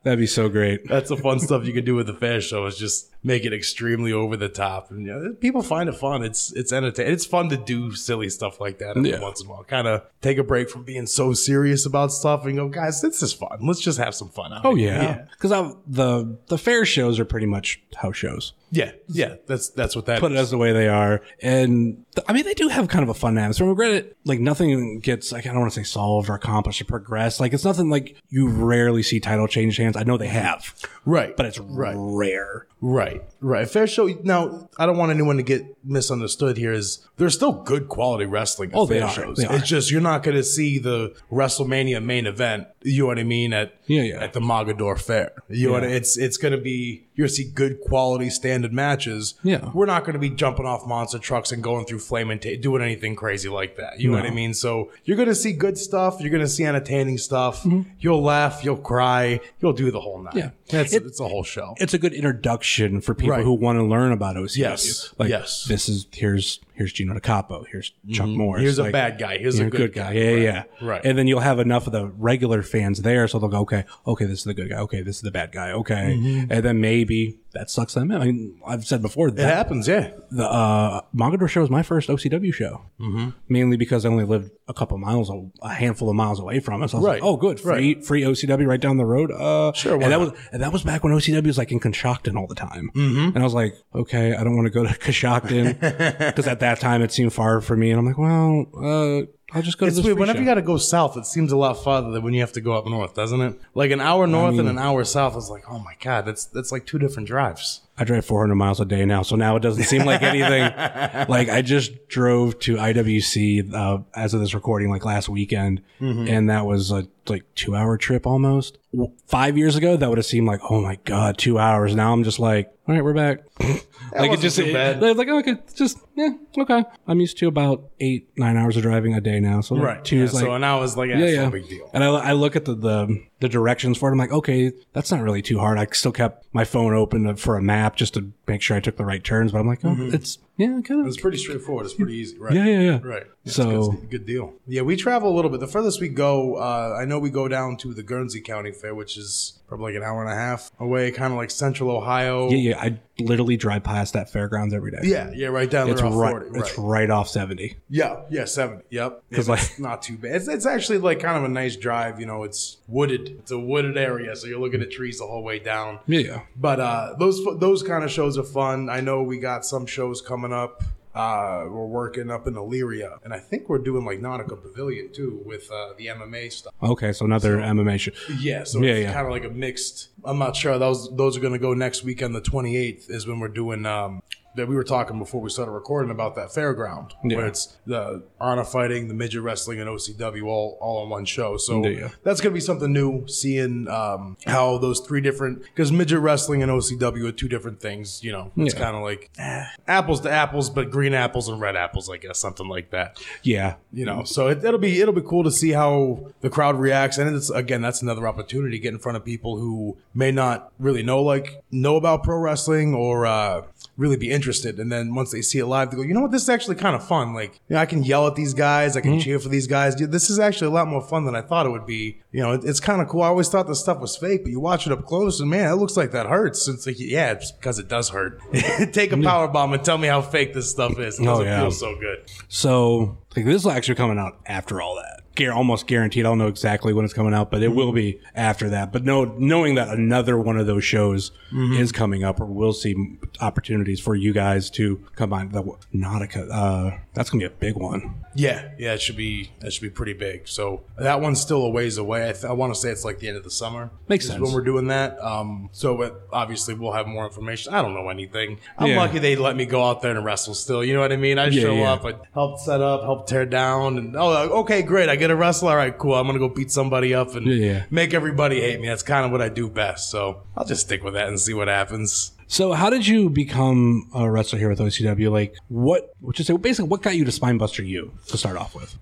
that'd 0.02 0.18
be 0.18 0.26
so 0.26 0.48
great. 0.48 0.88
That's 0.88 1.08
the 1.08 1.16
fun 1.16 1.40
stuff 1.40 1.66
you 1.66 1.72
can 1.72 1.84
do 1.84 1.94
with 1.94 2.06
the 2.06 2.14
fair 2.14 2.40
show 2.40 2.66
is 2.66 2.76
just 2.76 3.09
make 3.22 3.44
it 3.44 3.52
extremely 3.52 4.12
over 4.12 4.37
the 4.37 4.48
top, 4.48 4.90
and 4.90 5.06
you 5.06 5.12
know, 5.12 5.33
people 5.35 5.62
find 5.62 5.88
it 5.88 5.94
fun. 5.94 6.22
It's 6.22 6.52
it's 6.52 6.72
entertaining. 6.72 7.12
It's 7.12 7.26
fun 7.26 7.48
to 7.50 7.56
do 7.56 7.92
silly 7.92 8.30
stuff 8.30 8.61
like 8.61 8.78
that 8.78 8.96
every 8.96 9.11
Yeah. 9.11 9.20
once 9.20 9.40
in 9.40 9.46
a 9.46 9.50
while. 9.50 9.64
Kind 9.64 9.87
of 9.87 10.02
take 10.22 10.38
a 10.38 10.44
break 10.44 10.70
from 10.70 10.85
being 10.85 11.06
so 11.06 11.33
serious 11.35 11.85
about 11.87 12.12
stuff 12.12 12.44
and 12.46 12.56
go, 12.56 12.68
guys, 12.68 13.00
this 13.02 13.22
is 13.22 13.33
fun. 13.33 13.59
Let's 13.62 13.80
just 13.80 13.98
have 13.98 14.14
some 14.14 14.28
fun. 14.30 14.52
Out 14.52 14.64
Oh 14.64 14.74
here." 14.74 14.92
yeah, 14.94 15.24
because 15.33 15.50
the 15.87 16.38
the 16.48 16.59
fair 16.59 16.85
shows 16.85 17.18
are 17.20 17.24
pretty 17.24 17.46
much 17.46 17.83
house 17.96 18.16
shows. 18.16 18.52
yeah, 18.70 18.92
yeah. 19.09 19.35
That's 19.46 19.68
that's 19.70 19.94
what 19.96 20.06
that 20.06 20.20
put 20.20 20.33
it 20.33 20.37
is. 20.37 20.40
as 20.42 20.50
the 20.50 20.59
way 20.59 20.72
they 20.72 20.88
are. 20.88 21.20
And 21.42 22.04
th- 22.14 22.24
I 22.28 22.33
mean, 22.33 22.44
they 22.44 22.54
do 22.54 22.68
have 22.68 22.88
kind 22.88 23.02
of 23.02 23.09
a 23.09 23.14
fun 23.14 23.37
atmosphere. 23.37 23.66
I 23.66 23.70
regret 23.70 23.90
it, 23.92 24.16
like 24.24 24.40
nothing 24.40 25.00
gets, 25.00 25.33
like, 25.33 25.44
I 25.46 25.50
don't 25.50 25.61
want 25.61 25.72
to 25.72 25.80
say 25.80 25.85
solved 25.85 26.30
or 26.30 26.35
accomplished 26.35 26.80
or 26.80 26.85
progressed. 26.85 27.40
Like, 27.40 27.52
it's 27.52 27.64
nothing 27.64 27.90
like 27.90 28.16
you 28.28 28.48
rarely 28.48 29.02
see 29.02 29.20
title 29.20 29.46
change 29.48 29.76
hands. 29.76 29.96
I 29.96 30.04
know 30.04 30.16
they 30.16 30.28
have, 30.28 30.74
right, 31.04 31.37
but 31.37 31.46
it's 31.46 31.59
right. 31.59 31.94
rare. 31.98 32.66
Right, 32.82 33.22
right. 33.40 33.68
Fair 33.68 33.86
show. 33.86 34.06
Now, 34.22 34.70
I 34.78 34.86
don't 34.86 34.96
want 34.96 35.12
anyone 35.12 35.36
to 35.36 35.42
get 35.42 35.64
misunderstood 35.84 36.56
here. 36.56 36.72
Is 36.72 37.06
there's 37.18 37.34
still 37.34 37.52
good 37.52 37.88
quality 37.88 38.24
wrestling 38.24 38.70
at 38.70 38.76
Oh, 38.76 38.86
fair 38.86 39.06
shows? 39.10 39.38
It's 39.38 39.68
just 39.68 39.90
you're 39.90 40.00
not 40.00 40.22
going 40.22 40.36
to 40.36 40.42
see 40.42 40.78
the 40.78 41.14
WrestleMania 41.30 42.02
main 42.02 42.26
event. 42.26 42.68
You 42.82 43.02
know 43.02 43.06
what 43.08 43.18
I 43.18 43.24
mean? 43.24 43.52
At 43.52 43.74
Yeah, 43.86 44.02
yeah. 44.02 44.22
At 44.24 44.32
the 44.32 44.40
Mogadore 44.40 44.98
Fair. 44.98 45.32
You 45.48 45.66
know 45.66 45.72
what 45.74 45.84
I- 45.84 45.88
It's 45.88 46.16
it's 46.16 46.38
going 46.38 46.52
to 46.52 46.60
be 46.60 47.06
you're 47.14 47.26
to 47.26 47.32
see 47.34 47.44
good 47.44 47.80
quality 47.80 48.30
standard 48.30 48.72
matches. 48.72 49.34
Yeah. 49.42 49.70
We're 49.74 49.86
not 49.86 50.04
going 50.04 50.14
to 50.14 50.18
be 50.18 50.30
jumping 50.30 50.64
off 50.66 50.86
monster 50.86 51.18
trucks 51.18 51.52
and 51.52 51.62
going 51.62 51.84
through 51.86 51.98
flame 51.98 52.30
and 52.30 52.40
ta- 52.40 52.56
doing 52.60 52.82
anything 52.82 53.14
crazy 53.16 53.48
like 53.48 53.76
that. 53.76 54.00
You 54.00 54.10
know 54.10 54.16
what 54.16 54.26
I 54.26 54.30
mean? 54.30 54.54
So 54.54 54.90
you're 55.04 55.16
going 55.16 55.28
to 55.28 55.34
see 55.34 55.52
good 55.52 55.76
stuff. 55.76 56.20
You're 56.20 56.30
going 56.30 56.42
to 56.42 56.48
see 56.48 56.64
entertaining 56.64 57.18
stuff. 57.18 57.66
You'll 57.98 58.22
laugh. 58.22 58.64
You'll 58.64 58.76
cry. 58.78 59.40
You'll 59.60 59.72
do 59.72 59.90
the 59.90 60.00
whole 60.00 60.22
night. 60.22 60.30
Mm-hmm. 60.34 60.38
Yeah. 60.38 60.50
That's 60.68 60.92
It- 60.94 61.04
it's 61.04 61.20
a 61.20 61.28
whole 61.28 61.44
show. 61.44 61.74
It's 61.78 61.94
a 61.94 61.98
good 61.98 62.12
introduction 62.12 63.00
for 63.00 63.14
people 63.14 63.36
Right. 63.36 63.44
who 63.44 63.52
want 63.54 63.78
to 63.78 63.84
learn 63.84 64.12
about 64.12 64.36
OCW. 64.36 64.56
Yes, 64.56 65.12
Like, 65.18 65.28
yes. 65.28 65.64
this 65.64 65.88
is, 65.88 66.06
here's, 66.12 66.60
here's 66.80 66.94
Gino 66.94 67.12
DiCapo. 67.12 67.66
Here's 67.70 67.92
Chuck 68.10 68.26
mm-hmm. 68.26 68.38
Morris. 68.38 68.62
Here's 68.62 68.78
a 68.78 68.90
bad 68.90 69.18
guy. 69.18 69.36
Here's 69.36 69.58
a 69.58 69.66
good, 69.66 69.92
guy. 69.92 70.12
Yeah, 70.12 70.30
Right. 70.30 70.42
yeah, 70.42 70.64
Right. 70.80 71.04
And 71.04 71.18
then 71.18 71.26
you'll 71.26 71.40
have 71.40 71.58
enough 71.58 71.86
of 71.86 71.92
the 71.92 72.06
regular 72.06 72.62
fans 72.62 73.02
there, 73.02 73.28
so 73.28 73.38
they'll 73.38 73.50
go, 73.50 73.60
okay, 73.60 73.84
okay, 74.06 74.24
this 74.24 74.38
is 74.38 74.44
the 74.44 74.54
good 74.54 74.70
guy. 74.70 74.78
Okay, 74.78 75.02
this 75.02 75.16
is 75.16 75.22
the 75.22 75.30
bad 75.30 75.52
guy. 75.52 75.72
Okay, 75.72 76.16
mm-hmm. 76.16 76.50
and 76.50 76.64
then 76.64 76.80
maybe 76.80 77.36
that 77.52 77.70
sucks 77.70 77.94
them 77.94 78.10
in. 78.10 78.20
I 78.20 78.24
mean, 78.26 78.60
I've 78.66 78.84
said 78.84 79.02
before 79.02 79.28
it 79.28 79.36
that 79.36 79.54
happens. 79.54 79.88
Yeah. 79.88 80.10
the 80.30 80.48
uh, 80.48 81.00
Mogadore 81.14 81.48
show 81.48 81.60
was 81.60 81.70
my 81.70 81.82
first 81.82 82.08
OCW 82.08 82.52
show, 82.54 82.82
mm-hmm. 83.00 83.30
mainly 83.48 83.76
because 83.76 84.04
I 84.04 84.08
only 84.08 84.24
lived 84.24 84.50
a 84.68 84.74
couple 84.74 84.96
miles, 84.98 85.30
a, 85.62 85.68
handful 85.68 86.08
of 86.08 86.16
miles 86.16 86.38
away 86.38 86.60
from 86.60 86.82
it. 86.82 86.88
So 86.88 86.98
I 86.98 87.00
was 87.00 87.06
Right. 87.06 87.20
like, 87.20 87.22
oh, 87.28 87.36
good, 87.36 87.58
free, 87.58 88.00
free 88.00 88.22
OCW 88.22 88.66
right 88.66 88.80
down 88.80 88.96
the 88.98 89.04
road. 89.04 89.30
Uh, 89.32 89.72
Sure, 89.72 89.94
And 89.94 90.02
that 90.04 90.10
not? 90.10 90.20
was 90.20 90.32
and 90.52 90.62
that 90.62 90.72
was 90.72 90.82
back 90.84 91.02
when 91.04 91.12
OCW 91.12 91.46
was 91.46 91.58
like 91.58 91.72
in 91.72 91.80
Coshocton 91.80 92.36
all 92.36 92.46
the 92.46 92.54
time, 92.54 92.90
mm-hmm. 92.94 93.34
and 93.34 93.38
I 93.38 93.42
was 93.42 93.54
like, 93.54 93.74
okay, 93.94 94.34
I 94.34 94.44
don't 94.44 94.54
want 94.56 94.66
to 94.66 94.70
go 94.70 94.84
to 94.84 94.90
Coshocton 94.98 95.78
because 96.18 96.46
at 96.46 96.60
that 96.60 96.80
time 96.80 97.02
it 97.02 97.12
seemed 97.12 97.32
far 97.32 97.60
for 97.60 97.76
me, 97.76 97.90
and 97.90 97.98
I'm 97.98 98.06
like, 98.06 98.18
well, 98.18 98.66
uh, 98.76 99.26
I'll 99.52 99.62
just 99.62 99.78
go 99.78 99.86
It's 99.86 99.96
to 99.96 100.02
this 100.02 100.06
weird. 100.06 100.18
Whenever 100.18 100.36
show. 100.38 100.40
you 100.40 100.46
got 100.46 100.54
to 100.54 100.62
go 100.62 100.76
south, 100.76 101.16
it 101.16 101.26
seems 101.26 101.50
a 101.52 101.56
lot 101.56 101.74
farther 101.74 102.10
than 102.10 102.22
when 102.22 102.34
you 102.34 102.40
have 102.40 102.52
to 102.52 102.60
go 102.60 102.72
up 102.72 102.86
north, 102.86 103.14
doesn't 103.14 103.40
it? 103.40 103.60
Like 103.74 103.90
an 103.90 104.00
hour 104.00 104.26
north 104.26 104.58
and 104.58 104.68
an 104.68 104.78
hour 104.78 105.04
south 105.04 105.36
is 105.36 105.50
like, 105.50 105.64
oh 105.70 105.78
my 105.78 105.94
god, 106.00 106.26
that's 106.26 106.44
that's 106.44 106.70
like 106.72 106.86
two 106.86 106.98
different 106.98 107.26
drives. 107.28 107.80
I 108.00 108.04
drive 108.04 108.24
400 108.24 108.54
miles 108.54 108.80
a 108.80 108.86
day 108.86 109.04
now, 109.04 109.20
so 109.22 109.36
now 109.36 109.56
it 109.56 109.60
doesn't 109.60 109.84
seem 109.84 110.06
like 110.06 110.22
anything. 110.22 110.62
like 111.28 111.50
I 111.50 111.60
just 111.60 112.08
drove 112.08 112.58
to 112.60 112.76
IWC 112.76 113.74
uh, 113.74 113.98
as 114.14 114.32
of 114.34 114.40
this 114.40 114.54
recording, 114.54 114.88
like 114.90 115.04
last 115.04 115.28
weekend, 115.28 115.82
Mm-hmm. 116.00 116.28
and 116.28 116.48
that 116.48 116.64
was 116.64 116.90
a 116.90 117.06
like 117.28 117.44
two 117.54 117.76
hour 117.76 117.98
trip 117.98 118.26
almost. 118.26 118.78
Five 119.26 119.58
years 119.58 119.76
ago, 119.76 119.98
that 119.98 120.08
would 120.08 120.16
have 120.16 120.24
seemed 120.24 120.46
like, 120.46 120.60
oh 120.70 120.80
my 120.80 120.96
god, 121.04 121.36
two 121.36 121.58
hours. 121.58 121.94
Now 121.94 122.14
I'm 122.14 122.24
just 122.24 122.38
like, 122.38 122.72
all 122.88 122.94
right, 122.94 123.04
we're 123.04 123.12
back. 123.12 123.40
like 123.60 124.32
it 124.32 124.40
just, 124.40 124.56
too 124.56 124.64
it- 124.64 124.72
bad. 124.72 125.02
it's 125.02 125.18
like 125.18 125.28
okay, 125.28 125.56
just 125.74 125.98
yeah, 126.16 126.30
okay. 126.56 126.84
I'm 127.06 127.20
used 127.20 127.36
to 127.38 127.48
about 127.48 127.90
eight, 128.00 128.30
nine 128.38 128.56
hours 128.56 128.78
of 128.78 128.82
driving 128.82 129.14
a 129.14 129.20
day 129.20 129.40
now, 129.40 129.60
so 129.60 129.74
like, 129.74 130.04
two 130.04 130.16
Yeah, 130.16 130.24
is 130.24 130.32
like 130.34 130.44
so 130.44 130.52
an 130.54 130.64
hour 130.64 130.82
is 130.84 130.96
like, 130.96 131.10
yeah, 131.10 131.18
yeah, 131.18 131.26
yeah. 131.26 131.44
no 131.44 131.50
big 131.50 131.68
deal. 131.68 131.90
And 131.92 132.02
I, 132.02 132.08
I 132.08 132.32
look 132.32 132.56
at 132.56 132.64
the, 132.64 132.74
the 132.74 133.22
the 133.40 133.48
directions 133.48 133.98
for 133.98 134.09
it. 134.09 134.12
I'm 134.12 134.18
like, 134.18 134.33
okay, 134.33 134.72
that's 134.92 135.11
not 135.11 135.22
really 135.22 135.42
too 135.42 135.59
hard. 135.59 135.79
I 135.79 135.87
still 135.92 136.12
kept 136.12 136.46
my 136.53 136.64
phone 136.64 136.94
open 136.94 137.37
for 137.37 137.57
a 137.57 137.62
map 137.62 137.96
just 137.96 138.14
to 138.14 138.33
make 138.50 138.62
sure 138.62 138.76
I 138.76 138.80
took 138.80 138.96
the 138.96 139.04
right 139.04 139.22
turns. 139.22 139.52
But 139.52 139.58
I'm 139.60 139.66
like, 139.66 139.80
oh, 139.84 139.96
it's 139.98 140.38
yeah, 140.56 140.80
kind 140.84 141.00
of. 141.00 141.06
It's 141.06 141.16
pretty 141.16 141.38
straightforward. 141.38 141.86
It's 141.86 141.94
pretty 141.94 142.16
easy, 142.16 142.36
right? 142.38 142.52
Yeah, 142.52 142.66
yeah, 142.66 142.80
yeah. 142.80 142.98
Right. 143.02 143.24
It's 143.44 143.54
So- 143.56 143.92
good, 143.92 144.10
good 144.10 144.26
deal. 144.26 144.52
Yeah, 144.66 144.82
we 144.82 144.96
travel 144.96 145.32
a 145.32 145.34
little 145.34 145.50
bit. 145.50 145.60
The 145.60 145.66
furthest 145.66 146.00
we 146.00 146.08
go, 146.08 146.56
uh, 146.56 146.96
I 147.00 147.06
know 147.06 147.18
we 147.18 147.30
go 147.30 147.48
down 147.48 147.76
to 147.78 147.94
the 147.94 148.02
Guernsey 148.02 148.40
County 148.42 148.72
Fair, 148.72 148.94
which 148.94 149.16
is 149.16 149.58
probably 149.66 149.92
like 149.92 150.02
an 150.02 150.06
hour 150.06 150.22
and 150.22 150.30
a 150.30 150.34
half 150.34 150.70
away, 150.78 151.10
kind 151.12 151.32
of 151.32 151.38
like 151.38 151.50
Central 151.50 151.90
Ohio. 151.90 152.50
Yeah, 152.50 152.56
yeah. 152.74 152.78
I 152.80 152.98
literally 153.18 153.56
drive 153.56 153.82
past 153.84 154.12
that 154.14 154.30
fairgrounds 154.30 154.74
every 154.74 154.90
day. 154.90 154.98
yeah, 155.04 155.30
yeah, 155.34 155.48
right 155.48 155.70
down 155.70 155.88
It's 155.90 156.00
there 156.02 156.10
right. 156.10 156.30
40. 156.42 156.58
It's 156.58 156.76
right. 156.78 156.84
right 156.86 157.10
off 157.10 157.28
seventy. 157.28 157.76
Yeah, 157.88 158.20
yeah, 158.30 158.44
seventy. 158.44 158.82
Yep. 158.90 159.22
'Cause, 159.32 159.46
Yeah, 159.48 159.52
like- 159.54 159.62
it's 159.62 159.78
not 159.78 160.02
too 160.02 160.16
bad. 160.18 160.34
It's, 160.36 160.48
it's 160.48 160.66
actually 160.66 160.98
like 160.98 161.20
kind 161.20 161.38
of 161.38 161.44
a 161.44 161.48
nice 161.48 161.76
drive. 161.76 162.20
You 162.20 162.26
know, 162.26 162.42
it's 162.42 162.78
wooded. 162.88 163.28
It's 163.38 163.50
a 163.50 163.58
wooded 163.58 163.96
area, 163.96 164.34
so 164.36 164.46
you're 164.48 164.60
looking 164.60 164.82
at 164.82 164.90
trees 164.90 165.18
the 165.18 165.26
whole 165.26 165.42
way 165.42 165.58
down. 165.58 166.00
Yeah, 166.06 166.20
yeah. 166.20 166.40
But 166.56 166.80
uh, 166.80 167.14
those 167.18 167.40
those 167.58 167.82
kind 167.82 168.04
of 168.04 168.10
shows 168.10 168.36
are 168.40 168.44
fun. 168.44 168.88
I 168.88 169.00
know 169.00 169.22
we 169.22 169.38
got 169.38 169.64
some 169.64 169.87
shows 169.87 170.20
coming 170.20 170.53
up. 170.53 170.83
Uh, 171.12 171.64
we're 171.68 171.87
working 171.87 172.31
up 172.31 172.46
in 172.46 172.55
Elyria, 172.55 173.18
and 173.24 173.35
I 173.35 173.40
think 173.40 173.68
we're 173.68 173.79
doing 173.79 174.05
like 174.05 174.20
Nautica 174.20 174.61
Pavilion 174.62 175.12
too 175.12 175.42
with 175.44 175.68
uh, 175.70 175.88
the 175.98 176.07
MMA 176.07 176.53
stuff. 176.53 176.72
Okay, 176.81 177.12
so 177.12 177.24
another 177.24 177.57
MMA 177.59 177.98
show. 177.98 178.12
Yeah, 178.38 178.62
so 178.62 178.81
Yeah, 178.81 178.92
it's 178.92 179.03
yeah. 179.07 179.12
kind 179.12 179.26
of 179.26 179.33
like 179.33 179.44
a 179.44 179.50
mixed. 179.50 180.11
I'm 180.24 180.38
not 180.38 180.56
sure. 180.56 180.78
Those 180.78 181.14
those 181.16 181.37
are 181.37 181.40
going 181.40 181.52
to 181.52 181.59
go 181.59 181.74
next 181.74 182.04
weekend. 182.04 182.35
The 182.35 182.40
28th 182.40 183.11
is 183.11 183.26
when 183.26 183.40
we're 183.40 183.48
doing. 183.48 183.87
Um, 183.87 184.22
that 184.56 184.66
we 184.66 184.74
were 184.74 184.83
talking 184.83 185.16
before 185.16 185.40
we 185.40 185.48
started 185.48 185.70
recording 185.70 186.11
about 186.11 186.35
that 186.35 186.48
fairground 186.48 187.12
Yeah. 187.22 187.37
where 187.37 187.46
it's 187.46 187.76
the 187.87 188.24
honor 188.40 188.64
fighting, 188.64 189.06
the 189.06 189.14
midget 189.14 189.42
wrestling, 189.42 189.78
and 189.80 189.88
OCW 189.88 190.44
all 190.48 190.76
all 190.80 191.04
in 191.04 191.09
one 191.09 191.24
show. 191.24 191.56
So 191.56 191.87
Yeah. 191.87 192.09
that's 192.24 192.40
going 192.40 192.50
to 192.52 192.54
be 192.54 192.61
something 192.61 192.92
new. 192.92 193.28
Seeing 193.28 193.87
um, 193.87 194.37
how 194.46 194.76
those 194.78 194.98
three 194.98 195.20
different 195.20 195.62
because 195.62 195.92
midget 195.92 196.18
wrestling 196.18 196.64
and 196.64 196.72
OCW 196.72 197.28
are 197.28 197.33
two 197.33 197.48
different 197.48 197.80
things. 197.80 198.24
You 198.24 198.33
know, 198.33 198.50
it's 198.56 198.74
Yeah. 198.74 198.80
kind 198.80 198.96
of 198.96 199.02
like 199.04 199.30
eh, 199.38 199.66
apples 199.87 200.20
to 200.22 200.30
apples, 200.33 200.68
but 200.68 200.90
green 200.90 201.14
apples 201.14 201.48
and 201.48 201.61
red 201.61 201.76
apples, 201.76 202.11
I 202.11 202.16
guess, 202.16 202.40
something 202.40 202.66
like 202.66 202.90
that 202.90 203.20
Yeah, 203.44 203.74
you 203.92 204.04
know 204.04 204.24
so 204.24 204.48
it, 204.48 204.64
it'll 204.64 204.80
be 204.80 205.00
it'll 205.00 205.14
be 205.14 205.22
cool 205.22 205.44
to 205.44 205.52
see 205.52 205.70
how 205.70 206.26
the 206.40 206.50
crowd 206.50 206.76
reacts 206.76 207.18
and 207.18 207.33
it's 207.37 207.50
again 207.50 207.83
that's 207.83 208.02
another 208.02 208.26
opportunity 208.26 208.76
to 208.78 208.83
get 208.83 208.92
in 208.92 208.98
front 208.98 209.16
of 209.16 209.24
people 209.24 209.59
who 209.61 209.96
may 210.12 210.30
not 210.32 210.72
really 210.78 211.02
know 211.02 211.22
like 211.22 211.62
know 211.70 211.96
about 211.96 212.24
pro 212.24 212.36
wrestling 212.38 212.94
or 212.94 213.26
uh 213.26 213.62
really 213.96 214.16
be 214.16 214.30
interested. 214.30 214.78
And 214.80 214.90
then 214.90 215.14
once 215.14 215.30
they 215.30 215.42
see 215.42 215.58
it 215.58 215.66
live 215.66 215.90
they 215.90 215.96
go 215.96 216.02
you 216.02 216.14
know 216.14 216.22
what? 216.22 216.30
This 216.30 216.42
is 216.42 216.48
actually 216.48 216.76
kind 216.76 216.96
of 216.96 217.06
fun. 217.06 217.34
Like 217.34 217.60
you 217.68 217.74
know 217.74 217.80
i 217.80 217.86
can 217.86 218.02
yell 218.02 218.26
at 218.26 218.34
these 218.34 218.54
guys. 218.54 218.96
I 218.96 219.02
can 219.02 219.20
cheer 219.20 219.38
for 219.38 219.48
these 219.48 219.66
guys. 219.66 219.94
Dude, 219.94 220.10
this 220.10 220.30
is 220.30 220.38
actually 220.38 220.68
a 220.68 220.70
lot 220.70 220.88
more 220.88 221.00
fun 221.02 221.24
than 221.26 221.36
i 221.36 221.42
thought 221.42 221.66
it 221.66 221.70
would 221.70 221.86
be. 221.86 222.20
You 222.32 222.40
know 222.42 222.52
it, 222.52 222.64
it's 222.64 222.80
kind 222.80 223.00
of 223.00 223.08
cool. 223.08 223.22
I 223.22 223.28
always 223.28 223.48
thought 223.48 223.68
this 223.68 223.80
stuff 223.80 224.00
was 224.00 224.16
fake 224.16 224.42
but 224.42 224.50
you 224.50 224.58
watch 224.58 224.86
it 224.86 224.92
up 224.92 225.04
close 225.06 225.38
and 225.40 225.48
man 225.50 225.70
it 225.70 225.76
looks 225.76 225.96
like 225.96 226.10
that 226.12 226.26
hurts. 226.26 226.66
It's 226.66 226.86
like 226.86 226.96
yeah 226.98 227.32
it's 227.32 227.52
because 227.52 227.78
it 227.78 227.88
does 227.88 228.08
hurt. 228.08 228.40
Take 228.92 229.12
a 229.12 229.16
power 229.18 229.46
bomb 229.48 229.72
and 229.74 229.84
tell 229.84 229.98
me 229.98 230.08
how 230.08 230.22
fake 230.22 230.54
this 230.54 230.70
stuff 230.70 230.98
is 230.98 231.18
it 231.20 231.22
Oh, 231.22 231.26
doesn't 231.26 231.46
yeah. 231.46 231.60
feel 231.60 231.70
so 231.70 231.96
good. 232.00 232.30
So 232.48 233.18
like 233.36 233.44
this 233.44 233.62
is 233.62 233.66
actually 233.66 233.94
coming 233.96 234.18
out 234.18 234.38
after 234.46 234.80
all 234.80 234.96
that. 234.96 235.19
Gar- 235.46 235.53
almost 235.55 235.87
guaranteed. 235.87 236.24
I 236.24 236.29
don't 236.29 236.38
know 236.38 236.48
exactly 236.48 236.92
when 236.92 237.05
it's 237.05 237.14
coming 237.14 237.35
out, 237.35 237.50
but 237.50 237.62
it 237.62 237.68
will 237.68 237.92
be 237.92 238.20
after 238.35 238.68
that. 238.70 238.92
But 238.92 239.05
no, 239.05 239.24
knowing 239.24 239.74
that 239.76 239.88
another 239.88 240.38
one 240.38 240.57
of 240.57 240.66
those 240.66 240.85
shows 240.85 241.33
is 241.53 241.90
coming 241.92 242.22
up, 242.22 242.40
or 242.40 242.46
we'll 242.46 242.72
see 242.72 243.18
opportunities 243.40 243.98
for 244.00 244.14
you 244.14 244.33
guys 244.33 244.70
to 244.70 245.05
combine 245.16 245.50
the 245.50 245.62
Nautica. 245.94 246.48
Uh, 246.50 246.98
that's 247.14 247.28
gonna 247.30 247.40
be 247.40 247.46
a 247.46 247.50
big 247.50 247.76
one. 247.76 248.16
Yeah, 248.34 248.70
yeah, 248.78 248.94
it 248.94 249.02
should 249.02 249.16
be 249.16 249.50
that 249.60 249.72
should 249.72 249.82
be 249.82 249.90
pretty 249.90 250.12
big. 250.12 250.46
So 250.46 250.82
that 250.98 251.20
one's 251.20 251.40
still 251.40 251.62
a 251.62 251.70
ways 251.70 251.98
away. 251.98 252.28
I, 252.28 252.32
th- 252.32 252.44
I 252.44 252.52
want 252.52 252.72
to 252.72 252.80
say 252.80 252.90
it's 252.90 253.04
like 253.04 253.18
the 253.18 253.26
end 253.28 253.36
of 253.36 253.42
the 253.44 253.50
summer. 253.50 253.90
Makes 254.08 254.26
is 254.26 254.30
sense. 254.30 254.40
when 254.42 254.52
we're 254.52 254.62
doing 254.62 254.86
that. 254.88 255.18
Um, 255.20 255.68
so 255.72 255.96
but 255.96 256.28
obviously 256.32 256.74
we'll 256.74 256.92
have 256.92 257.06
more 257.08 257.24
information. 257.26 257.74
I 257.74 257.82
don't 257.82 257.94
know 257.94 258.08
anything. 258.08 258.58
I'm 258.78 258.90
Yeah. 258.90 258.98
lucky 258.98 259.18
they 259.18 259.34
let 259.34 259.56
me 259.56 259.66
go 259.66 259.84
out 259.84 260.00
there 260.02 260.14
and 260.16 260.24
wrestle. 260.24 260.54
Still, 260.54 260.84
you 260.84 260.94
know 260.94 261.00
what 261.00 261.12
I 261.12 261.16
mean? 261.16 261.38
I 261.38 261.46
Yeah, 261.48 261.62
show 261.62 261.74
yeah. 261.74 261.92
up, 261.92 262.04
I 262.04 262.14
help 262.34 262.60
set 262.60 262.80
up, 262.80 263.02
help 263.02 263.26
tear 263.26 263.44
down, 263.46 263.98
and 263.98 264.14
oh, 264.16 264.60
okay, 264.60 264.82
great. 264.82 265.08
I 265.08 265.16
get 265.16 265.30
a 265.30 265.36
wrestle. 265.36 265.68
All 265.68 265.76
right, 265.76 265.96
cool. 265.96 266.14
I'm 266.14 266.26
gonna 266.26 266.38
go 266.38 266.48
beat 266.48 266.70
somebody 266.70 267.12
up 267.14 267.34
and 267.34 267.84
make 267.90 268.14
everybody 268.14 268.60
hate 268.60 268.80
me. 268.80 268.86
That's 268.88 269.02
kind 269.02 269.24
of 269.26 269.32
what 269.32 269.42
I 269.42 269.48
do 269.48 269.68
best. 269.68 270.10
So 270.10 270.42
I'll 270.56 270.64
just 270.66 270.82
stick 270.82 271.02
with 271.02 271.14
that 271.14 271.26
and 271.26 271.40
see 271.40 271.54
what 271.54 271.66
happens. 271.68 272.32
So, 272.50 272.72
how 272.72 272.90
did 272.90 273.06
you 273.06 273.30
become 273.30 274.10
a 274.12 274.28
wrestler 274.28 274.58
here 274.58 274.68
with 274.68 274.80
OCW? 274.80 275.30
Like, 275.30 275.54
what? 275.68 276.12
Which 276.18 276.40
is 276.40 276.50
basically 276.58 276.88
what 276.88 277.00
got 277.00 277.14
you 277.14 277.24
to 277.24 277.30
Spinebuster 277.30 277.86
U 277.86 278.12
to 278.26 278.36
start 278.36 278.56
off 278.56 278.74
with? 278.74 278.98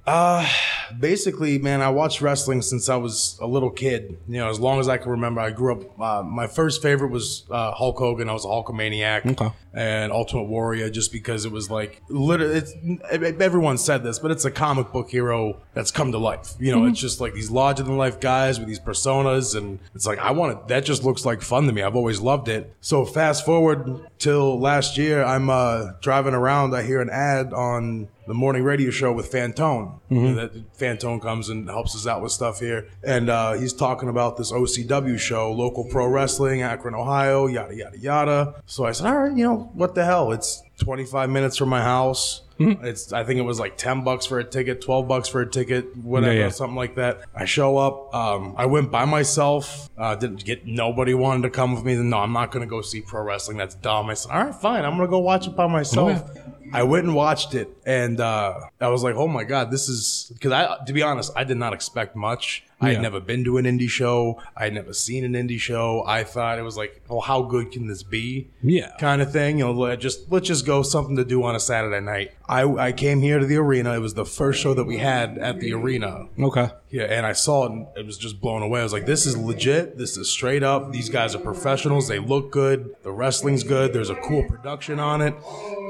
basically, 1.00 1.58
man, 1.58 1.80
I 1.80 1.88
watched 1.88 2.20
wrestling 2.20 2.60
since 2.60 2.90
I 2.90 2.96
was 2.96 3.38
a 3.40 3.46
little 3.46 3.70
kid. 3.70 4.18
You 4.28 4.38
know, 4.38 4.50
as 4.50 4.60
long 4.60 4.80
as 4.80 4.88
I 4.88 4.98
can 4.98 5.12
remember, 5.12 5.40
I 5.40 5.50
grew 5.50 5.72
up. 5.72 6.00
Uh, 6.00 6.22
my 6.22 6.46
first 6.46 6.82
favorite 6.82 7.10
was 7.10 7.44
uh, 7.50 7.72
Hulk 7.72 7.98
Hogan. 7.98 8.28
I 8.28 8.34
was 8.34 8.44
a 8.44 8.48
Hulkamaniac. 8.48 9.26
Okay. 9.32 9.50
And 9.74 10.12
Ultimate 10.12 10.44
Warrior, 10.44 10.90
just 10.90 11.12
because 11.12 11.44
it 11.44 11.52
was 11.52 11.70
like 11.70 12.02
literally, 12.08 12.56
it's, 12.56 12.74
everyone 13.12 13.78
said 13.78 14.02
this, 14.02 14.18
but 14.18 14.30
it's 14.30 14.44
a 14.44 14.50
comic 14.50 14.92
book 14.92 15.10
hero 15.10 15.60
that's 15.72 15.90
come 15.90 16.10
to 16.12 16.18
life. 16.18 16.54
You 16.58 16.74
know, 16.74 16.86
it's 16.86 16.98
just 16.98 17.20
like 17.20 17.34
these 17.34 17.50
larger 17.50 17.82
than 17.82 17.96
life 17.96 18.18
guys 18.18 18.58
with 18.58 18.66
these 18.66 18.80
personas, 18.80 19.56
and 19.56 19.78
it's 19.94 20.06
like 20.06 20.18
I 20.18 20.32
want 20.32 20.52
it. 20.52 20.68
That 20.68 20.84
just 20.84 21.04
looks 21.04 21.24
like 21.24 21.42
fun 21.42 21.66
to 21.66 21.72
me. 21.72 21.82
I've 21.82 21.94
always 21.94 22.18
loved 22.20 22.48
it. 22.48 22.74
So 22.80 23.04
fast 23.04 23.37
forward 23.44 24.00
till 24.18 24.58
last 24.60 24.98
year, 24.98 25.24
I'm 25.24 25.50
uh, 25.50 25.92
driving 26.00 26.34
around. 26.34 26.74
I 26.74 26.82
hear 26.82 27.00
an 27.00 27.10
ad 27.10 27.52
on 27.52 28.08
the 28.26 28.34
morning 28.34 28.62
radio 28.62 28.90
show 28.90 29.12
with 29.12 29.30
Fantone. 29.32 29.98
And 30.26 30.38
that 30.38 30.72
Fantone 30.78 31.20
comes 31.22 31.48
and 31.48 31.68
helps 31.68 31.94
us 31.94 32.06
out 32.06 32.22
with 32.22 32.30
stuff 32.32 32.60
here. 32.60 32.88
And 33.02 33.30
uh, 33.30 33.54
he's 33.54 33.72
talking 33.72 34.08
about 34.08 34.36
this 34.36 34.52
OCW 34.52 35.18
show, 35.18 35.52
local 35.52 35.84
pro 35.84 36.06
wrestling, 36.06 36.62
Akron, 36.62 36.94
Ohio, 36.94 37.46
yada, 37.46 37.74
yada, 37.74 37.98
yada. 37.98 38.54
So 38.66 38.84
I 38.84 38.92
said, 38.92 39.06
all 39.06 39.16
right, 39.16 39.36
you 39.36 39.44
know, 39.44 39.70
what 39.72 39.94
the 39.94 40.04
hell? 40.04 40.32
It's 40.32 40.62
25 40.78 41.30
minutes 41.30 41.56
from 41.56 41.68
my 41.68 41.82
house. 41.82 42.42
It's 42.60 43.12
I 43.12 43.22
think 43.22 43.38
it 43.38 43.42
was 43.44 43.60
like 43.60 43.76
10 43.76 44.02
bucks 44.02 44.26
for 44.26 44.40
a 44.40 44.44
ticket, 44.44 44.80
12 44.80 45.06
bucks 45.06 45.28
for 45.28 45.40
a 45.40 45.48
ticket, 45.48 45.96
whatever, 45.96 46.32
Yeah, 46.34 46.40
yeah. 46.40 46.48
something 46.48 46.74
like 46.74 46.96
that. 46.96 47.20
I 47.32 47.44
show 47.44 47.76
up. 47.78 48.12
Um, 48.12 48.54
I 48.58 48.66
went 48.66 48.90
by 48.90 49.04
myself. 49.04 49.88
Uh, 49.96 50.16
didn't 50.16 50.44
get 50.44 50.66
nobody 50.66 51.14
wanted 51.14 51.42
to 51.42 51.50
come 51.50 51.72
with 51.76 51.84
me. 51.84 51.94
No, 51.94 52.18
I'm 52.18 52.32
not 52.32 52.50
going 52.50 52.66
to 52.66 52.68
go 52.68 52.80
see 52.80 53.00
pro 53.00 53.22
wrestling. 53.22 53.58
That's 53.58 53.76
dumb. 53.76 54.10
I 54.10 54.14
said, 54.14 54.32
all 54.32 54.44
right, 54.44 54.54
fine. 54.54 54.84
I'm 54.84 54.96
going 54.96 55.06
to 55.06 55.10
go 55.10 55.20
watch 55.20 55.46
it 55.46 55.54
by 55.54 55.68
myself. 55.68 56.28
I 56.72 56.82
went 56.82 57.06
and 57.06 57.14
watched 57.14 57.54
it, 57.54 57.68
and 57.86 58.20
uh, 58.20 58.60
I 58.80 58.88
was 58.88 59.02
like, 59.02 59.14
"Oh 59.16 59.28
my 59.28 59.44
god, 59.44 59.70
this 59.70 59.88
is." 59.88 60.30
Because 60.34 60.52
I, 60.52 60.84
to 60.86 60.92
be 60.92 61.02
honest, 61.02 61.32
I 61.36 61.44
did 61.44 61.56
not 61.56 61.72
expect 61.72 62.14
much. 62.16 62.64
I 62.80 62.88
Yeah. 62.88 62.92
had 62.94 63.02
never 63.02 63.20
been 63.20 63.42
to 63.44 63.56
an 63.58 63.64
indie 63.64 63.88
show. 63.88 64.40
I 64.56 64.64
had 64.64 64.74
never 64.74 64.92
seen 64.92 65.24
an 65.24 65.32
indie 65.32 65.58
show. 65.58 66.04
I 66.06 66.22
thought 66.24 66.58
it 66.58 66.62
was 66.62 66.76
like, 66.76 67.00
"Oh, 67.10 67.20
how 67.20 67.42
good 67.42 67.72
can 67.72 67.86
this 67.88 68.02
be?" 68.02 68.48
Yeah. 68.62 68.90
kind 69.00 69.20
of 69.22 69.32
thing. 69.32 69.58
You 69.58 69.64
know, 69.66 69.72
let 69.72 70.00
just 70.00 70.30
let's 70.30 70.46
just 70.46 70.64
go 70.66 70.82
something 70.82 71.16
to 71.16 71.24
do 71.24 71.42
on 71.42 71.54
a 71.56 71.60
Saturday 71.60 72.00
night. 72.04 72.32
I 72.48 72.62
I 72.62 72.92
came 72.92 73.20
here 73.20 73.38
to 73.38 73.46
the 73.46 73.56
arena. 73.56 73.94
It 73.94 73.98
was 74.00 74.14
the 74.14 74.24
first 74.24 74.60
show 74.60 74.74
that 74.74 74.84
we 74.84 74.98
had 74.98 75.36
at 75.38 75.60
the 75.60 75.72
arena. 75.74 76.28
Okay. 76.40 76.70
Yeah, 76.90 77.04
and 77.04 77.26
I 77.26 77.32
saw 77.32 77.66
it 77.66 77.72
and 77.72 77.86
it 77.96 78.06
was 78.06 78.16
just 78.16 78.40
blown 78.40 78.62
away. 78.62 78.80
I 78.80 78.82
was 78.82 78.92
like, 78.92 79.06
this 79.06 79.26
is 79.26 79.36
legit. 79.36 79.98
This 79.98 80.16
is 80.16 80.30
straight 80.30 80.62
up. 80.62 80.92
These 80.92 81.10
guys 81.10 81.34
are 81.34 81.40
professionals. 81.40 82.08
They 82.08 82.18
look 82.18 82.50
good. 82.50 82.96
The 83.02 83.12
wrestling's 83.12 83.64
good. 83.64 83.92
There's 83.92 84.10
a 84.10 84.16
cool 84.16 84.44
production 84.44 84.98
on 84.98 85.20
it. 85.20 85.34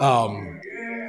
Um, 0.00 0.60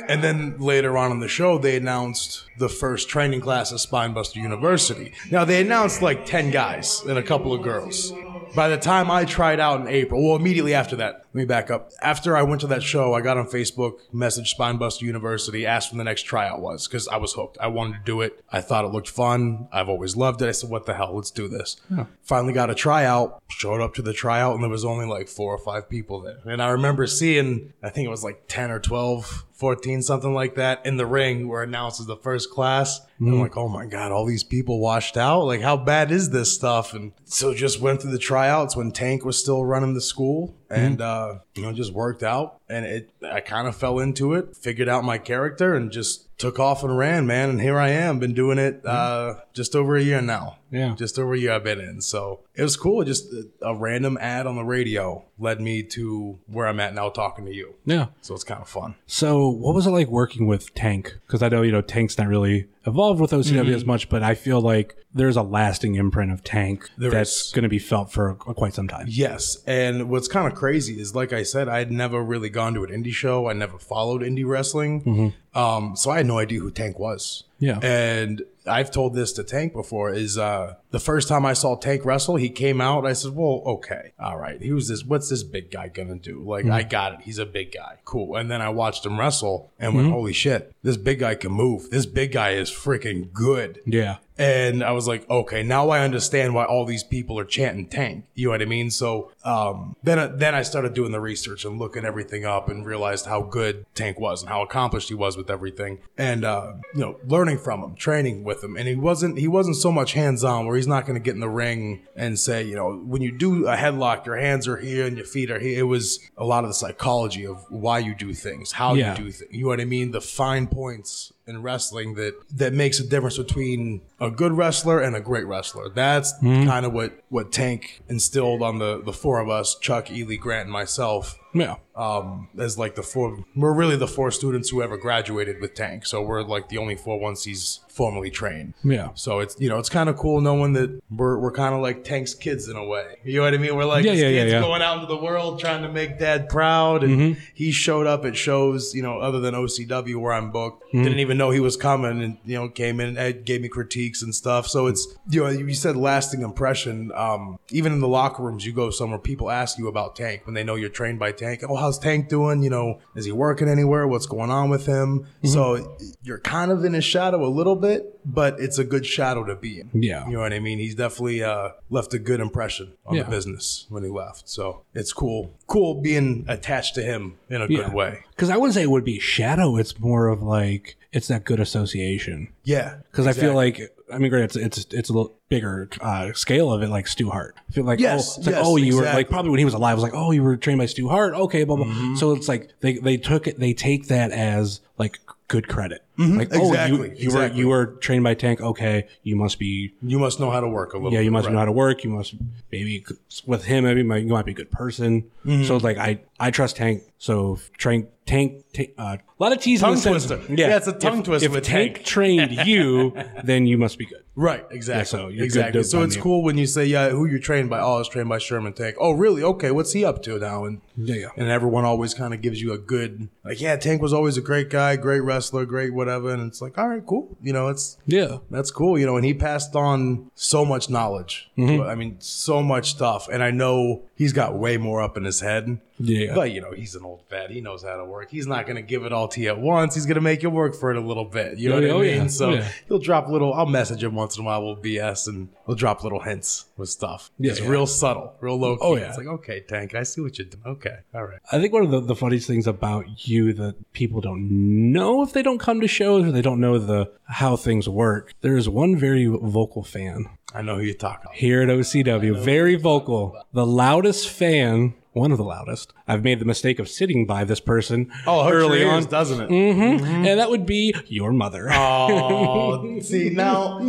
and 0.09 0.23
then 0.23 0.57
later 0.57 0.97
on 0.97 1.11
in 1.11 1.19
the 1.19 1.27
show, 1.27 1.59
they 1.59 1.75
announced 1.77 2.45
the 2.57 2.67
first 2.67 3.09
training 3.09 3.41
class 3.41 3.71
at 3.71 3.77
Spinebuster 3.77 4.37
University. 4.37 5.13
Now, 5.29 5.45
they 5.45 5.61
announced 5.61 6.01
like 6.01 6.25
10 6.25 6.49
guys 6.49 7.01
and 7.07 7.19
a 7.19 7.23
couple 7.23 7.53
of 7.53 7.61
girls. 7.61 8.11
By 8.55 8.67
the 8.67 8.77
time 8.77 9.11
I 9.11 9.25
tried 9.25 9.59
out 9.59 9.79
in 9.81 9.87
April, 9.87 10.23
well, 10.25 10.35
immediately 10.35 10.73
after 10.73 10.95
that, 10.97 11.25
let 11.33 11.35
me 11.35 11.45
back 11.45 11.69
up. 11.69 11.91
After 12.01 12.35
I 12.35 12.41
went 12.41 12.61
to 12.61 12.67
that 12.67 12.81
show, 12.83 13.13
I 13.13 13.21
got 13.21 13.37
on 13.37 13.47
Facebook, 13.47 13.99
messaged 14.13 14.55
Spinebuster 14.57 15.03
University, 15.03 15.65
asked 15.65 15.91
when 15.91 15.99
the 15.99 16.03
next 16.03 16.23
tryout 16.23 16.59
was 16.59 16.87
because 16.87 17.07
I 17.07 17.17
was 17.17 17.33
hooked. 17.33 17.57
I 17.61 17.67
wanted 17.67 17.99
to 17.99 18.03
do 18.03 18.21
it. 18.21 18.43
I 18.51 18.61
thought 18.61 18.85
it 18.85 18.89
looked 18.91 19.09
fun. 19.09 19.67
I've 19.71 19.89
always 19.89 20.15
loved 20.15 20.41
it. 20.41 20.47
I 20.47 20.51
said, 20.51 20.69
what 20.69 20.85
the 20.85 20.95
hell? 20.95 21.15
Let's 21.15 21.31
do 21.31 21.47
this. 21.47 21.77
Finally 22.21 22.53
got 22.53 22.69
a 22.69 22.75
tryout, 22.75 23.41
showed 23.49 23.81
up 23.81 23.93
to 23.95 24.01
the 24.01 24.13
tryout, 24.13 24.55
and 24.55 24.63
there 24.63 24.69
was 24.69 24.85
only 24.85 25.05
like 25.05 25.27
four 25.27 25.53
or 25.53 25.59
five 25.59 25.87
people 25.89 26.19
there. 26.21 26.39
And 26.45 26.61
I 26.61 26.69
remember 26.69 27.05
seeing, 27.07 27.73
I 27.83 27.89
think 27.89 28.07
it 28.07 28.11
was 28.11 28.23
like 28.23 28.43
10 28.47 28.71
or 28.71 28.79
12, 28.79 29.45
14, 29.59 30.01
something 30.01 30.33
like 30.33 30.55
that, 30.55 30.85
in 30.85 30.95
the 30.95 31.05
ring 31.05 31.49
where 31.49 31.63
announced 31.63 31.99
as 31.99 32.05
the 32.05 32.15
first 32.15 32.49
class. 32.49 33.01
And 33.19 33.33
I'm 33.33 33.39
like, 33.41 33.57
oh 33.57 33.67
my 33.67 33.85
God, 33.85 34.13
all 34.13 34.25
these 34.25 34.45
people 34.45 34.79
washed 34.79 35.17
out? 35.17 35.41
Like, 35.41 35.59
how 35.59 35.75
bad 35.75 36.09
is 36.09 36.29
this 36.29 36.53
stuff? 36.53 36.93
And 36.93 37.11
so 37.25 37.53
just 37.53 37.81
went 37.81 38.01
through 38.01 38.11
the 38.11 38.17
tryouts 38.17 38.77
when 38.77 38.93
Tank 38.93 39.25
was 39.25 39.37
still 39.37 39.65
running 39.65 39.93
the 39.93 40.01
school 40.01 40.55
and, 40.69 41.01
uh, 41.01 41.39
you 41.55 41.63
know, 41.63 41.73
just 41.73 41.91
worked 41.91 42.23
out. 42.23 42.61
And 42.69 42.85
it, 42.85 43.09
I 43.29 43.41
kind 43.41 43.67
of 43.67 43.75
fell 43.75 43.99
into 43.99 44.35
it, 44.35 44.55
figured 44.55 44.87
out 44.87 45.03
my 45.03 45.17
character, 45.17 45.75
and 45.75 45.91
just 45.91 46.29
took 46.37 46.59
off 46.59 46.81
and 46.81 46.97
ran, 46.97 47.27
man. 47.27 47.49
And 47.49 47.59
here 47.59 47.77
I 47.77 47.89
am, 47.89 48.19
been 48.19 48.33
doing 48.33 48.57
it, 48.57 48.85
uh, 48.85 49.41
just 49.53 49.75
over 49.75 49.97
a 49.97 50.01
year 50.01 50.21
now. 50.21 50.58
Yeah. 50.71 50.95
Just 50.95 51.17
over 51.17 51.33
a 51.33 51.37
year 51.37 51.53
I've 51.53 51.63
been 51.63 51.79
in. 51.79 52.01
So 52.01 52.41
it 52.55 52.61
was 52.61 52.75
cool. 52.75 53.03
Just 53.03 53.33
a, 53.61 53.75
random 53.75 54.17
ad 54.19 54.45
on 54.45 54.55
the 54.55 54.63
radio 54.63 55.23
led 55.37 55.61
me 55.61 55.83
to 55.83 56.37
where 56.47 56.67
I'm 56.67 56.79
at 56.79 56.93
now 56.93 57.09
talking 57.09 57.45
to 57.45 57.53
you. 57.53 57.75
Yeah. 57.85 58.07
So 58.21 58.33
it's 58.33 58.43
kind 58.43 58.61
of 58.61 58.67
fun. 58.67 58.95
So, 59.07 59.47
what 59.47 59.73
was 59.73 59.87
it 59.87 59.91
like 59.91 60.07
working 60.07 60.47
with 60.47 60.73
Tank? 60.75 61.17
Because 61.25 61.41
I 61.41 61.49
know 61.49 61.61
you 61.61 61.71
know 61.71 61.81
Tank's 61.81 62.17
not 62.17 62.27
really 62.27 62.67
evolved 62.85 63.21
with 63.21 63.31
OCW 63.31 63.73
as 63.73 63.85
much, 63.85 64.09
but 64.09 64.21
I 64.23 64.35
feel 64.35 64.59
like 64.59 64.95
there's 65.13 65.37
a 65.37 65.41
lasting 65.41 65.95
imprint 65.95 66.31
of 66.31 66.43
Tank 66.43 66.89
There 66.97 67.09
that's 67.09 67.51
going 67.51 67.63
to 67.63 67.69
be 67.69 67.79
felt 67.79 68.11
for 68.11 68.35
quite 68.35 68.73
some 68.73 68.87
time. 68.87 69.05
Yes, 69.07 69.57
and 69.65 70.09
what's 70.09 70.27
kind 70.27 70.51
of 70.51 70.57
crazy 70.57 70.99
is, 70.99 71.15
like 71.15 71.31
I 71.33 71.43
said, 71.43 71.69
I 71.69 71.79
had 71.79 71.91
never 71.91 72.21
really 72.21 72.49
gone 72.49 72.73
to 72.73 72.83
an 72.83 72.91
indie 72.91 73.13
show. 73.13 73.49
I 73.49 73.53
never 73.53 73.77
followed 73.79 74.21
indie 74.21 74.45
wrestling, 74.45 75.33
um, 75.55 75.95
so 75.95 76.11
I 76.11 76.17
had 76.17 76.25
no 76.25 76.37
idea 76.39 76.59
who 76.59 76.71
Tank 76.71 76.99
was. 76.99 77.45
Yeah. 77.59 77.79
and 77.83 78.41
I've 78.69 78.91
told 78.91 79.15
this 79.15 79.33
to 79.33 79.43
Tank 79.43 79.73
before. 79.73 80.13
Is 80.13 80.37
uh, 80.37 80.75
the 80.91 80.99
first 80.99 81.27
time 81.27 81.45
I 81.45 81.53
saw 81.53 81.75
Tank 81.75 82.03
wrestle, 82.05 82.35
he 82.35 82.49
came 82.49 82.81
out. 82.81 83.05
I 83.05 83.13
said, 83.13 83.35
"Well, 83.35 83.61
okay, 83.65 84.13
all 84.19 84.37
right. 84.37 84.61
Who's 84.61 84.87
this? 84.87 85.03
What's 85.03 85.29
this 85.29 85.43
big 85.43 85.71
guy 85.71 85.87
gonna 85.87 86.15
do? 86.15 86.41
Like, 86.43 86.65
I 86.65 86.83
got 86.83 87.13
it. 87.13 87.19
He's 87.21 87.37
a 87.37 87.45
big 87.45 87.71
guy. 87.73 87.97
Cool." 88.05 88.35
And 88.35 88.49
then 88.49 88.61
I 88.61 88.69
watched 88.69 89.05
him 89.05 89.19
wrestle 89.19 89.71
and 89.79 89.95
went, 89.95 90.11
"Holy 90.11 90.33
shit, 90.33 90.73
this 90.83 90.97
big 90.97 91.19
guy 91.19 91.35
can 91.35 91.51
move. 91.51 91.89
This 91.89 92.05
big 92.05 92.31
guy 92.31 92.51
is 92.51 92.71
freaking 92.71 93.31
good." 93.31 93.79
Yeah. 93.85 94.17
And 94.39 94.85
I 94.85 94.91
was 94.91 95.05
like, 95.05 95.29
okay, 95.29 95.63
now 95.63 95.89
I 95.89 95.99
understand 95.99 96.55
why 96.55 96.63
all 96.63 96.85
these 96.85 97.03
people 97.03 97.37
are 97.39 97.43
chanting 97.43 97.87
tank. 97.87 98.23
You 98.35 98.45
know 98.45 98.51
what 98.51 98.61
I 98.61 98.65
mean? 98.65 98.89
So 98.89 99.33
um, 99.43 99.97
then, 100.01 100.37
then 100.37 100.55
I 100.55 100.61
started 100.61 100.93
doing 100.93 101.11
the 101.11 101.19
research 101.19 101.65
and 101.65 101.77
looking 101.77 102.05
everything 102.05 102.45
up 102.45 102.69
and 102.69 102.85
realized 102.85 103.25
how 103.25 103.41
good 103.41 103.85
Tank 103.95 104.17
was 104.17 104.41
and 104.41 104.49
how 104.49 104.61
accomplished 104.61 105.09
he 105.09 105.13
was 105.13 105.35
with 105.35 105.49
everything. 105.49 105.99
And 106.17 106.45
uh, 106.45 106.75
you 106.93 107.01
know, 107.01 107.19
learning 107.25 107.57
from 107.57 107.83
him, 107.83 107.95
training 107.95 108.45
with 108.45 108.63
him. 108.63 108.77
And 108.77 108.87
he 108.87 108.95
wasn't 108.95 109.37
he 109.37 109.49
wasn't 109.49 109.75
so 109.75 109.91
much 109.91 110.13
hands 110.13 110.41
on 110.45 110.65
where 110.67 110.77
he's 110.79 110.87
not 110.87 111.05
going 111.05 111.15
to 111.15 111.23
get 111.23 111.33
in 111.33 111.41
the 111.41 111.49
ring 111.49 112.07
and 112.15 112.39
say, 112.39 112.63
you 112.63 112.75
know, 112.75 112.95
when 112.95 113.21
you 113.21 113.31
do 113.37 113.67
a 113.67 113.75
headlock, 113.75 114.25
your 114.25 114.37
hands 114.37 114.67
are 114.67 114.77
here 114.77 115.05
and 115.05 115.17
your 115.17 115.25
feet 115.25 115.51
are 115.51 115.59
here. 115.59 115.79
It 115.79 115.83
was 115.83 116.19
a 116.37 116.45
lot 116.45 116.63
of 116.63 116.69
the 116.69 116.73
psychology 116.73 117.45
of 117.45 117.65
why 117.69 117.99
you 117.99 118.15
do 118.15 118.33
things, 118.33 118.71
how 118.71 118.93
Yeah. 118.93 119.11
you 119.17 119.25
do 119.25 119.31
things. 119.31 119.51
You 119.53 119.63
know 119.63 119.67
what 119.69 119.81
I 119.81 119.85
mean? 119.85 120.11
The 120.11 120.21
fine 120.21 120.67
points 120.67 121.33
in 121.49 121.61
wrestling 121.61 122.13
that 122.15 122.33
that 122.57 122.73
makes 122.73 122.99
a 122.99 123.07
difference 123.07 123.37
between 123.37 124.01
a 124.21 124.29
good 124.31 124.53
wrestler 124.53 124.99
and 125.01 125.15
a 125.15 125.19
great 125.21 125.45
wrestler. 125.47 125.89
That's 125.89 126.33
kind 126.41 126.85
of 126.85 126.93
what 126.93 127.23
what 127.29 127.51
Tank 127.51 128.01
instilled 128.07 128.61
on 128.61 128.79
the 128.79 129.01
the 129.03 129.13
four 129.13 129.39
of 129.39 129.49
us, 129.49 129.75
Chuck, 129.79 130.09
Ely, 130.11 130.35
Grant, 130.35 130.63
and 130.63 130.71
myself. 130.71 131.37
Yeah. 131.51 131.77
Um, 131.95 132.47
as 132.59 132.77
like 132.77 132.93
the 132.93 133.01
four, 133.01 133.43
we're 133.55 133.73
really 133.73 133.95
the 133.95 134.07
four 134.07 134.29
students 134.29 134.69
who 134.69 134.83
ever 134.83 134.97
graduated 134.97 135.59
with 135.59 135.73
Tank. 135.73 136.05
So 136.05 136.21
we're 136.21 136.43
like 136.43 136.69
the 136.69 136.77
only 136.77 136.95
four 136.95 137.19
once 137.19 137.43
he's 137.43 137.79
formally 137.89 138.29
trained. 138.29 138.75
Yeah. 138.83 139.09
So 139.15 139.39
it's 139.39 139.59
you 139.59 139.67
know 139.67 139.79
it's 139.79 139.89
kind 139.89 140.09
of 140.09 140.15
cool 140.15 140.41
knowing 140.41 140.73
that 140.73 141.01
we're 141.09 141.39
we're 141.39 141.51
kind 141.51 141.73
of 141.73 141.81
like 141.81 142.03
Tank's 142.03 142.35
kids 142.35 142.69
in 142.69 142.77
a 142.77 142.85
way. 142.85 143.15
You 143.25 143.37
know 143.39 143.45
what 143.45 143.55
I 143.55 143.57
mean? 143.57 143.75
We're 143.75 143.85
like 143.85 144.05
Yeah, 144.05 144.11
his 144.11 144.21
yeah, 144.21 144.27
yeah, 144.29 144.41
kids 144.43 144.53
yeah. 144.53 144.61
going 144.61 144.81
out 144.83 144.95
into 145.01 145.07
the 145.07 145.17
world 145.21 145.59
trying 145.59 145.81
to 145.81 145.89
make 145.91 146.19
Dad 146.19 146.49
proud, 146.49 147.03
and 147.03 147.19
Mm-hmm. 147.19 147.41
he 147.55 147.71
showed 147.71 148.05
up 148.05 148.25
at 148.25 148.37
shows. 148.37 148.93
You 148.93 149.01
know, 149.01 149.17
other 149.17 149.39
than 149.39 149.55
OCW 149.55 150.17
where 150.21 150.33
I'm 150.33 150.51
booked, 150.51 150.83
Mm-hmm. 150.89 151.03
didn't 151.03 151.19
even 151.19 151.37
know 151.39 151.49
he 151.49 151.59
was 151.59 151.75
coming, 151.75 152.21
and 152.21 152.37
you 152.45 152.55
know 152.55 152.69
came 152.69 152.99
in 152.99 153.17
and 153.17 153.45
gave 153.45 153.61
me 153.61 153.67
critiques 153.67 154.21
and 154.21 154.35
stuff. 154.35 154.67
So 154.67 154.85
it's 154.85 155.07
you 155.29 155.43
know 155.43 155.49
you 155.49 155.73
said 155.73 155.95
lasting 155.95 156.43
impression. 156.43 157.11
Um, 157.15 157.57
even 157.71 157.91
in 157.93 157.99
the 157.99 158.07
locker 158.07 158.43
rooms, 158.43 158.65
you 158.65 158.73
go 158.73 158.91
somewhere, 158.91 159.17
people 159.17 159.49
ask 159.49 159.79
you 159.79 159.87
about 159.87 160.15
Tank 160.15 160.45
when 160.45 160.53
they 160.53 160.63
know 160.63 160.75
you're 160.75 160.89
trained 160.89 161.17
by 161.17 161.31
Tank. 161.31 161.63
Oh, 161.67 161.75
how's 161.75 161.97
Tank 161.97 162.29
doing? 162.29 162.61
You 162.61 162.69
know, 162.69 162.99
is 163.15 163.25
he 163.25 163.31
working 163.31 163.67
anywhere? 163.67 164.07
What's 164.07 164.27
going 164.27 164.51
on 164.51 164.69
with 164.69 164.85
him? 164.85 165.21
Mm-hmm. 165.21 165.47
So 165.47 165.97
you're 166.21 166.39
kind 166.39 166.71
of 166.71 166.85
in 166.85 166.93
his 166.93 167.05
shadow 167.05 167.43
a 167.43 167.49
little 167.49 167.75
bit, 167.75 168.18
but 168.25 168.59
it's 168.59 168.77
a 168.77 168.83
good 168.83 169.05
shadow 169.05 169.43
to 169.43 169.55
be 169.55 169.79
in. 169.79 169.89
Yeah. 169.93 170.25
You 170.27 170.33
know 170.33 170.39
what 170.41 170.53
I 170.53 170.59
mean? 170.59 170.79
He's 170.79 170.95
definitely 170.95 171.43
uh, 171.43 171.69
left 171.89 172.13
a 172.13 172.19
good 172.19 172.39
impression 172.39 172.93
on 173.05 173.15
Yeah. 173.15 173.23
the 173.23 173.29
business 173.29 173.85
when 173.89 174.03
he 174.03 174.09
left. 174.09 174.49
So 174.49 174.83
it's 174.93 175.13
cool. 175.13 175.53
Cool 175.67 176.01
being 176.01 176.45
attached 176.47 176.95
to 176.95 177.01
him 177.01 177.37
in 177.49 177.61
a 177.61 177.67
good 177.67 177.93
way. 177.93 178.23
Because 178.31 178.49
I 178.49 178.57
wouldn't 178.57 178.73
say 178.75 178.83
it 178.83 178.89
would 178.89 179.05
be 179.05 179.19
shadow. 179.19 179.77
It's 179.77 179.99
more 179.99 180.27
of 180.27 180.41
like 180.41 180.97
it's 181.11 181.27
that 181.27 181.43
good 181.43 181.59
association. 181.59 182.49
Yeah. 182.63 182.97
Because 183.11 183.27
I 183.27 183.33
feel 183.33 183.53
like 183.55 183.95
I 184.11 184.17
mean, 184.17 184.29
great. 184.31 184.43
It's 184.43 184.55
it's 184.55 184.85
it's 184.91 185.09
a 185.09 185.13
little 185.13 185.35
bigger 185.49 185.87
uh, 186.01 186.33
scale 186.33 186.71
of 186.73 186.81
it, 186.81 186.89
like 186.89 187.07
Stu 187.07 187.29
Hart. 187.29 187.55
I 187.69 187.71
feel 187.73 187.83
like 187.83 187.99
Yes, 187.99 188.37
oh, 188.37 188.39
it's 188.39 188.47
like 188.47 188.55
yes, 188.55 188.65
oh, 188.67 188.77
you 188.77 188.97
were 188.97 189.03
like 189.03 189.29
probably 189.29 189.51
when 189.51 189.59
he 189.59 189.65
was 189.65 189.73
alive, 189.73 189.91
I 189.91 189.93
was 189.95 190.03
like 190.03 190.15
oh, 190.15 190.31
you 190.31 190.41
were 190.43 190.57
trained 190.57 190.79
by 190.79 190.87
Stu 190.87 191.07
Hart. 191.09 191.33
Okay, 191.33 191.63
blah 191.63 191.75
blah. 191.75 191.85
Mm-hmm. 191.85 192.15
So 192.15 192.31
it's 192.33 192.47
like 192.47 192.71
they 192.79 192.93
they 192.97 193.17
took 193.17 193.47
it. 193.47 193.59
They 193.59 193.73
take 193.73 194.07
that 194.07 194.31
as 194.31 194.81
like 194.97 195.19
good 195.47 195.67
credit. 195.67 196.03
Like 196.19 196.49
oh, 196.53 196.57
Mm-hmm. 196.59 196.69
Exactly, 196.69 196.97
you 196.97 197.03
you 197.03 197.09
exactly. 197.27 197.49
were 197.49 197.55
you 197.61 197.67
were 197.69 197.85
trained 198.01 198.23
by 198.25 198.33
Tank. 198.33 198.59
Okay, 198.61 199.07
you 199.23 199.37
must 199.37 199.57
be 199.57 199.93
You 200.01 200.19
must 200.19 200.39
know 200.39 200.51
how 200.51 200.59
to 200.59 200.67
work 200.67 200.93
a 200.93 200.97
little 200.97 201.13
yeah, 201.13 201.21
you 201.21 201.31
must 201.31 201.45
right. 201.45 201.53
know 201.53 201.59
how 201.59 201.65
to 201.65 201.71
work. 201.71 202.03
You 202.03 202.09
must 202.09 202.35
maybe 202.71 203.05
with 203.45 203.63
him. 203.63 203.85
Maybe 203.85 204.01
you 204.01 204.05
might, 204.05 204.23
you 204.23 204.33
might 204.33 204.45
be 204.45 204.51
a 204.51 204.55
good 204.55 204.69
person. 204.71 205.23
Mm-hmm. 205.45 205.63
So 205.63 205.77
like 205.77 205.97
I 205.97 206.19
I 206.37 206.51
trust 206.51 206.75
Tank. 206.75 207.03
So 207.19 207.53
if 207.53 207.71
Tank 207.77 208.09
Tank 208.25 208.63
uh, 208.97 209.17
a 209.17 209.19
lot 209.43 209.53
of 209.53 209.59
teasing. 209.61 209.83
Tongue 209.85 209.93
in 209.93 209.95
the 209.97 210.01
sense- 210.19 210.25
twister. 210.27 210.53
Yeah, 210.53 210.75
it's 210.77 210.87
a 210.87 210.93
tongue 210.93 211.19
if, 211.19 211.25
twister 211.25 211.57
If 211.57 211.63
Tank, 211.63 211.95
Tank. 211.95 212.05
trained 212.05 212.51
you, 212.67 213.13
then 213.43 213.65
you 213.65 213.77
must 213.77 213.97
be 213.97 214.05
good. 214.05 214.23
Right, 214.35 214.65
exactly. 214.71 215.03
so 215.05 215.27
you're 215.27 215.39
good 215.39 215.43
exactly. 215.45 215.83
So 215.83 216.01
it's 216.03 216.15
you. 216.15 216.21
cool 216.21 216.43
when 216.43 216.57
you 216.57 216.65
say, 216.65 216.85
"Yeah, 216.85 217.09
who 217.09 217.25
you're 217.25 217.39
trained 217.39 217.69
by?" 217.69 217.79
Oh, 217.81 217.95
I 217.95 217.97
was 217.97 218.07
trained 218.07 218.29
by 218.29 218.37
Sherman 218.37 218.71
Tank. 218.71 218.95
Oh, 218.97 219.11
really? 219.11 219.43
Okay, 219.43 219.71
what's 219.71 219.91
he 219.91 220.05
up 220.05 220.21
to 220.23 220.37
now? 220.39 220.63
And 220.63 220.79
Yeah, 220.95 221.15
yeah. 221.15 221.27
and 221.35 221.49
everyone 221.49 221.83
always 221.83 222.13
kind 222.13 222.33
of 222.33 222.41
gives 222.41 222.61
you 222.61 222.71
a 222.71 222.77
good, 222.77 223.27
like, 223.43 223.59
yeah, 223.59 223.75
Tank 223.75 224.01
was 224.01 224.13
always 224.13 224.37
a 224.37 224.41
great 224.41 224.69
guy, 224.69 224.95
great 224.95 225.21
wrestler, 225.21 225.65
great 225.65 225.93
whatever. 225.93 226.08
And 226.09 226.47
it's 226.47 226.61
like, 226.61 226.77
all 226.77 226.87
right, 226.87 227.05
cool. 227.05 227.37
You 227.41 227.53
know, 227.53 227.67
it's 227.69 227.97
Yeah. 228.05 228.37
that's 228.49 228.71
cool. 228.71 228.97
You 228.97 229.05
know, 229.05 229.15
and 229.17 229.25
he 229.25 229.33
passed 229.33 229.75
on 229.75 230.29
so 230.35 230.65
much 230.65 230.89
knowledge. 230.89 231.49
Mm-hmm. 231.57 231.83
I 231.83 231.95
mean, 231.95 232.17
so 232.19 232.61
much 232.61 232.91
stuff. 232.91 233.27
And 233.31 233.43
I 233.43 233.51
know 233.51 234.03
he's 234.15 234.33
got 234.33 234.57
way 234.57 234.77
more 234.77 235.01
up 235.01 235.17
in 235.17 235.23
his 235.25 235.41
head. 235.41 235.79
Yeah. 235.99 236.33
But 236.33 236.51
you 236.51 236.61
know, 236.61 236.71
he's 236.71 236.95
an 236.95 237.03
old 237.03 237.23
vet. 237.29 237.51
He 237.51 237.59
knows 237.61 237.83
how 237.83 237.97
to 237.97 238.05
work. 238.05 238.29
He's 238.31 238.47
not 238.47 238.65
going 238.65 238.77
to 238.77 238.81
give 238.81 239.03
it 239.03 239.11
all 239.11 239.27
to 239.29 239.41
you 239.41 239.49
at 239.49 239.59
once. 239.59 239.95
He's 239.95 240.05
going 240.05 240.15
to 240.15 240.21
make 240.21 240.41
you 240.43 240.49
work 240.49 240.73
for 240.75 240.91
it 240.91 240.97
a 240.97 241.01
little 241.01 241.25
bit. 241.25 241.57
You 241.57 241.69
know 241.69 241.75
Oh, 241.77 241.81
what 241.81 241.89
I 241.89 241.93
oh, 241.93 241.99
mean? 241.99 242.21
yeah, 242.21 242.27
So 242.27 242.49
yeah. 242.51 242.67
he'll 242.87 242.99
drop 242.99 243.27
little. 243.27 243.53
I'll 243.53 243.65
message 243.65 244.03
him 244.03 244.15
once 244.15 244.37
in 244.37 244.43
a 244.43 244.45
while 244.45 244.65
with 244.73 244.81
BS, 244.83 245.27
and 245.27 245.49
he'll 245.65 245.75
drop 245.75 246.03
little 246.03 246.21
hints 246.21 246.65
with 246.77 246.89
stuff. 246.89 247.31
Yeah, 247.37 247.51
it's 247.51 247.59
yeah. 247.59 247.67
real 247.67 247.85
subtle, 247.85 248.33
real 248.39 248.57
low 248.57 248.75
key. 248.77 248.81
Oh, 248.83 248.95
yeah. 248.95 249.09
It's 249.09 249.17
like, 249.17 249.27
okay, 249.27 249.59
Tank, 249.61 249.93
I 249.93 250.03
see 250.03 250.21
what 250.21 250.37
you're 250.37 250.47
doing. 250.47 250.63
Okay, 250.65 250.97
all 251.13 251.25
right. 251.25 251.39
I 251.51 251.59
think 251.59 251.73
one 251.73 251.83
of 251.83 251.91
the, 251.91 251.99
the 251.99 252.15
funniest 252.15 252.47
things 252.47 252.65
about 252.67 253.27
you 253.27 253.51
that 253.53 253.75
people 253.93 254.21
don't 254.21 254.91
know 254.93 255.21
if 255.21 255.33
they 255.33 255.43
don't 255.43 255.59
come 255.59 255.81
to 255.81 255.87
shows 255.87 256.25
or 256.25 256.31
they 256.31 256.41
don't 256.41 256.61
know 256.61 256.79
the 256.79 257.11
how 257.25 257.55
things 257.57 257.89
work. 257.89 258.33
There 258.41 258.55
is 258.57 258.69
one 258.69 258.95
very 258.95 259.25
vocal 259.25 259.83
fan 259.83 260.29
I 260.53 260.61
know 260.63 260.75
who 260.77 260.81
you're 260.81 260.95
talking. 260.95 261.25
about. 261.25 261.35
here 261.35 261.61
at 261.61 261.67
OCW, 261.69 262.39
very 262.43 262.75
vocal, 262.75 263.35
the 263.53 263.65
loudest 263.65 264.29
fan. 264.29 264.95
One 265.11 265.31
of 265.31 265.37
the 265.39 265.43
loudest. 265.43 265.91
I've 266.07 266.23
made 266.23 266.39
the 266.39 266.45
mistake 266.45 266.77
of 266.77 266.87
sitting 266.87 267.25
by 267.25 267.43
this 267.43 267.59
person 267.59 268.11
Oh, 268.27 268.47
it 268.47 268.51
early 268.51 268.83
on, 268.83 269.05
doesn't 269.05 269.41
it? 269.41 269.49
Mm-hmm. 269.49 270.05
and 270.05 270.39
that 270.39 270.49
would 270.51 270.65
be 270.67 270.93
your 271.07 271.31
mother. 271.33 271.67
Oh, 271.71 272.99
see 272.99 273.29
now, 273.31 273.79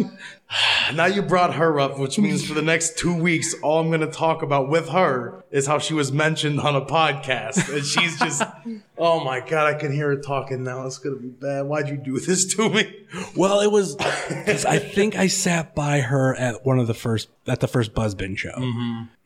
now 0.95 1.05
you 1.07 1.21
brought 1.23 1.55
her 1.55 1.79
up, 1.79 1.99
which 1.99 2.19
means 2.19 2.45
for 2.47 2.55
the 2.55 2.63
next 2.63 2.97
two 2.97 3.15
weeks, 3.15 3.55
all 3.63 3.81
I'm 3.81 3.89
going 3.89 4.01
to 4.01 4.07
talk 4.07 4.43
about 4.43 4.69
with 4.71 4.89
her 4.89 5.40
is 5.51 5.67
how 5.67 5.79
she 5.79 5.95
was 5.95 6.13
mentioned 6.13 6.61
on 6.61 6.77
a 6.77 6.81
podcast, 6.85 7.75
and 7.75 7.85
she's 7.85 8.19
just, 8.19 8.43
oh 8.99 9.25
my 9.25 9.41
god, 9.41 9.67
I 9.75 9.79
can 9.79 9.93
hear 9.93 10.09
her 10.09 10.17
talking 10.21 10.63
now. 10.63 10.87
It's 10.87 10.99
going 10.99 11.17
to 11.17 11.21
be 11.23 11.29
bad. 11.29 11.63
Why'd 11.63 11.89
you 11.89 11.97
do 11.97 12.19
this 12.21 12.45
to 12.55 12.69
me? 12.69 12.97
Well, 13.37 13.61
it 13.61 13.71
was. 13.73 13.97
'cause 13.97 14.65
I 14.65 14.79
think 14.79 15.17
I 15.17 15.27
sat 15.27 15.75
by 15.75 16.01
her 16.01 16.35
at 16.37 16.65
one 16.65 16.79
of 16.79 16.87
the 16.87 16.95
first 16.95 17.29
at 17.49 17.59
the 17.59 17.67
first 17.67 17.93
Buzzbin 17.93 18.39
show, 18.39 18.53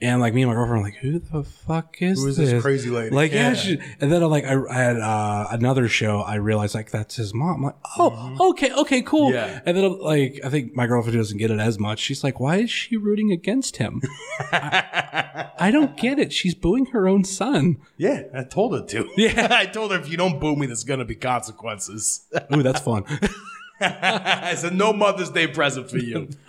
and 0.00 0.20
like 0.22 0.32
me 0.32 0.40
and 0.42 0.50
my 0.50 0.54
girlfriend 0.54 0.80
were 0.82 0.88
like, 0.88 0.96
"Who 0.96 1.18
the 1.18 1.44
fuck 1.44 1.96
is, 2.00 2.18
Mm-hmm. 2.18 2.22
Who 2.24 2.28
is 2.30 2.36
this 2.38 2.62
crazy 2.62 2.88
lady?" 2.88 3.14
Like, 3.14 3.32
yeah, 3.32 3.48
Yeah. 3.50 3.54
she, 3.54 3.78
and 4.00 4.10
then 4.10 4.22
like 4.22 4.44
I, 4.46 4.54
I 4.70 4.74
had 4.74 4.96
uh, 4.96 5.48
another 5.50 5.88
show. 5.88 6.20
I 6.22 6.36
realized 6.36 6.74
like 6.74 6.90
that's 6.90 7.16
his 7.16 7.34
mom. 7.34 7.56
I'm 7.56 7.62
like, 7.64 7.76
oh, 7.98 8.50
okay, 8.52 8.72
okay, 8.72 9.02
cool. 9.02 9.28
Mm-hmm. 9.32 9.34
Yeah. 9.34 9.60
And 9.66 9.76
then 9.76 9.98
like 10.00 10.40
I 10.42 10.48
think 10.48 10.74
my 10.74 10.86
girlfriend 10.86 11.18
doesn't 11.18 11.36
get 11.36 11.50
it 11.50 11.60
as 11.60 11.78
much. 11.78 11.98
She's 11.98 12.24
like, 12.24 12.40
why 12.40 12.56
is 12.56 12.70
she 12.70 12.96
rooting 12.96 13.30
against 13.32 13.76
him? 13.76 14.00
I, 14.50 15.50
I 15.58 15.70
don't 15.70 15.94
get 15.96 16.13
it. 16.18 16.32
She's 16.32 16.54
booing 16.54 16.86
her 16.86 17.08
own 17.08 17.24
son. 17.24 17.78
Yeah, 17.96 18.24
I 18.34 18.44
told 18.44 18.74
her 18.74 18.84
to. 18.86 19.08
Yeah. 19.16 19.48
I 19.50 19.66
told 19.66 19.92
her 19.92 19.98
if 19.98 20.08
you 20.08 20.16
don't 20.16 20.40
boo 20.40 20.56
me, 20.56 20.66
there's 20.66 20.84
to 20.84 21.04
be 21.04 21.14
consequences. 21.14 22.26
Ooh, 22.54 22.62
that's 22.62 22.80
fun. 22.80 23.04
I 23.80 24.54
said 24.56 24.74
no 24.74 24.92
Mother's 24.92 25.30
Day 25.30 25.46
present 25.46 25.90
for 25.90 25.98
you. 25.98 26.28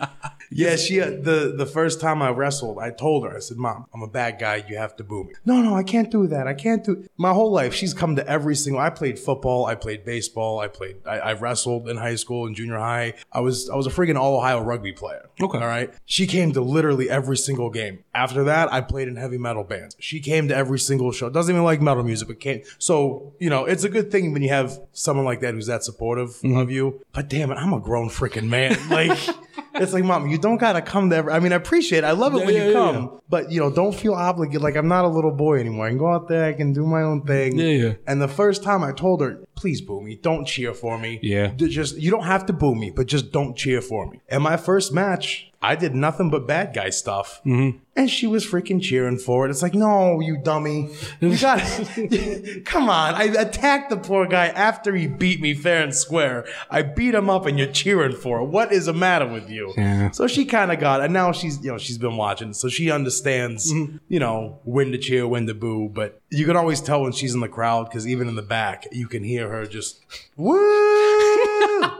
yeah, 0.50 0.76
she 0.76 1.00
uh, 1.00 1.10
the 1.10 1.54
the 1.56 1.66
first 1.66 2.00
time 2.00 2.22
I 2.22 2.30
wrestled, 2.30 2.78
I 2.78 2.90
told 2.90 3.24
her, 3.24 3.36
I 3.36 3.40
said, 3.40 3.56
"Mom, 3.56 3.86
I'm 3.94 4.02
a 4.02 4.08
bad 4.08 4.38
guy. 4.38 4.64
You 4.68 4.76
have 4.78 4.96
to 4.96 5.04
boo 5.04 5.24
me." 5.24 5.34
No, 5.44 5.60
no, 5.62 5.74
I 5.74 5.82
can't 5.82 6.10
do 6.10 6.26
that. 6.28 6.46
I 6.46 6.54
can't 6.54 6.84
do. 6.84 7.04
My 7.16 7.32
whole 7.32 7.50
life, 7.50 7.74
she's 7.74 7.94
come 7.94 8.16
to 8.16 8.26
every 8.28 8.54
single. 8.56 8.80
I 8.80 8.90
played 8.90 9.18
football. 9.18 9.66
I 9.66 9.74
played 9.74 10.04
baseball. 10.04 10.58
I 10.60 10.68
played. 10.68 10.96
I, 11.06 11.18
I 11.18 11.32
wrestled 11.34 11.88
in 11.88 11.96
high 11.96 12.14
school 12.16 12.46
and 12.46 12.54
junior 12.56 12.78
high. 12.78 13.14
I 13.32 13.40
was 13.40 13.68
I 13.70 13.76
was 13.76 13.86
a 13.86 13.90
freaking 13.90 14.16
all 14.18 14.36
Ohio 14.38 14.60
rugby 14.60 14.92
player. 14.92 15.28
Okay. 15.40 15.58
all 15.58 15.66
right. 15.66 15.92
She 16.04 16.26
came 16.26 16.52
to 16.52 16.60
literally 16.60 17.10
every 17.10 17.36
single 17.36 17.70
game. 17.70 18.04
After 18.14 18.44
that, 18.44 18.72
I 18.72 18.80
played 18.80 19.08
in 19.08 19.16
heavy 19.16 19.38
metal 19.38 19.64
bands. 19.64 19.96
She 19.98 20.20
came 20.20 20.48
to 20.48 20.56
every 20.56 20.78
single 20.78 21.12
show. 21.12 21.28
Doesn't 21.30 21.54
even 21.54 21.64
like 21.64 21.80
metal 21.82 22.02
music, 22.02 22.28
but 22.28 22.40
came. 22.40 22.62
So 22.78 23.34
you 23.38 23.50
know, 23.50 23.64
it's 23.64 23.84
a 23.84 23.88
good 23.88 24.10
thing 24.10 24.32
when 24.32 24.42
you 24.42 24.48
have 24.48 24.78
someone 24.92 25.24
like 25.24 25.40
that 25.40 25.54
who's 25.54 25.66
that 25.66 25.84
supportive 25.84 26.06
Mm-hmm. 26.36 26.56
of 26.56 26.70
you. 26.70 27.00
But 27.12 27.28
damn 27.28 27.50
it, 27.50 27.54
I'm 27.56 27.72
a 27.72 27.80
grown 27.80 28.08
freaking 28.08 28.48
man. 28.48 28.76
Like, 28.90 29.18
it's 29.80 29.92
like, 29.92 30.04
mom, 30.04 30.28
you 30.28 30.38
don't 30.38 30.56
gotta 30.58 30.82
come 30.82 31.12
every. 31.12 31.32
I 31.32 31.40
mean, 31.40 31.52
I 31.52 31.56
appreciate. 31.56 31.98
it. 31.98 32.04
I 32.04 32.12
love 32.12 32.34
it 32.34 32.38
Yeah, 32.40 32.44
when 32.46 32.54
yeah, 32.54 32.66
you 32.68 32.72
come, 32.72 32.96
yeah. 33.02 33.18
but 33.28 33.50
you 33.52 33.60
know, 33.60 33.70
don't 33.70 33.94
feel 33.94 34.14
obligated. 34.14 34.62
Like 34.62 34.76
I'm 34.76 34.88
not 34.88 35.04
a 35.04 35.08
little 35.08 35.30
boy 35.32 35.58
anymore. 35.60 35.86
I 35.86 35.90
can 35.90 35.98
go 35.98 36.12
out 36.12 36.28
there. 36.28 36.44
I 36.44 36.52
can 36.52 36.72
do 36.72 36.86
my 36.86 37.02
own 37.02 37.22
thing. 37.22 37.58
Yeah, 37.58 37.66
yeah. 37.66 37.92
And 38.06 38.20
the 38.20 38.28
first 38.28 38.62
time 38.62 38.82
I 38.84 38.92
told 38.92 39.20
her, 39.20 39.38
please 39.56 39.80
boo 39.80 40.00
me. 40.00 40.16
Don't 40.16 40.44
cheer 40.44 40.74
for 40.74 40.98
me. 40.98 41.18
Yeah. 41.22 41.48
Just 41.56 41.96
you 41.96 42.10
don't 42.10 42.24
have 42.24 42.46
to 42.46 42.52
boo 42.52 42.74
me, 42.74 42.90
but 42.90 43.06
just 43.06 43.32
don't 43.32 43.56
cheer 43.56 43.80
for 43.80 44.08
me. 44.08 44.20
And 44.28 44.42
my 44.42 44.56
first 44.56 44.92
match, 44.92 45.50
I 45.62 45.74
did 45.74 45.94
nothing 45.94 46.30
but 46.30 46.46
bad 46.46 46.74
guy 46.74 46.90
stuff, 46.90 47.40
mm-hmm. 47.44 47.78
and 47.96 48.10
she 48.10 48.26
was 48.26 48.46
freaking 48.46 48.80
cheering 48.80 49.16
for 49.16 49.46
it. 49.46 49.50
It's 49.50 49.62
like, 49.62 49.74
no, 49.74 50.20
you 50.20 50.36
dummy, 50.36 50.94
you 51.18 51.36
got 51.40 51.58
come 52.64 52.88
on. 52.88 53.14
I 53.14 53.24
attacked 53.24 53.90
the 53.90 53.96
poor 53.96 54.26
guy 54.26 54.46
after 54.48 54.94
he 54.94 55.06
beat 55.06 55.40
me 55.40 55.54
fair 55.54 55.82
and 55.82 55.94
square. 55.94 56.46
I 56.70 56.82
beat 56.82 57.14
him 57.14 57.30
up, 57.30 57.46
and 57.46 57.58
you're 57.58 57.72
cheering 57.72 58.14
for 58.14 58.40
it. 58.40 58.44
What 58.44 58.70
is 58.70 58.86
the 58.86 58.92
matter 58.92 59.26
with 59.26 59.50
you? 59.50 59.72
Yeah. 59.76 60.10
So 60.10 60.26
she 60.26 60.44
kind 60.44 60.70
of 60.70 60.78
got, 60.78 61.00
and 61.00 61.12
now 61.12 61.32
she's 61.32 61.64
you 61.64 61.72
know 61.72 61.78
she's 61.78 61.98
been 61.98 62.16
watching, 62.16 62.52
so 62.52 62.68
she 62.68 62.90
understands 62.90 63.72
Mm-hmm. 63.72 63.96
you 64.08 64.20
know 64.20 64.60
when 64.64 64.92
to 64.92 64.98
cheer, 64.98 65.26
when 65.26 65.46
to 65.46 65.54
boo. 65.54 65.88
But 65.92 66.20
you 66.30 66.44
can 66.46 66.56
always 66.56 66.80
tell 66.80 67.02
when 67.02 67.12
she's 67.12 67.34
in 67.34 67.40
the 67.40 67.48
crowd 67.48 67.84
because 67.84 68.06
even 68.06 68.28
in 68.28 68.34
the 68.34 68.42
back, 68.42 68.86
you 68.92 69.06
can 69.08 69.22
hear 69.22 69.48
her 69.48 69.66
just 69.66 70.00
woo, 70.36 70.56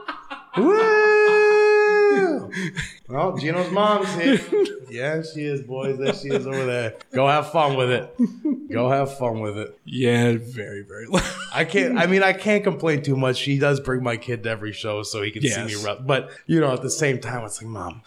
woo. 0.57 2.51
Well, 3.09 3.37
Gino's 3.39 3.71
mom's 3.71 4.13
here. 4.15 4.41
Yeah, 4.91 5.23
she 5.23 5.43
is, 5.43 5.63
boys. 5.63 5.99
There 5.99 6.15
she 6.15 6.29
is 6.29 6.47
over 6.47 6.65
there. 6.65 6.95
Go 7.13 7.29
have 7.29 7.51
fun 7.53 7.77
with 7.77 7.91
it. 7.91 8.15
Go 8.71 8.89
have 8.89 9.17
fun 9.19 9.41
with 9.41 9.59
it. 9.59 9.79
yeah, 9.85 10.37
very 10.39 10.83
very. 10.83 11.07
loud. 11.07 11.23
I 11.53 11.65
can't. 11.65 11.99
I 11.99 12.07
mean, 12.07 12.23
I 12.23 12.33
can't 12.33 12.65
complain 12.65 13.03
too 13.03 13.17
much. 13.17 13.37
She 13.37 13.59
does 13.59 13.79
bring 13.81 14.03
my 14.03 14.17
kid 14.17 14.43
to 14.45 14.51
every 14.51 14.73
show 14.73 15.03
so 15.03 15.23
he 15.23 15.31
can 15.31 15.43
see 15.43 15.65
me. 15.65 15.75
But 16.01 16.31
you 16.47 16.61
know, 16.61 16.73
at 16.73 16.83
the 16.83 16.91
same 16.91 17.21
time, 17.21 17.45
it's 17.45 17.61
like, 17.63 17.71
mom. 17.71 18.03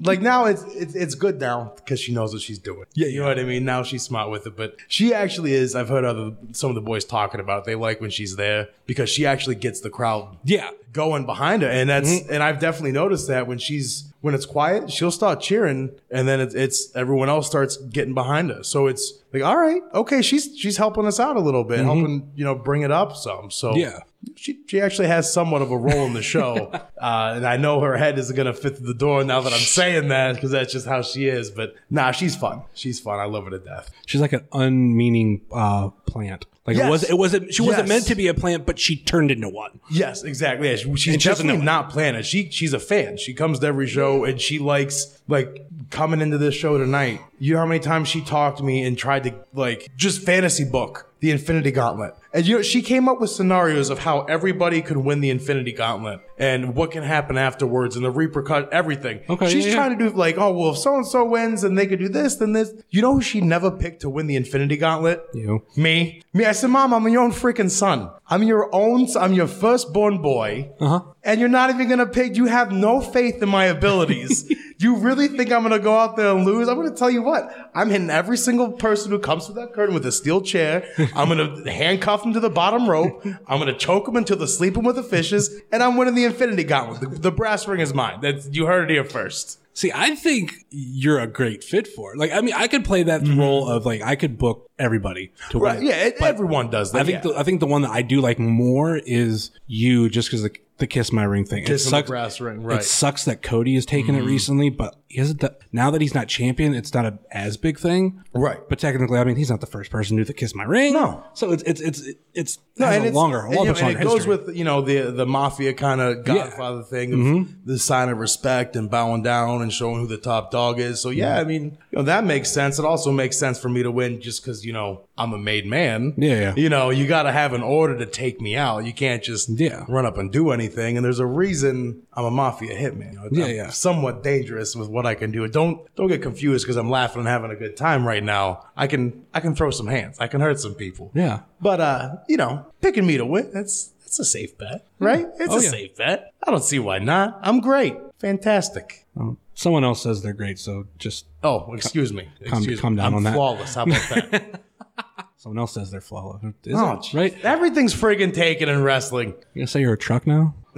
Like 0.00 0.20
now, 0.20 0.46
it's 0.46 0.62
it's 0.64 0.94
it's 0.94 1.14
good 1.14 1.40
now 1.40 1.72
because 1.76 2.00
she 2.00 2.12
knows 2.12 2.32
what 2.32 2.42
she's 2.42 2.58
doing. 2.58 2.84
Yeah, 2.94 3.08
you 3.08 3.20
know 3.20 3.26
what 3.26 3.38
I 3.38 3.44
mean. 3.44 3.64
Now 3.64 3.82
she's 3.82 4.02
smart 4.02 4.30
with 4.30 4.46
it. 4.46 4.56
But 4.56 4.76
she 4.88 5.14
actually 5.14 5.52
is. 5.52 5.74
I've 5.74 5.88
heard 5.88 6.04
other 6.04 6.32
some 6.52 6.70
of 6.70 6.74
the 6.74 6.80
boys 6.80 7.04
talking 7.04 7.40
about. 7.40 7.60
It. 7.60 7.64
They 7.66 7.74
like 7.74 8.00
when 8.00 8.10
she's 8.10 8.36
there 8.36 8.68
because 8.86 9.08
she 9.10 9.26
actually 9.26 9.56
gets 9.56 9.80
the 9.80 9.90
crowd 9.90 10.36
yeah, 10.44 10.70
going 10.92 11.26
behind 11.26 11.62
her, 11.62 11.68
and 11.68 11.88
that's 11.90 12.06
Mm-hmm. 12.10 12.32
and 12.32 12.42
I've 12.42 12.60
definitely 12.60 12.92
noticed 12.92 13.28
that 13.28 13.46
when 13.46 13.58
she's 13.58 14.12
when 14.26 14.34
it's 14.34 14.44
quiet, 14.44 14.90
she'll 14.90 15.10
start 15.12 15.40
cheering, 15.40 15.90
and 16.10 16.26
then 16.26 16.40
it's, 16.40 16.54
it's 16.54 16.94
everyone 16.96 17.28
else 17.28 17.46
starts 17.46 17.76
getting 17.76 18.12
behind 18.12 18.50
us. 18.50 18.66
So 18.68 18.88
it's 18.88 19.14
like, 19.32 19.42
all 19.44 19.56
right, 19.56 19.80
okay, 19.94 20.20
she's 20.20 20.50
she's 20.58 20.76
helping 20.76 21.06
us 21.06 21.18
out 21.20 21.36
a 21.36 21.40
little 21.40 21.62
bit, 21.64 21.78
helping 21.78 22.32
you 22.34 22.44
know 22.44 22.54
bring 22.56 22.82
it 22.82 22.90
up 22.90 23.16
some. 23.16 23.50
So 23.50 23.70
Mm-hmm. 23.70 23.78
Yeah. 23.80 23.98
she 24.34 24.58
she 24.66 24.80
actually 24.80 25.06
has 25.08 25.32
somewhat 25.32 25.62
of 25.62 25.70
a 25.70 25.76
role 25.78 26.04
in 26.06 26.12
the 26.12 26.22
show, 26.22 26.54
uh, 27.00 27.32
and 27.36 27.46
I 27.46 27.56
know 27.56 27.80
her 27.80 27.96
head 27.96 28.18
isn't 28.18 28.34
gonna 28.36 28.52
fit 28.52 28.76
through 28.78 28.88
the 28.88 28.94
door 28.94 29.22
now 29.24 29.40
that 29.40 29.52
I'm 29.52 29.58
saying 29.60 30.08
that 30.08 30.34
because 30.34 30.50
that's 30.50 30.72
just 30.72 30.86
how 30.86 31.02
she 31.02 31.28
is. 31.28 31.50
But 31.50 31.74
nah, 31.88 32.10
she's 32.10 32.34
fun. 32.34 32.62
She's 32.74 32.98
fun. 33.00 33.20
I 33.20 33.24
love 33.24 33.44
her 33.44 33.50
to 33.50 33.58
death. 33.60 33.90
she's 34.06 34.20
like 34.20 34.32
an 34.32 34.46
unmeaning 34.52 35.42
uh, 35.52 35.90
plant. 36.06 36.46
Like 36.66 36.76
Yes. 36.76 36.86
it 36.86 36.90
was, 36.90 37.02
it 37.10 37.18
wasn't. 37.18 37.54
She 37.54 37.62
wasn't 37.62 37.88
meant 37.88 38.06
to 38.06 38.14
be 38.14 38.26
a 38.26 38.34
plant, 38.34 38.66
but 38.66 38.78
she 38.78 38.96
turned 38.96 39.30
into 39.30 39.48
one. 39.48 39.78
Yes, 39.90 40.24
exactly. 40.24 40.68
Yeah, 40.70 40.76
she- 40.76 40.96
she's 40.96 41.14
And 41.14 41.22
definitely 41.22 41.60
it. 41.60 41.64
not 41.64 41.90
planning. 41.90 42.22
She 42.22 42.50
she's 42.50 42.72
a 42.72 42.80
fan. 42.80 43.16
She 43.18 43.34
comes 43.34 43.60
to 43.60 43.66
every 43.66 43.86
show 43.86 44.24
and 44.24 44.40
she 44.40 44.58
likes 44.58 45.18
like 45.28 45.66
coming 45.90 46.20
into 46.20 46.38
this 46.38 46.54
show 46.54 46.76
tonight, 46.78 47.20
you 47.38 47.54
know 47.54 47.60
how 47.60 47.66
many 47.66 47.78
times 47.80 48.08
she 48.08 48.20
talked 48.20 48.58
to 48.58 48.64
me 48.64 48.82
and 48.84 48.98
tried 48.98 49.22
to 49.24 49.34
like 49.54 49.88
just 49.96 50.22
fantasy 50.22 50.64
book 50.64 51.08
the 51.20 51.30
Infinity 51.30 51.70
Gauntlet. 51.70 52.14
And 52.36 52.46
you 52.46 52.56
know, 52.56 52.62
she 52.62 52.82
came 52.82 53.08
up 53.08 53.18
with 53.18 53.30
scenarios 53.30 53.88
of 53.88 54.00
how 54.00 54.20
everybody 54.24 54.82
could 54.82 54.98
win 54.98 55.22
the 55.22 55.30
Infinity 55.30 55.72
Gauntlet 55.72 56.20
and 56.36 56.74
what 56.74 56.90
can 56.90 57.02
happen 57.02 57.38
afterwards 57.38 57.96
and 57.96 58.04
the 58.04 58.10
repercussion, 58.10 58.68
everything. 58.70 59.22
Okay, 59.26 59.48
She's 59.48 59.64
yeah, 59.64 59.70
yeah. 59.70 59.76
trying 59.76 59.98
to 59.98 60.10
do 60.10 60.14
like, 60.14 60.36
oh, 60.36 60.52
well, 60.52 60.72
if 60.72 60.76
so 60.76 60.96
and 60.96 61.06
so 61.06 61.24
wins 61.24 61.64
and 61.64 61.78
they 61.78 61.86
could 61.86 61.98
do 61.98 62.10
this, 62.10 62.36
then 62.36 62.52
this. 62.52 62.74
You 62.90 63.00
know 63.00 63.14
who 63.14 63.22
she 63.22 63.40
never 63.40 63.70
picked 63.70 64.02
to 64.02 64.10
win 64.10 64.26
the 64.26 64.36
Infinity 64.36 64.76
Gauntlet? 64.76 65.22
You. 65.32 65.64
Me. 65.76 66.20
Me. 66.34 66.44
I 66.44 66.52
said, 66.52 66.68
Mom, 66.68 66.92
I'm 66.92 67.08
your 67.08 67.22
own 67.22 67.32
freaking 67.32 67.70
son. 67.70 68.10
I'm 68.28 68.42
your 68.42 68.68
own, 68.70 69.08
I'm 69.18 69.32
your 69.32 69.46
firstborn 69.46 70.20
boy. 70.20 70.72
Uh-huh. 70.78 71.00
And 71.22 71.40
you're 71.40 71.48
not 71.48 71.70
even 71.70 71.88
gonna 71.88 72.04
pick, 72.04 72.36
you 72.36 72.44
have 72.44 72.70
no 72.70 73.00
faith 73.00 73.42
in 73.42 73.48
my 73.48 73.64
abilities. 73.64 74.52
you 74.78 74.96
really 74.96 75.28
think 75.28 75.50
I'm 75.52 75.62
gonna 75.62 75.78
go 75.78 75.96
out 75.96 76.16
there 76.16 76.34
and 76.36 76.44
lose? 76.44 76.68
I'm 76.68 76.76
gonna 76.76 76.90
tell 76.90 77.10
you 77.10 77.22
what, 77.22 77.70
I'm 77.74 77.88
hitting 77.90 78.10
every 78.10 78.36
single 78.36 78.72
person 78.72 79.10
who 79.10 79.18
comes 79.18 79.46
through 79.46 79.54
that 79.56 79.72
curtain 79.72 79.94
with 79.94 80.04
a 80.06 80.12
steel 80.12 80.40
chair. 80.40 80.86
I'm 81.14 81.28
gonna 81.28 81.70
handcuff 81.72 82.22
them 82.22 82.32
to 82.34 82.40
the 82.40 82.50
bottom 82.50 82.88
rope. 82.88 83.24
I'm 83.46 83.58
gonna 83.58 83.76
choke 83.76 84.04
them 84.06 84.16
until 84.16 84.36
they're 84.36 84.46
sleeping 84.46 84.84
with 84.84 84.96
the 84.96 85.02
fishes. 85.02 85.62
And 85.72 85.82
I'm 85.82 85.96
winning 85.96 86.14
the 86.14 86.24
Infinity 86.24 86.64
Gauntlet. 86.64 87.00
The, 87.00 87.18
the 87.18 87.32
brass 87.32 87.66
ring 87.66 87.80
is 87.80 87.94
mine. 87.94 88.20
That's, 88.20 88.48
you 88.52 88.66
heard 88.66 88.90
it 88.90 88.94
here 88.94 89.04
first. 89.04 89.60
See, 89.72 89.92
I 89.94 90.14
think 90.14 90.64
you're 90.70 91.20
a 91.20 91.26
great 91.26 91.62
fit 91.62 91.86
for 91.86 92.14
it. 92.14 92.18
Like, 92.18 92.32
I 92.32 92.40
mean, 92.40 92.54
I 92.56 92.66
could 92.66 92.82
play 92.82 93.02
that 93.02 93.26
role 93.28 93.68
of 93.68 93.84
like 93.84 94.00
I 94.00 94.16
could 94.16 94.38
book 94.38 94.70
everybody 94.78 95.32
to 95.50 95.58
Mm-hmm. 95.58 95.58
Right. 95.58 95.78
win. 95.78 95.86
Yeah, 95.88 96.04
it, 96.06 96.22
everyone 96.22 96.70
does 96.70 96.92
that. 96.92 97.02
I 97.02 97.04
think 97.04 97.24
yeah. 97.24 97.32
the, 97.32 97.38
I 97.38 97.42
think 97.42 97.60
the 97.60 97.66
one 97.66 97.82
that 97.82 97.90
I 97.90 98.00
do 98.00 98.22
like 98.22 98.38
more 98.38 98.96
is 98.96 99.50
you, 99.66 100.08
just 100.08 100.28
because 100.28 100.42
the, 100.42 100.50
the 100.78 100.86
kiss 100.86 101.12
my 101.12 101.24
ring 101.24 101.44
thing. 101.44 101.64
Kiss 101.64 101.86
it 101.86 101.88
on 101.88 101.90
the 101.90 101.96
sucks. 101.98 102.08
brass 102.08 102.40
ring, 102.40 102.62
right. 102.62 102.74
Mm-hmm. 102.74 102.80
It 102.80 102.84
sucks 102.84 103.24
that 103.24 103.42
Cody 103.42 103.74
has 103.74 103.86
taken 103.86 104.14
it 104.14 104.22
recently, 104.22 104.70
but 104.70 104.96
he 105.08 105.18
hasn't. 105.20 105.40
done- 105.40 105.54
now 105.72 105.90
that 105.90 106.00
he's 106.00 106.14
not 106.14 106.26
champion, 106.28 106.74
it's 106.74 106.92
not 106.94 107.04
a 107.06 107.18
as 107.30 107.56
big 107.56 107.78
thing. 107.78 108.22
Right. 108.34 108.58
But 108.68 108.78
technically, 108.78 109.18
I 109.18 109.24
mean, 109.24 109.36
he's 109.36 109.50
not 109.50 109.60
the 109.60 109.66
first 109.66 109.90
person 109.90 110.16
to 110.16 110.22
do 110.22 110.26
the 110.26 110.32
kiss 110.34 110.54
my 110.54 110.64
ring. 110.64 110.94
No. 110.94 111.22
So 111.34 111.52
it's 111.52 111.62
it's 111.64 111.80
it's 111.80 112.02
it's 112.34 112.58
No, 112.78 112.86
and 112.86 113.04
a 113.04 113.08
it's 113.08 113.16
longer, 113.16 113.40
a 113.40 113.44
and, 113.44 113.52
you 113.52 113.64
know, 113.64 113.74
and 113.74 113.90
it 113.90 114.02
goes 114.02 114.24
history. 114.24 114.36
with 114.46 114.56
you 114.56 114.64
know 114.64 114.80
the 114.82 115.10
the 115.10 115.26
mafia 115.26 115.72
kind 115.74 116.00
of 116.00 116.24
Godfather 116.24 116.82
thing 116.82 117.12
of 117.12 117.18
Mm-hmm. 117.18 117.52
the 117.66 117.78
sign 117.78 118.08
of 118.08 118.18
respect 118.18 118.74
and 118.76 118.90
bowing 118.90 119.22
down 119.22 119.62
and 119.62 119.72
showing 119.72 120.00
who 120.00 120.06
the 120.06 120.18
top 120.18 120.50
dog 120.50 120.78
is. 120.80 121.00
So 121.00 121.10
yeah, 121.10 121.38
I 121.40 121.44
mean 121.44 121.78
you 121.90 121.98
know 121.98 122.02
that 122.02 122.24
makes 122.24 122.50
sense. 122.50 122.78
It 122.78 122.84
also 122.84 123.12
makes 123.12 123.36
sense 123.38 123.58
for 123.58 123.68
me 123.68 123.82
to 123.82 123.90
win 123.90 124.20
just 124.20 124.42
because 124.42 124.64
you 124.66 124.72
know 124.72 125.02
I'm 125.18 125.32
a 125.32 125.38
made 125.38 125.66
man. 125.66 126.14
Yeah, 126.16 126.40
yeah. 126.40 126.54
You 126.56 126.68
know 126.68 126.90
you 126.90 127.06
got 127.06 127.22
to 127.24 127.32
have 127.32 127.52
an 127.54 127.62
order 127.62 127.96
to 127.98 128.06
take 128.06 128.40
me 128.40 128.56
out. 128.56 128.84
You 128.84 128.92
can't 128.92 129.22
just 129.22 129.48
Yeah. 129.50 129.84
run 129.88 130.04
up 130.06 130.18
and 130.18 130.30
do 130.32 130.50
anything. 130.50 130.96
And 130.96 131.04
there's 131.04 131.20
a 131.20 131.26
reason 131.26 132.02
I'm 132.12 132.24
a 132.24 132.30
mafia 132.30 132.74
hitman. 132.76 133.12
You 133.12 133.18
know, 133.18 133.28
Yeah, 133.30 133.44
I'm 133.46 133.54
yeah. 133.56 133.70
Somewhat 133.70 134.22
dangerous 134.22 134.74
with 134.76 134.88
what 134.96 135.06
I 135.06 135.14
can 135.14 135.30
do. 135.30 135.46
Don't 135.46 135.86
don't 135.94 136.08
get 136.08 136.22
confused 136.22 136.64
because 136.64 136.76
I'm 136.76 136.90
laughing 136.90 137.20
and 137.20 137.28
having 137.28 137.50
a 137.52 137.54
good 137.56 137.76
time 137.76 138.04
right 138.06 138.24
now. 138.24 138.64
I 138.76 138.86
can 138.88 139.24
I 139.32 139.40
can 139.40 139.54
throw 139.54 139.70
some 139.70 139.86
hands. 139.86 140.18
I 140.18 140.26
can 140.26 140.40
hurt 140.40 140.58
some 140.58 140.74
people. 140.74 141.12
yeah. 141.14 141.40
But 141.60 141.80
uh, 141.80 142.16
you 142.28 142.36
know, 142.38 142.66
picking 142.80 143.06
me 143.06 143.16
to 143.18 143.26
win, 143.26 143.50
that's 143.52 143.92
that's 144.00 144.18
a 144.18 144.24
safe 144.24 144.56
bet, 144.58 144.86
right? 144.98 145.26
It's 145.38 145.52
Oh, 145.52 145.58
a 145.58 145.62
yeah. 145.62 145.68
safe 145.70 145.96
bet. 145.96 146.32
I 146.42 146.50
don't 146.50 146.64
see 146.64 146.78
why 146.78 146.98
not. 146.98 147.38
I'm 147.42 147.60
great. 147.60 147.96
Fantastic. 148.18 149.06
Um, 149.20 149.36
someone 149.54 149.84
else 149.84 150.02
says 150.02 150.22
they're 150.22 150.32
great, 150.32 150.58
so 150.58 150.86
just 150.98 151.26
Oh, 151.44 151.72
excuse 151.74 152.12
me. 152.12 152.28
Calm- 152.46 152.58
Excuse 152.58 152.80
calm 152.80 152.94
me. 152.94 152.98
down 152.98 153.06
I'm 153.08 153.14
on 153.16 153.22
that. 153.24 153.34
flawless. 153.34 153.74
How 153.74 153.82
about 153.84 154.08
that? 154.10 154.62
someone 155.36 155.58
else 155.58 155.72
says 155.74 155.90
they're 155.90 156.00
flawless. 156.00 156.42
Is 156.64 156.74
oh, 156.74 156.92
it? 156.94 157.02
geez. 157.02 157.14
right? 157.14 157.44
Everything's 157.44 157.94
friggin' 157.94 158.32
taken 158.32 158.68
in 158.70 158.82
wrestling. 158.82 159.28
You 159.52 159.60
gonna 159.60 159.66
say 159.66 159.80
you're 159.80 159.92
a 159.92 159.98
truck 159.98 160.26
now? 160.26 160.54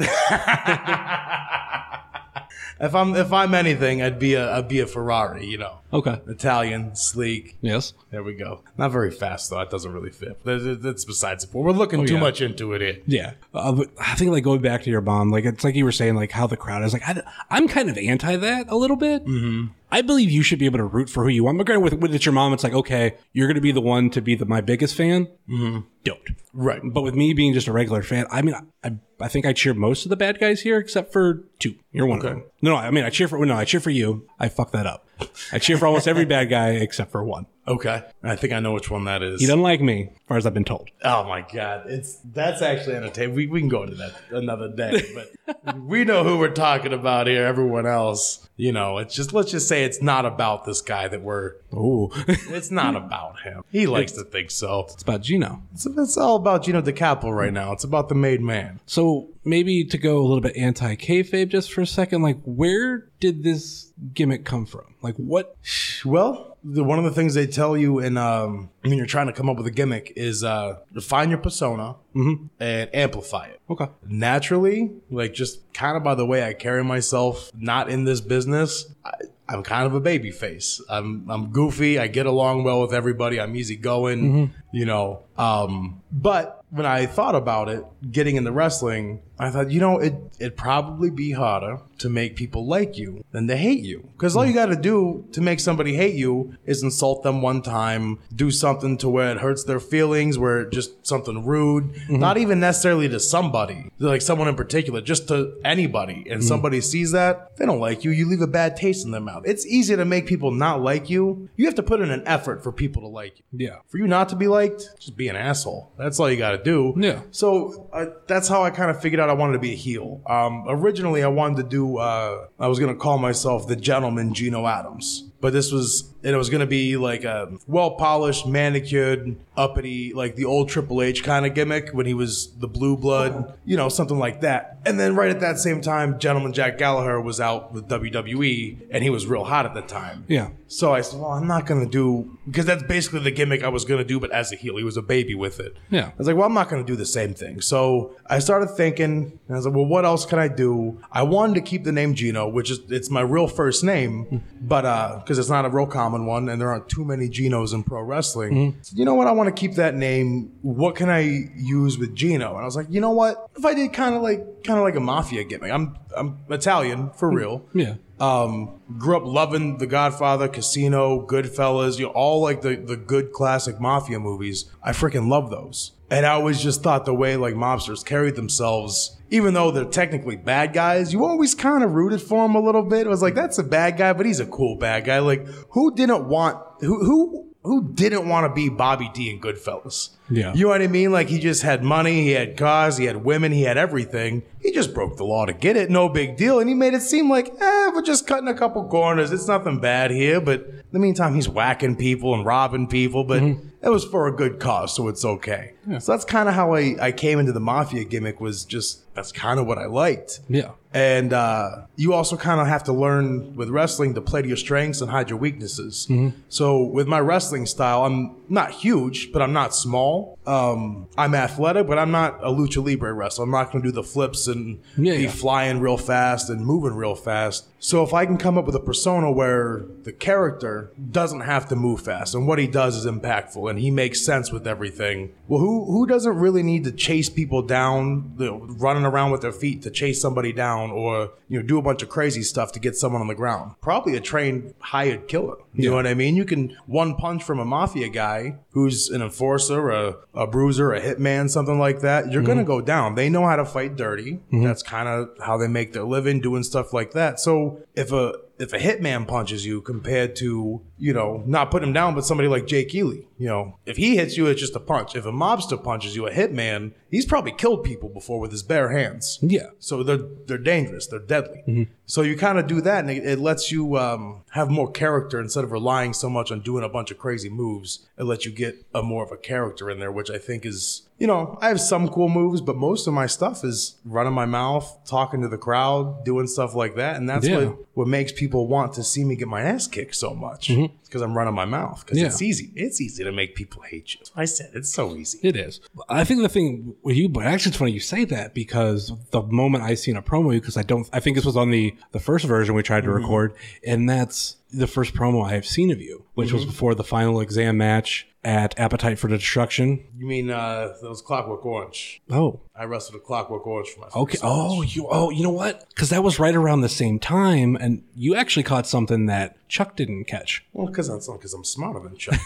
If 2.81 2.95
I'm 2.95 3.15
if 3.17 3.33
I'm 3.33 3.55
anything, 3.55 4.03
I'd 4.03 4.19
be 4.19 4.35
a 4.35 4.57
I'd 4.57 4.69
be 4.69 4.81
a 4.81 4.87
Ferrari. 4.87 5.47
You 5.47 5.59
know, 5.59 5.78
Okay. 5.93 6.21
Italian, 6.29 6.95
sleek. 6.95 7.57
Yes. 7.61 7.95
There 8.11 8.23
we 8.23 8.35
go. 8.35 8.63
Not 8.77 8.93
very 8.93 9.11
fast 9.11 9.51
though. 9.51 9.57
That 9.59 9.71
doesn't 9.71 9.93
really 9.93 10.11
fit. 10.11 10.43
That- 10.45 10.81
That's 10.83 11.05
besides 11.05 11.45
the 11.45 11.51
point. 11.53 11.65
We're 11.67 11.73
looking 11.73 12.05
too 12.07 12.15
Oh, 12.15 12.17
yeah. 12.17 12.23
much 12.23 12.41
into 12.41 12.73
it 12.75 12.81
here. 12.81 12.99
Yeah, 13.07 13.33
uh, 13.55 13.73
but 13.73 13.89
I 13.99 14.15
think 14.15 14.31
like 14.31 14.45
going 14.45 14.61
back 14.61 14.83
to 14.83 14.91
your 14.91 15.01
mom, 15.01 15.31
like 15.31 15.45
it's 15.45 15.65
like 15.65 15.75
you 15.75 15.85
were 15.85 15.93
saying, 15.93 16.15
like 16.15 16.31
how 16.33 16.47
the 16.47 16.57
crowd 16.57 16.85
is. 16.85 16.93
Like 16.93 17.09
I, 17.09 17.23
I'm 17.51 17.69
kind 17.69 17.89
of 17.89 17.97
anti 17.99 18.37
that 18.37 18.67
a 18.69 18.77
little 18.77 18.97
bit. 18.97 19.25
Mm-hmm. 19.25 19.73
I 19.91 20.03
believe 20.03 20.31
you 20.31 20.43
should 20.43 20.59
be 20.59 20.67
able 20.67 20.77
to 20.79 20.85
root 20.85 21.09
for 21.09 21.23
who 21.23 21.31
you 21.31 21.45
want. 21.45 21.57
But 21.57 21.65
granted, 21.67 21.83
with 21.85 21.95
with 21.95 22.15
it's 22.15 22.27
your 22.27 22.35
mom, 22.35 22.53
it's 22.53 22.63
like 22.65 22.75
okay, 22.75 23.15
you're 23.33 23.47
going 23.47 23.55
to 23.55 23.61
be 23.63 23.73
the 23.73 23.81
one 23.81 24.11
to 24.11 24.21
be 24.21 24.35
the 24.35 24.45
my 24.45 24.61
biggest 24.61 24.95
fan. 24.95 25.27
Mm-hmm. 25.49 25.81
Don't. 26.05 26.21
Right. 26.53 26.81
But 26.85 27.03
with 27.03 27.15
me 27.15 27.33
being 27.35 27.55
just 27.55 27.67
a 27.69 27.73
regular 27.73 28.03
fan, 28.03 28.27
I 28.31 28.43
mean, 28.43 28.55
I, 28.85 28.93
I 29.21 29.29
think 29.29 29.47
I 29.47 29.53
cheer 29.53 29.75
most 29.75 30.05
of 30.05 30.11
the 30.11 30.17
bad 30.17 30.39
guys 30.41 30.61
here, 30.63 30.79
except 30.79 31.13
for 31.13 31.45
two. 31.59 31.75
You're 31.93 32.07
one 32.07 32.19
Okay. 32.19 32.29
of 32.29 32.35
them. 32.35 32.45
No, 32.63 32.71
no, 32.73 32.77
I 32.77 32.91
mean, 32.91 33.05
I 33.05 33.11
cheer 33.11 33.29
for 33.29 33.45
no, 33.45 33.55
I 33.55 33.65
cheer 33.65 33.81
for 33.81 33.91
you. 33.91 34.27
I 34.39 34.49
fucked 34.49 34.73
that 34.73 34.87
up. 34.87 35.07
I 35.53 35.59
cheer 35.59 35.79
for 35.79 35.87
almost 35.87 36.07
every 36.07 36.25
bad 36.25 36.49
guy 36.49 36.71
except 36.71 37.11
for 37.11 37.25
one. 37.25 37.47
Okay. 37.69 38.03
I 38.23 38.37
think 38.37 38.53
I 38.53 38.61
know 38.61 38.73
which 38.73 38.91
one 38.91 39.05
that 39.05 39.23
is. 39.23 39.41
He 39.41 39.47
doesn't 39.47 39.63
like 39.63 39.81
me, 39.81 40.11
as 40.13 40.19
far 40.27 40.37
as 40.37 40.47
I've 40.47 40.55
been 40.55 40.65
told. 40.65 40.91
Oh 41.05 41.25
my 41.25 41.43
god, 41.43 41.85
it's 41.87 42.19
that's 42.33 42.63
actually 42.63 42.97
entertaining. 42.97 43.35
We, 43.35 43.47
we 43.47 43.61
can 43.61 43.69
go 43.69 43.83
into 43.83 43.97
that 43.97 44.13
another 44.31 44.69
day, 44.69 45.03
but 45.15 45.77
we 45.79 46.05
know 46.05 46.25
who 46.25 46.39
we're 46.39 46.51
talking 46.51 46.93
about 46.93 47.27
here. 47.27 47.45
Everyone 47.45 47.87
else, 47.87 48.49
you 48.57 48.73
know, 48.73 48.99
it's 48.99 49.15
just 49.15 49.33
let's 49.33 49.51
just 49.51 49.69
say 49.69 49.85
it's 49.85 50.03
not 50.03 50.27
about 50.27 50.65
this 50.65 50.81
guy 50.81 51.09
that 51.09 51.23
we're. 51.23 51.55
Oh, 51.73 52.11
it's 52.27 52.69
It's 52.69 52.71
not 52.71 52.97
about 52.97 53.41
him. 53.41 53.63
He 53.71 53.87
likes 53.87 54.13
to 54.13 54.25
think 54.25 54.51
so. 54.51 54.87
It's 54.93 55.03
about 55.03 55.23
Gino. 55.23 55.63
It's, 55.73 55.87
it's 55.87 56.17
all 56.17 56.37
about 56.37 56.65
Gino 56.65 56.83
DiCaprio 56.83 57.35
right 57.35 57.53
now. 57.53 57.73
It's 57.73 57.85
about 57.85 58.09
the 58.09 58.15
made 58.15 58.41
man. 58.41 58.81
So 58.87 59.29
maybe 59.45 59.85
to 59.85 59.99
go 59.99 60.19
a 60.19 60.27
little 60.27 60.41
bit 60.41 60.57
anti 60.57 60.97
kayfabe 60.97 61.49
just 61.49 61.73
for 61.73 61.81
a 61.81 61.87
second, 61.87 62.23
like 62.23 62.39
where 62.45 63.09
did 63.21 63.43
this 63.43 63.93
gimmick 64.13 64.45
come 64.45 64.67
from? 64.67 64.95
Like 65.03 65.17
what? 65.17 65.57
Well, 66.05 66.48
the, 66.65 66.83
one 66.85 66.99
of 66.99 67.05
the 67.05 67.11
things 67.13 67.35
they 67.35 67.47
tell 67.47 67.77
you 67.77 67.99
in 67.99 68.17
um, 68.17 68.71
when 68.83 68.95
you're 68.97 69.07
trying 69.07 69.27
to 69.27 69.33
come 69.33 69.49
up 69.49 69.57
with 69.57 69.67
a 69.67 69.71
gimmick 69.71 70.13
is 70.17 70.43
uh, 70.45 70.79
define 70.93 71.31
your 71.31 71.39
persona 71.39 71.97
and 72.15 72.91
amplify 72.93 73.47
it. 73.47 73.61
Okay. 73.71 73.87
naturally, 74.07 74.91
like 75.11 75.35
just 75.35 75.73
kind 75.73 75.97
of 75.97 76.03
by 76.03 76.15
the 76.15 76.27
way 76.27 76.45
I 76.45 76.53
carry 76.53 76.83
myself, 76.83 77.51
not 77.57 77.89
in 77.91 78.05
this 78.05 78.21
business, 78.21 78.93
I, 79.05 79.13
I'm 79.49 79.63
kind 79.63 79.87
of 79.87 79.95
a 79.95 80.01
baby 80.01 80.31
face. 80.31 80.81
I'm 80.91 81.31
I'm 81.31 81.51
goofy. 81.51 81.99
I 81.99 82.07
get 82.09 82.27
along 82.27 82.65
well 82.65 82.83
with 82.83 82.93
everybody. 82.93 83.41
I'm 83.41 83.55
easygoing, 83.57 84.53
you 84.73 84.85
know. 84.85 85.23
Um, 85.39 86.03
but 86.13 86.63
when 86.71 86.85
I 86.87 87.07
thought 87.07 87.35
about 87.35 87.69
it, 87.71 87.85
getting 88.11 88.37
into 88.37 88.53
wrestling, 88.53 89.23
I 89.39 89.51
thought, 89.51 89.71
you 89.71 89.81
know, 89.81 89.99
it 89.99 90.15
it'd 90.39 90.57
probably 90.57 91.11
be 91.11 91.33
harder 91.33 91.81
to 91.99 92.09
make 92.09 92.37
people 92.37 92.67
like 92.67 92.97
you 92.97 93.25
than 93.33 93.49
to 93.49 93.57
hate 93.57 93.83
you. 93.83 94.09
Because 94.13 94.37
all 94.37 94.47
you 94.47 94.53
got 94.53 94.67
to 94.67 94.77
do 94.77 95.27
to 95.33 95.41
make 95.41 95.61
somebody 95.61 95.95
hate 95.95 96.15
you 96.15 96.57
is 96.65 96.83
insult 96.83 97.23
them 97.23 97.43
one 97.43 97.63
time, 97.63 98.19
do 98.35 98.51
something 98.51 98.97
to 98.99 99.09
where 99.09 99.31
it 99.31 99.39
hurts 99.39 99.65
their 99.65 99.81
feelings, 99.81 100.39
where 100.39 100.61
it 100.61 100.73
just 100.73 101.07
something 101.07 101.45
rude, 101.45 101.93
not 102.09 102.39
even 102.39 102.61
necessarily 102.61 103.09
to 103.09 103.21
somebody, 103.21 103.91
like 103.99 104.23
someone 104.23 104.49
in 104.49 104.57
particular, 104.57 105.01
just 105.01 105.29
to 105.29 105.59
anybody. 105.65 106.27
And 106.31 106.43
somebody 106.45 106.81
sees 106.81 107.13
that, 107.13 107.57
they 107.57 107.67
don't 107.67 107.81
like 107.81 108.05
you, 108.05 108.11
you 108.11 108.29
leave 108.29 108.43
a 108.43 108.47
bad 108.47 108.77
taste 108.77 109.05
in 109.05 109.11
their 109.11 109.21
mouth. 109.21 109.43
It's 109.47 109.67
easy 109.67 109.97
to 109.97 110.05
make 110.05 110.27
people 110.27 110.51
not 110.51 110.83
like 110.83 111.11
you. 111.11 111.49
You 111.57 111.67
have 111.67 111.75
to 111.77 111.83
put 111.83 112.01
in 112.01 112.11
an 112.11 112.23
effort 112.27 112.63
for 112.63 112.73
people 112.73 113.03
to 113.03 113.09
like 113.09 113.39
you. 113.39 113.67
Yeah. 113.67 113.79
For 113.89 113.99
you 113.99 114.07
not 114.07 114.29
to 114.31 114.37
be 114.37 114.47
liked, 114.47 114.91
just 114.99 115.17
be 115.17 115.29
an 115.29 115.37
asshole. 115.37 115.93
That's 115.97 116.21
all 116.21 116.31
you 116.31 116.37
got 116.37 116.53
to 116.53 116.63
do. 116.63 116.95
Yeah. 116.97 117.23
So 117.31 117.89
uh, 117.93 118.07
that's 118.27 118.49
how 118.49 118.63
I 118.63 118.71
kind 118.71 118.91
of 118.91 119.01
figured 119.01 119.21
out 119.21 119.28
I 119.31 119.35
wanted 119.35 119.55
to 119.55 119.59
be 119.59 119.73
a 119.73 119.77
heel. 119.77 120.21
Um, 120.27 120.65
originally, 120.69 121.23
I 121.23 121.29
wanted 121.29 121.59
to 121.59 121.63
do. 121.69 121.99
Uh, 121.99 122.47
I 122.59 122.67
was 122.69 122.79
gonna 122.79 122.95
call 122.95 123.19
myself 123.19 123.67
the 123.67 123.77
gentleman 123.77 124.35
Gino 124.35 124.67
Adams, 124.67 125.28
but 125.41 125.53
this 125.53 125.71
was 125.73 126.13
and 126.23 126.35
it 126.35 126.39
was 126.39 126.51
gonna 126.51 126.67
be 126.67 126.97
like 126.97 127.25
a 127.25 127.53
well 127.67 127.93
polished, 127.93 128.47
manicured, 128.47 129.37
uppity, 129.57 130.13
like 130.15 130.37
the 130.37 130.45
old 130.45 130.69
Triple 130.69 131.03
H 131.03 131.23
kind 131.23 131.45
of 131.45 131.55
gimmick 131.55 131.91
when 131.91 132.07
he 132.07 132.15
was 132.15 132.55
the 132.59 132.69
blue 132.69 132.97
blood, 132.97 133.59
you 133.65 133.77
know, 133.77 133.89
something 133.89 134.19
like 134.19 134.41
that. 134.41 134.79
And 134.87 134.99
then 134.99 135.15
right 135.17 135.31
at 135.31 135.41
that 135.41 135.59
same 135.59 135.81
time, 135.81 136.19
Gentleman 136.19 136.53
Jack 136.53 136.79
Gallagher 136.79 137.21
was 137.21 137.41
out 137.41 137.73
with 137.73 137.89
WWE, 137.89 138.87
and 138.91 139.03
he 139.03 139.11
was 139.11 139.27
real 139.27 139.45
hot 139.45 139.67
at 139.67 139.75
the 139.75 139.83
time. 139.83 140.25
Yeah. 140.29 140.51
So 140.69 140.95
I 140.95 141.01
said, 141.01 141.21
well, 141.21 141.31
I'm 141.31 141.47
not 141.47 141.67
going 141.67 141.85
to 141.85 141.91
do, 141.91 142.39
because 142.47 142.67
that's 142.67 142.83
basically 142.85 143.21
the 143.21 143.31
gimmick 143.31 143.63
I 143.63 143.69
was 143.69 143.85
going 143.85 143.99
to 143.99 144.05
do, 144.05 144.21
but 144.21 144.31
as 144.31 144.53
a 144.53 144.57
heel. 144.57 144.77
He 144.77 144.85
was 144.85 144.97
a 144.97 145.03
baby 145.03 145.35
with 145.35 145.61
it. 145.61 145.77
Yeah. 145.91 146.07
I 146.07 146.13
was 146.17 146.27
like, 146.27 146.37
well, 146.37 146.47
I'm 146.47 146.55
not 146.55 146.69
going 146.69 146.85
to 146.85 146.87
do 146.87 146.97
the 146.97 147.07
same 147.07 147.35
thing. 147.35 147.61
So 147.61 148.15
I 148.27 148.39
started 148.39 148.69
thinking, 148.69 149.39
and 149.47 149.51
I 149.51 149.55
was 149.57 149.67
like, 149.67 149.75
well, 149.75 149.87
what 149.87 150.05
else 150.05 150.25
can 150.25 150.39
I 150.39 150.49
do? 150.49 151.01
I 151.11 151.23
wanted 151.23 151.55
to 151.55 151.61
keep 151.63 151.85
the 151.85 151.93
name 151.93 152.15
Gino, 152.15 152.49
which 152.49 152.71
is, 152.71 152.81
it's 152.91 153.11
my 153.11 153.21
real 153.21 153.49
first 153.49 153.83
name, 153.83 154.43
but, 154.61 154.85
uh, 154.85 155.19
because 155.29 155.39
it's 155.39 155.51
not 155.51 155.67
a 155.67 155.69
real 155.69 155.87
common 155.87 156.25
one, 156.25 156.49
and 156.49 156.59
there 156.59 156.71
aren't 156.71 156.89
too 156.89 157.05
many 157.05 157.29
Ginos 157.29 157.75
in 157.75 157.83
pro 157.83 158.01
wrestling. 158.01 158.79
So, 158.81 158.97
you 158.97 159.05
know 159.05 159.13
what? 159.13 159.27
I 159.27 159.33
want 159.33 159.55
to 159.55 159.61
keep 159.61 159.75
that 159.75 159.95
name. 159.95 160.51
What 160.63 160.97
can 160.97 161.11
I 161.11 161.51
use 161.55 161.99
with 161.99 162.15
Gino? 162.15 162.55
And 162.55 162.63
I 162.63 162.65
was 162.65 162.77
like, 162.77 162.87
you 162.89 162.99
know 163.03 163.11
what? 163.11 163.47
If 163.55 163.63
I 163.63 163.75
did 163.75 163.93
kind 163.93 164.15
of 164.15 164.23
like, 164.23 164.65
kind 164.65 164.79
of 164.79 164.87
like 164.87 164.97
a 164.97 165.01
mafia 165.01 165.45
gimmick, 165.45 165.71
I'm, 165.71 165.99
I'm 166.17 166.39
Italian 166.49 167.11
for 167.11 167.31
real. 167.31 167.67
Yeah. 167.75 167.97
Um, 168.19 168.81
grew 168.97 169.19
up 169.19 169.27
loving 169.27 169.77
The 169.77 169.87
Godfather, 169.87 170.49
Casino, 170.49 171.27
Goodfellas, 171.27 171.99
you 171.99 172.07
know, 172.07 172.13
all 172.13 172.41
like 172.41 172.63
the, 172.63 172.77
the 172.77 172.97
good 172.97 173.35
classic 173.35 173.79
mafia 173.79 174.19
movies. 174.19 174.65
I 174.83 174.93
freaking 174.93 175.29
love 175.29 175.51
those. 175.51 175.93
And 176.11 176.25
I 176.25 176.31
always 176.31 176.63
just 176.63 176.83
thought 176.83 177.05
the 177.05 177.13
way 177.13 177.37
like 177.37 177.53
mobsters 177.53 178.03
carried 178.03 178.35
themselves, 178.35 179.18
even 179.31 179.55
though 179.55 179.71
they're 179.71 179.85
technically 179.85 180.37
bad 180.37 180.73
guys, 180.73 181.13
you 181.13 181.25
always 181.25 181.55
kind 181.55 181.85
of 181.85 181.93
rooted 181.93 182.23
for 182.23 182.47
them 182.47 182.55
a 182.55 182.61
little 182.61 182.83
bit. 182.83 183.07
It 183.07 183.11
was 183.11 183.23
like, 183.23 183.35
that's 183.35 183.59
a 183.59 183.63
bad 183.65 183.97
guy, 183.97 184.13
but 184.13 184.27
he's 184.27 184.41
a 184.41 184.47
cool 184.47 184.77
bad 184.77 185.05
guy. 185.05 185.19
Like, 185.19 185.47
who 185.71 185.95
didn't 185.95 186.29
want, 186.29 186.59
who, 186.81 187.05
who, 187.05 187.49
who 187.69 187.93
didn't 187.93 188.29
want 188.29 188.47
to 188.47 188.55
be 188.55 188.69
Bobby 188.69 189.11
D 189.13 189.31
in 189.31 189.41
Goodfellas? 189.41 190.11
Yeah. 190.31 190.55
You 190.55 190.65
know 190.65 190.69
what 190.71 190.81
I 190.81 190.87
mean? 190.87 191.13
Like 191.13 191.29
he 191.29 191.39
just 191.39 191.63
had 191.63 191.83
money, 191.83 192.23
he 192.23 192.31
had 192.31 192.57
cars, 192.57 192.97
he 192.97 193.05
had 193.05 193.25
women, 193.25 193.53
he 193.53 193.63
had 193.63 193.77
everything. 193.77 194.43
He 194.63 194.73
just 194.73 194.95
broke 194.95 195.17
the 195.17 195.25
law 195.25 195.45
to 195.45 195.53
get 195.53 195.77
it, 195.77 195.91
no 195.91 196.09
big 196.09 196.37
deal. 196.37 196.61
And 196.61 196.69
he 196.69 196.75
made 196.75 196.95
it 196.95 197.03
seem 197.03 197.29
like, 197.29 197.49
eh, 197.61 197.91
we're 197.95 198.03
just 198.03 198.27
cutting 198.27 198.49
a 198.49 198.55
couple 198.55 198.89
corners. 198.89 199.33
It's 199.33 199.49
nothing 199.49 199.81
bad 199.81 200.11
here. 200.11 200.41
But 200.41 200.61
in 200.61 200.85
the 200.93 200.99
meantime, 200.99 201.35
he's 201.35 201.49
whacking 201.49 201.97
people 201.97 202.35
and 202.35 202.45
robbing 202.47 202.87
people. 202.87 203.25
But 203.25 203.43
it 203.83 203.89
was 203.89 204.05
for 204.05 204.27
a 204.27 204.33
good 204.33 204.59
cause, 204.61 204.95
so 204.95 205.09
it's 205.09 205.25
okay. 205.25 205.73
So 206.01 206.13
that's 206.13 206.27
kind 206.27 206.49
of 206.51 206.55
how 206.55 206.75
I, 206.75 206.97
I 207.01 207.13
came 207.13 207.39
into 207.39 207.53
the 207.53 207.61
mafia 207.61 208.05
gimmick 208.05 208.41
was 208.43 208.65
just 208.67 209.05
that's 209.15 209.33
kind 209.33 209.59
of 209.59 209.67
what 209.67 209.79
I 209.79 209.87
liked. 209.87 210.41
Yeah. 210.49 210.73
And 210.93 211.33
uh, 211.33 211.87
you 211.97 212.13
also 212.13 212.37
kind 212.37 212.61
of 212.61 212.67
have 212.67 212.85
to 212.85 212.93
learn 212.93 213.57
with 213.57 213.69
wrestling 213.71 214.15
to 214.15 214.21
play 214.21 214.43
to 214.43 214.49
your 214.49 214.57
strengths 214.59 215.01
and 215.01 215.11
hide 215.11 215.29
your 215.31 215.39
weaknesses. 215.39 216.07
So 216.51 216.83
with 216.83 217.07
my 217.09 217.21
wrestling 217.21 217.65
style, 217.67 218.05
I'm 218.05 218.37
not 218.51 218.71
huge, 218.71 219.33
but 219.33 219.41
I'm 219.43 219.53
not 219.55 219.75
small. 219.75 220.39
Um, 220.47 221.09
I'm 221.17 221.35
athletic, 221.35 221.87
but 221.87 221.99
I'm 221.99 222.11
not 222.11 222.39
a 222.43 222.49
lucha 222.51 222.85
libre 222.85 223.13
wrestler. 223.15 223.45
I'm 223.45 223.51
not 223.51 223.73
going 223.73 223.83
to 223.83 223.89
do 223.89 223.93
the 223.93 224.03
flips 224.05 224.47
and 224.47 224.81
Yeah, 224.97 225.17
be 225.17 225.23
yeah. 225.25 225.31
flying 225.31 225.81
real 225.81 225.97
fast 225.97 226.49
and 226.51 226.65
moving 226.65 226.95
real 226.95 227.15
fast. 227.15 227.67
So 227.81 228.03
if 228.03 228.13
I 228.13 228.27
can 228.27 228.39
come 228.39 228.59
up 228.59 228.67
with 228.67 228.75
a 228.75 228.81
persona 228.81 229.31
where 229.31 229.85
the 230.03 230.13
character 230.13 230.93
doesn't 231.11 231.41
have 231.41 231.69
to 231.69 231.77
move 231.77 232.01
fast 232.03 232.35
and 232.35 232.47
what 232.47 232.59
he 232.59 232.67
does 232.67 232.97
is 232.97 233.07
impactful 233.07 233.71
and 233.71 233.79
he 233.79 233.91
makes 233.91 234.21
sense 234.21 234.51
with 234.51 234.67
everything, 234.67 235.33
well, 235.47 235.61
who 235.61 235.85
who 235.85 236.07
doesn't 236.07 236.37
really 236.37 236.63
need 236.63 236.85
to 236.85 236.93
chase 236.93 237.29
people 237.29 237.63
down, 237.63 238.35
you 238.39 238.47
know, 238.47 238.59
running 238.79 239.05
around 239.05 239.31
with 239.31 239.43
their 239.43 239.53
feet 239.53 239.83
to 239.83 239.91
chase 239.91 240.21
somebody 240.21 240.53
down 240.53 240.91
or 240.91 241.31
you 241.49 241.61
know 241.61 241.67
do 241.67 241.79
a 241.79 241.83
bunch 241.83 242.03
of 242.03 242.09
crazy 242.09 242.43
stuff 242.43 242.73
to 242.73 242.81
get 242.81 242.97
someone 242.97 243.21
on 243.21 243.29
the 243.29 243.35
ground? 243.35 243.75
Probably 243.81 244.17
a 244.17 244.21
trained 244.21 244.75
hired 244.81 245.29
killer. 245.29 245.57
You 245.75 245.91
know 245.91 245.97
what 245.97 246.09
I 246.09 246.15
mean? 246.15 246.35
You 246.35 246.45
can 246.45 246.77
one 246.87 247.15
punch 247.15 247.45
from 247.45 247.61
a 247.61 247.65
mafia 247.65 248.09
guy 248.09 248.57
who's 248.71 249.11
an 249.11 249.23
enforcer, 249.23 249.91
a, 249.91 250.17
a 250.35 250.47
bruiser, 250.47 250.93
a 250.93 251.01
hitman, 251.01 251.49
something 251.49 251.79
like 251.79 252.01
that. 252.01 252.33
You're 252.33 252.43
gonna 252.43 252.63
mm-hmm. 252.63 252.67
go 252.67 252.81
down. 252.81 253.15
They 253.15 253.29
know 253.29 253.47
how 253.47 253.55
to 253.55 253.65
fight 253.65 253.95
dirty. 253.95 254.33
Mm-hmm. 254.33 254.65
That's 254.65 254.83
kind 254.83 255.09
of 255.09 255.31
how 255.41 255.57
they 255.57 255.69
make 255.69 255.93
their 255.93 256.03
living, 256.03 256.41
doing 256.41 256.65
stuff 256.65 256.93
like 256.93 257.13
that. 257.13 257.39
So 257.39 257.68
if 257.95 258.13
a 258.13 258.35
if 258.59 258.73
a 258.73 258.79
hitman 258.79 259.27
punches 259.27 259.65
you 259.65 259.81
compared 259.81 260.35
to, 260.37 260.81
you 260.99 261.13
know, 261.13 261.43
not 261.47 261.71
putting 261.71 261.89
him 261.89 261.93
down, 261.95 262.15
but 262.15 262.25
somebody 262.25 262.49
like 262.49 262.67
Jake 262.67 262.95
Ely, 262.95 263.19
you 263.39 263.47
know, 263.49 263.79
if 263.87 263.97
he 263.97 264.17
hits 264.17 264.37
you, 264.37 264.47
it's 264.47 264.61
just 264.61 264.75
a 264.75 264.81
punch. 264.81 265.15
If 265.15 265.25
a 265.27 265.31
mobster 265.33 265.83
punches 265.83 266.17
you, 266.17 266.27
a 266.27 266.31
hitman, 266.33 266.93
he's 267.11 267.25
probably 267.25 267.53
killed 267.53 267.85
people 267.85 268.09
before 268.09 268.41
with 268.41 268.51
his 268.51 268.63
bare 268.65 268.91
hands. 268.91 269.39
Yeah. 269.43 269.71
So 269.79 270.03
they're 270.03 270.17
they're 270.47 270.59
dangerous. 270.59 271.07
They're 271.07 271.19
deadly. 271.21 271.89
So 272.07 272.23
you 272.23 272.37
kind 272.37 272.59
of 272.59 272.67
do 272.67 272.81
that, 272.81 273.01
and 273.05 273.11
it, 273.11 273.25
it 273.25 273.39
lets 273.39 273.71
you 273.71 273.97
um, 273.99 274.43
have 274.53 274.71
more 274.71 274.91
character 274.91 275.39
instead 275.41 275.63
of 275.63 275.73
relying 275.73 276.15
so 276.15 276.31
much 276.31 276.51
on 276.51 276.61
doing 276.61 276.83
a 276.83 276.89
bunch 276.89 277.11
of 277.11 277.19
crazy 277.19 277.51
moves. 277.51 278.07
It 278.19 278.25
lets 278.25 278.47
you 278.47 278.51
get 278.51 278.87
a 278.95 279.03
more 279.03 279.23
of 279.25 279.31
a 279.31 279.37
character 279.37 279.91
in 279.91 279.99
there, 280.01 280.11
which 280.11 280.31
I 280.31 280.39
think 280.39 280.65
is, 280.65 281.03
you 281.19 281.27
know, 281.27 281.59
I 281.61 281.69
have 281.69 281.81
some 281.83 282.09
cool 282.09 282.31
moves, 282.31 282.63
but 282.63 282.77
most 282.77 283.07
of 283.07 283.13
my 283.13 283.27
stuff 283.27 283.63
is 283.63 283.97
running 284.07 284.33
my 284.33 284.47
mouth, 284.47 284.99
talking 285.05 285.43
to 285.43 285.49
the 285.49 285.59
crowd, 285.59 286.25
doing 286.25 286.47
stuff 286.47 286.75
like 286.75 286.97
that, 286.97 287.17
and 287.17 287.29
that's 287.29 287.47
Yeah. 287.47 287.59
what 287.67 287.77
what 287.95 288.09
makes 288.09 288.33
people 288.33 288.48
want 288.57 288.95
to 288.95 289.03
see 289.03 289.25
me 289.25 289.37
get 289.37 289.49
my 289.49 289.63
ass 289.63 289.87
kicked 289.87 290.15
so 290.15 290.35
much 290.35 290.69
mm-hmm. 290.69 290.95
Because 291.09 291.23
I'm 291.23 291.37
running 291.37 291.55
my 291.55 291.65
mouth. 291.65 292.05
Because 292.05 292.19
Yeah. 292.19 292.27
it's 292.27 292.43
easy. 292.43 292.73
It's 292.75 293.01
easy 293.01 293.25
to 293.25 293.33
make 293.33 293.55
people 293.55 293.83
hate 293.83 294.15
you. 294.15 294.21
I 294.37 294.45
said 294.45 294.71
it's 294.75 294.91
so 294.93 295.17
easy. 295.17 295.39
It 295.43 295.57
is. 295.57 295.81
I 296.09 296.25
think 296.25 296.43
the 296.43 296.49
thing 296.49 296.95
with 297.03 297.17
you, 297.17 297.29
but 297.29 297.45
actually, 297.45 297.71
it's 297.71 297.79
funny 297.79 297.93
you 297.93 298.01
say 298.01 298.25
that 298.27 298.55
because 298.55 299.13
the 299.31 299.43
moment 299.43 299.85
I 299.85 299.95
seen 299.95 300.17
a 300.17 300.23
promo, 300.23 300.51
because 300.51 300.77
I 300.77 300.83
don't, 300.83 301.09
I 301.13 301.21
think 301.21 301.37
this 301.37 301.45
was 301.45 301.57
on 301.57 301.71
the 301.71 301.95
the 302.13 302.21
first 302.21 302.45
version 302.45 302.75
we 302.75 302.83
tried 302.83 303.05
to 303.05 303.11
record, 303.11 303.55
and 303.85 304.09
that's 304.09 304.57
the 304.71 304.87
first 304.87 305.15
promo 305.15 305.47
I 305.47 305.55
have 305.55 305.67
seen 305.67 305.91
of 305.91 306.01
you, 306.01 306.25
which 306.35 306.53
was 306.53 306.65
before 306.65 306.95
the 306.95 307.05
final 307.05 307.41
exam 307.41 307.79
match 307.79 308.27
at 308.45 308.79
Appetite 308.79 309.19
for 309.19 309.29
Destruction. 309.29 310.05
You 310.17 310.27
mean 310.27 310.51
uh, 310.51 310.95
those 311.03 311.21
Clockwork 311.23 311.65
Orange? 311.67 312.23
Oh, 312.31 312.61
I 312.75 312.85
wrestled 312.85 313.17
a 313.21 313.25
Clockwork 313.25 313.67
Orange 313.67 313.89
for 313.89 314.01
my 314.01 314.07
first 314.07 314.17
okay. 314.17 314.33
match. 314.35 314.41
Oh, 314.45 314.83
you. 314.83 315.09
Oh, 315.11 315.31
you 315.31 315.43
know 315.43 315.51
what? 315.51 315.89
Because 315.89 316.11
that 316.11 316.23
was 316.23 316.39
right 316.39 316.55
around 316.55 316.83
the 316.83 316.89
same 316.89 317.19
time, 317.19 317.77
and 317.77 318.05
you 318.15 318.35
actually 318.37 318.63
caught 318.63 318.87
something 318.87 319.27
that 319.27 319.57
Chuck 319.69 319.97
didn't 319.97 320.25
catch. 320.25 320.65
Well, 320.73 320.87
because 320.99 321.29
I'm 321.29 321.37
because 321.37 321.55
I'm 321.55 321.63
smarter 321.63 322.01
than 322.01 322.17
Chuck. 322.17 322.41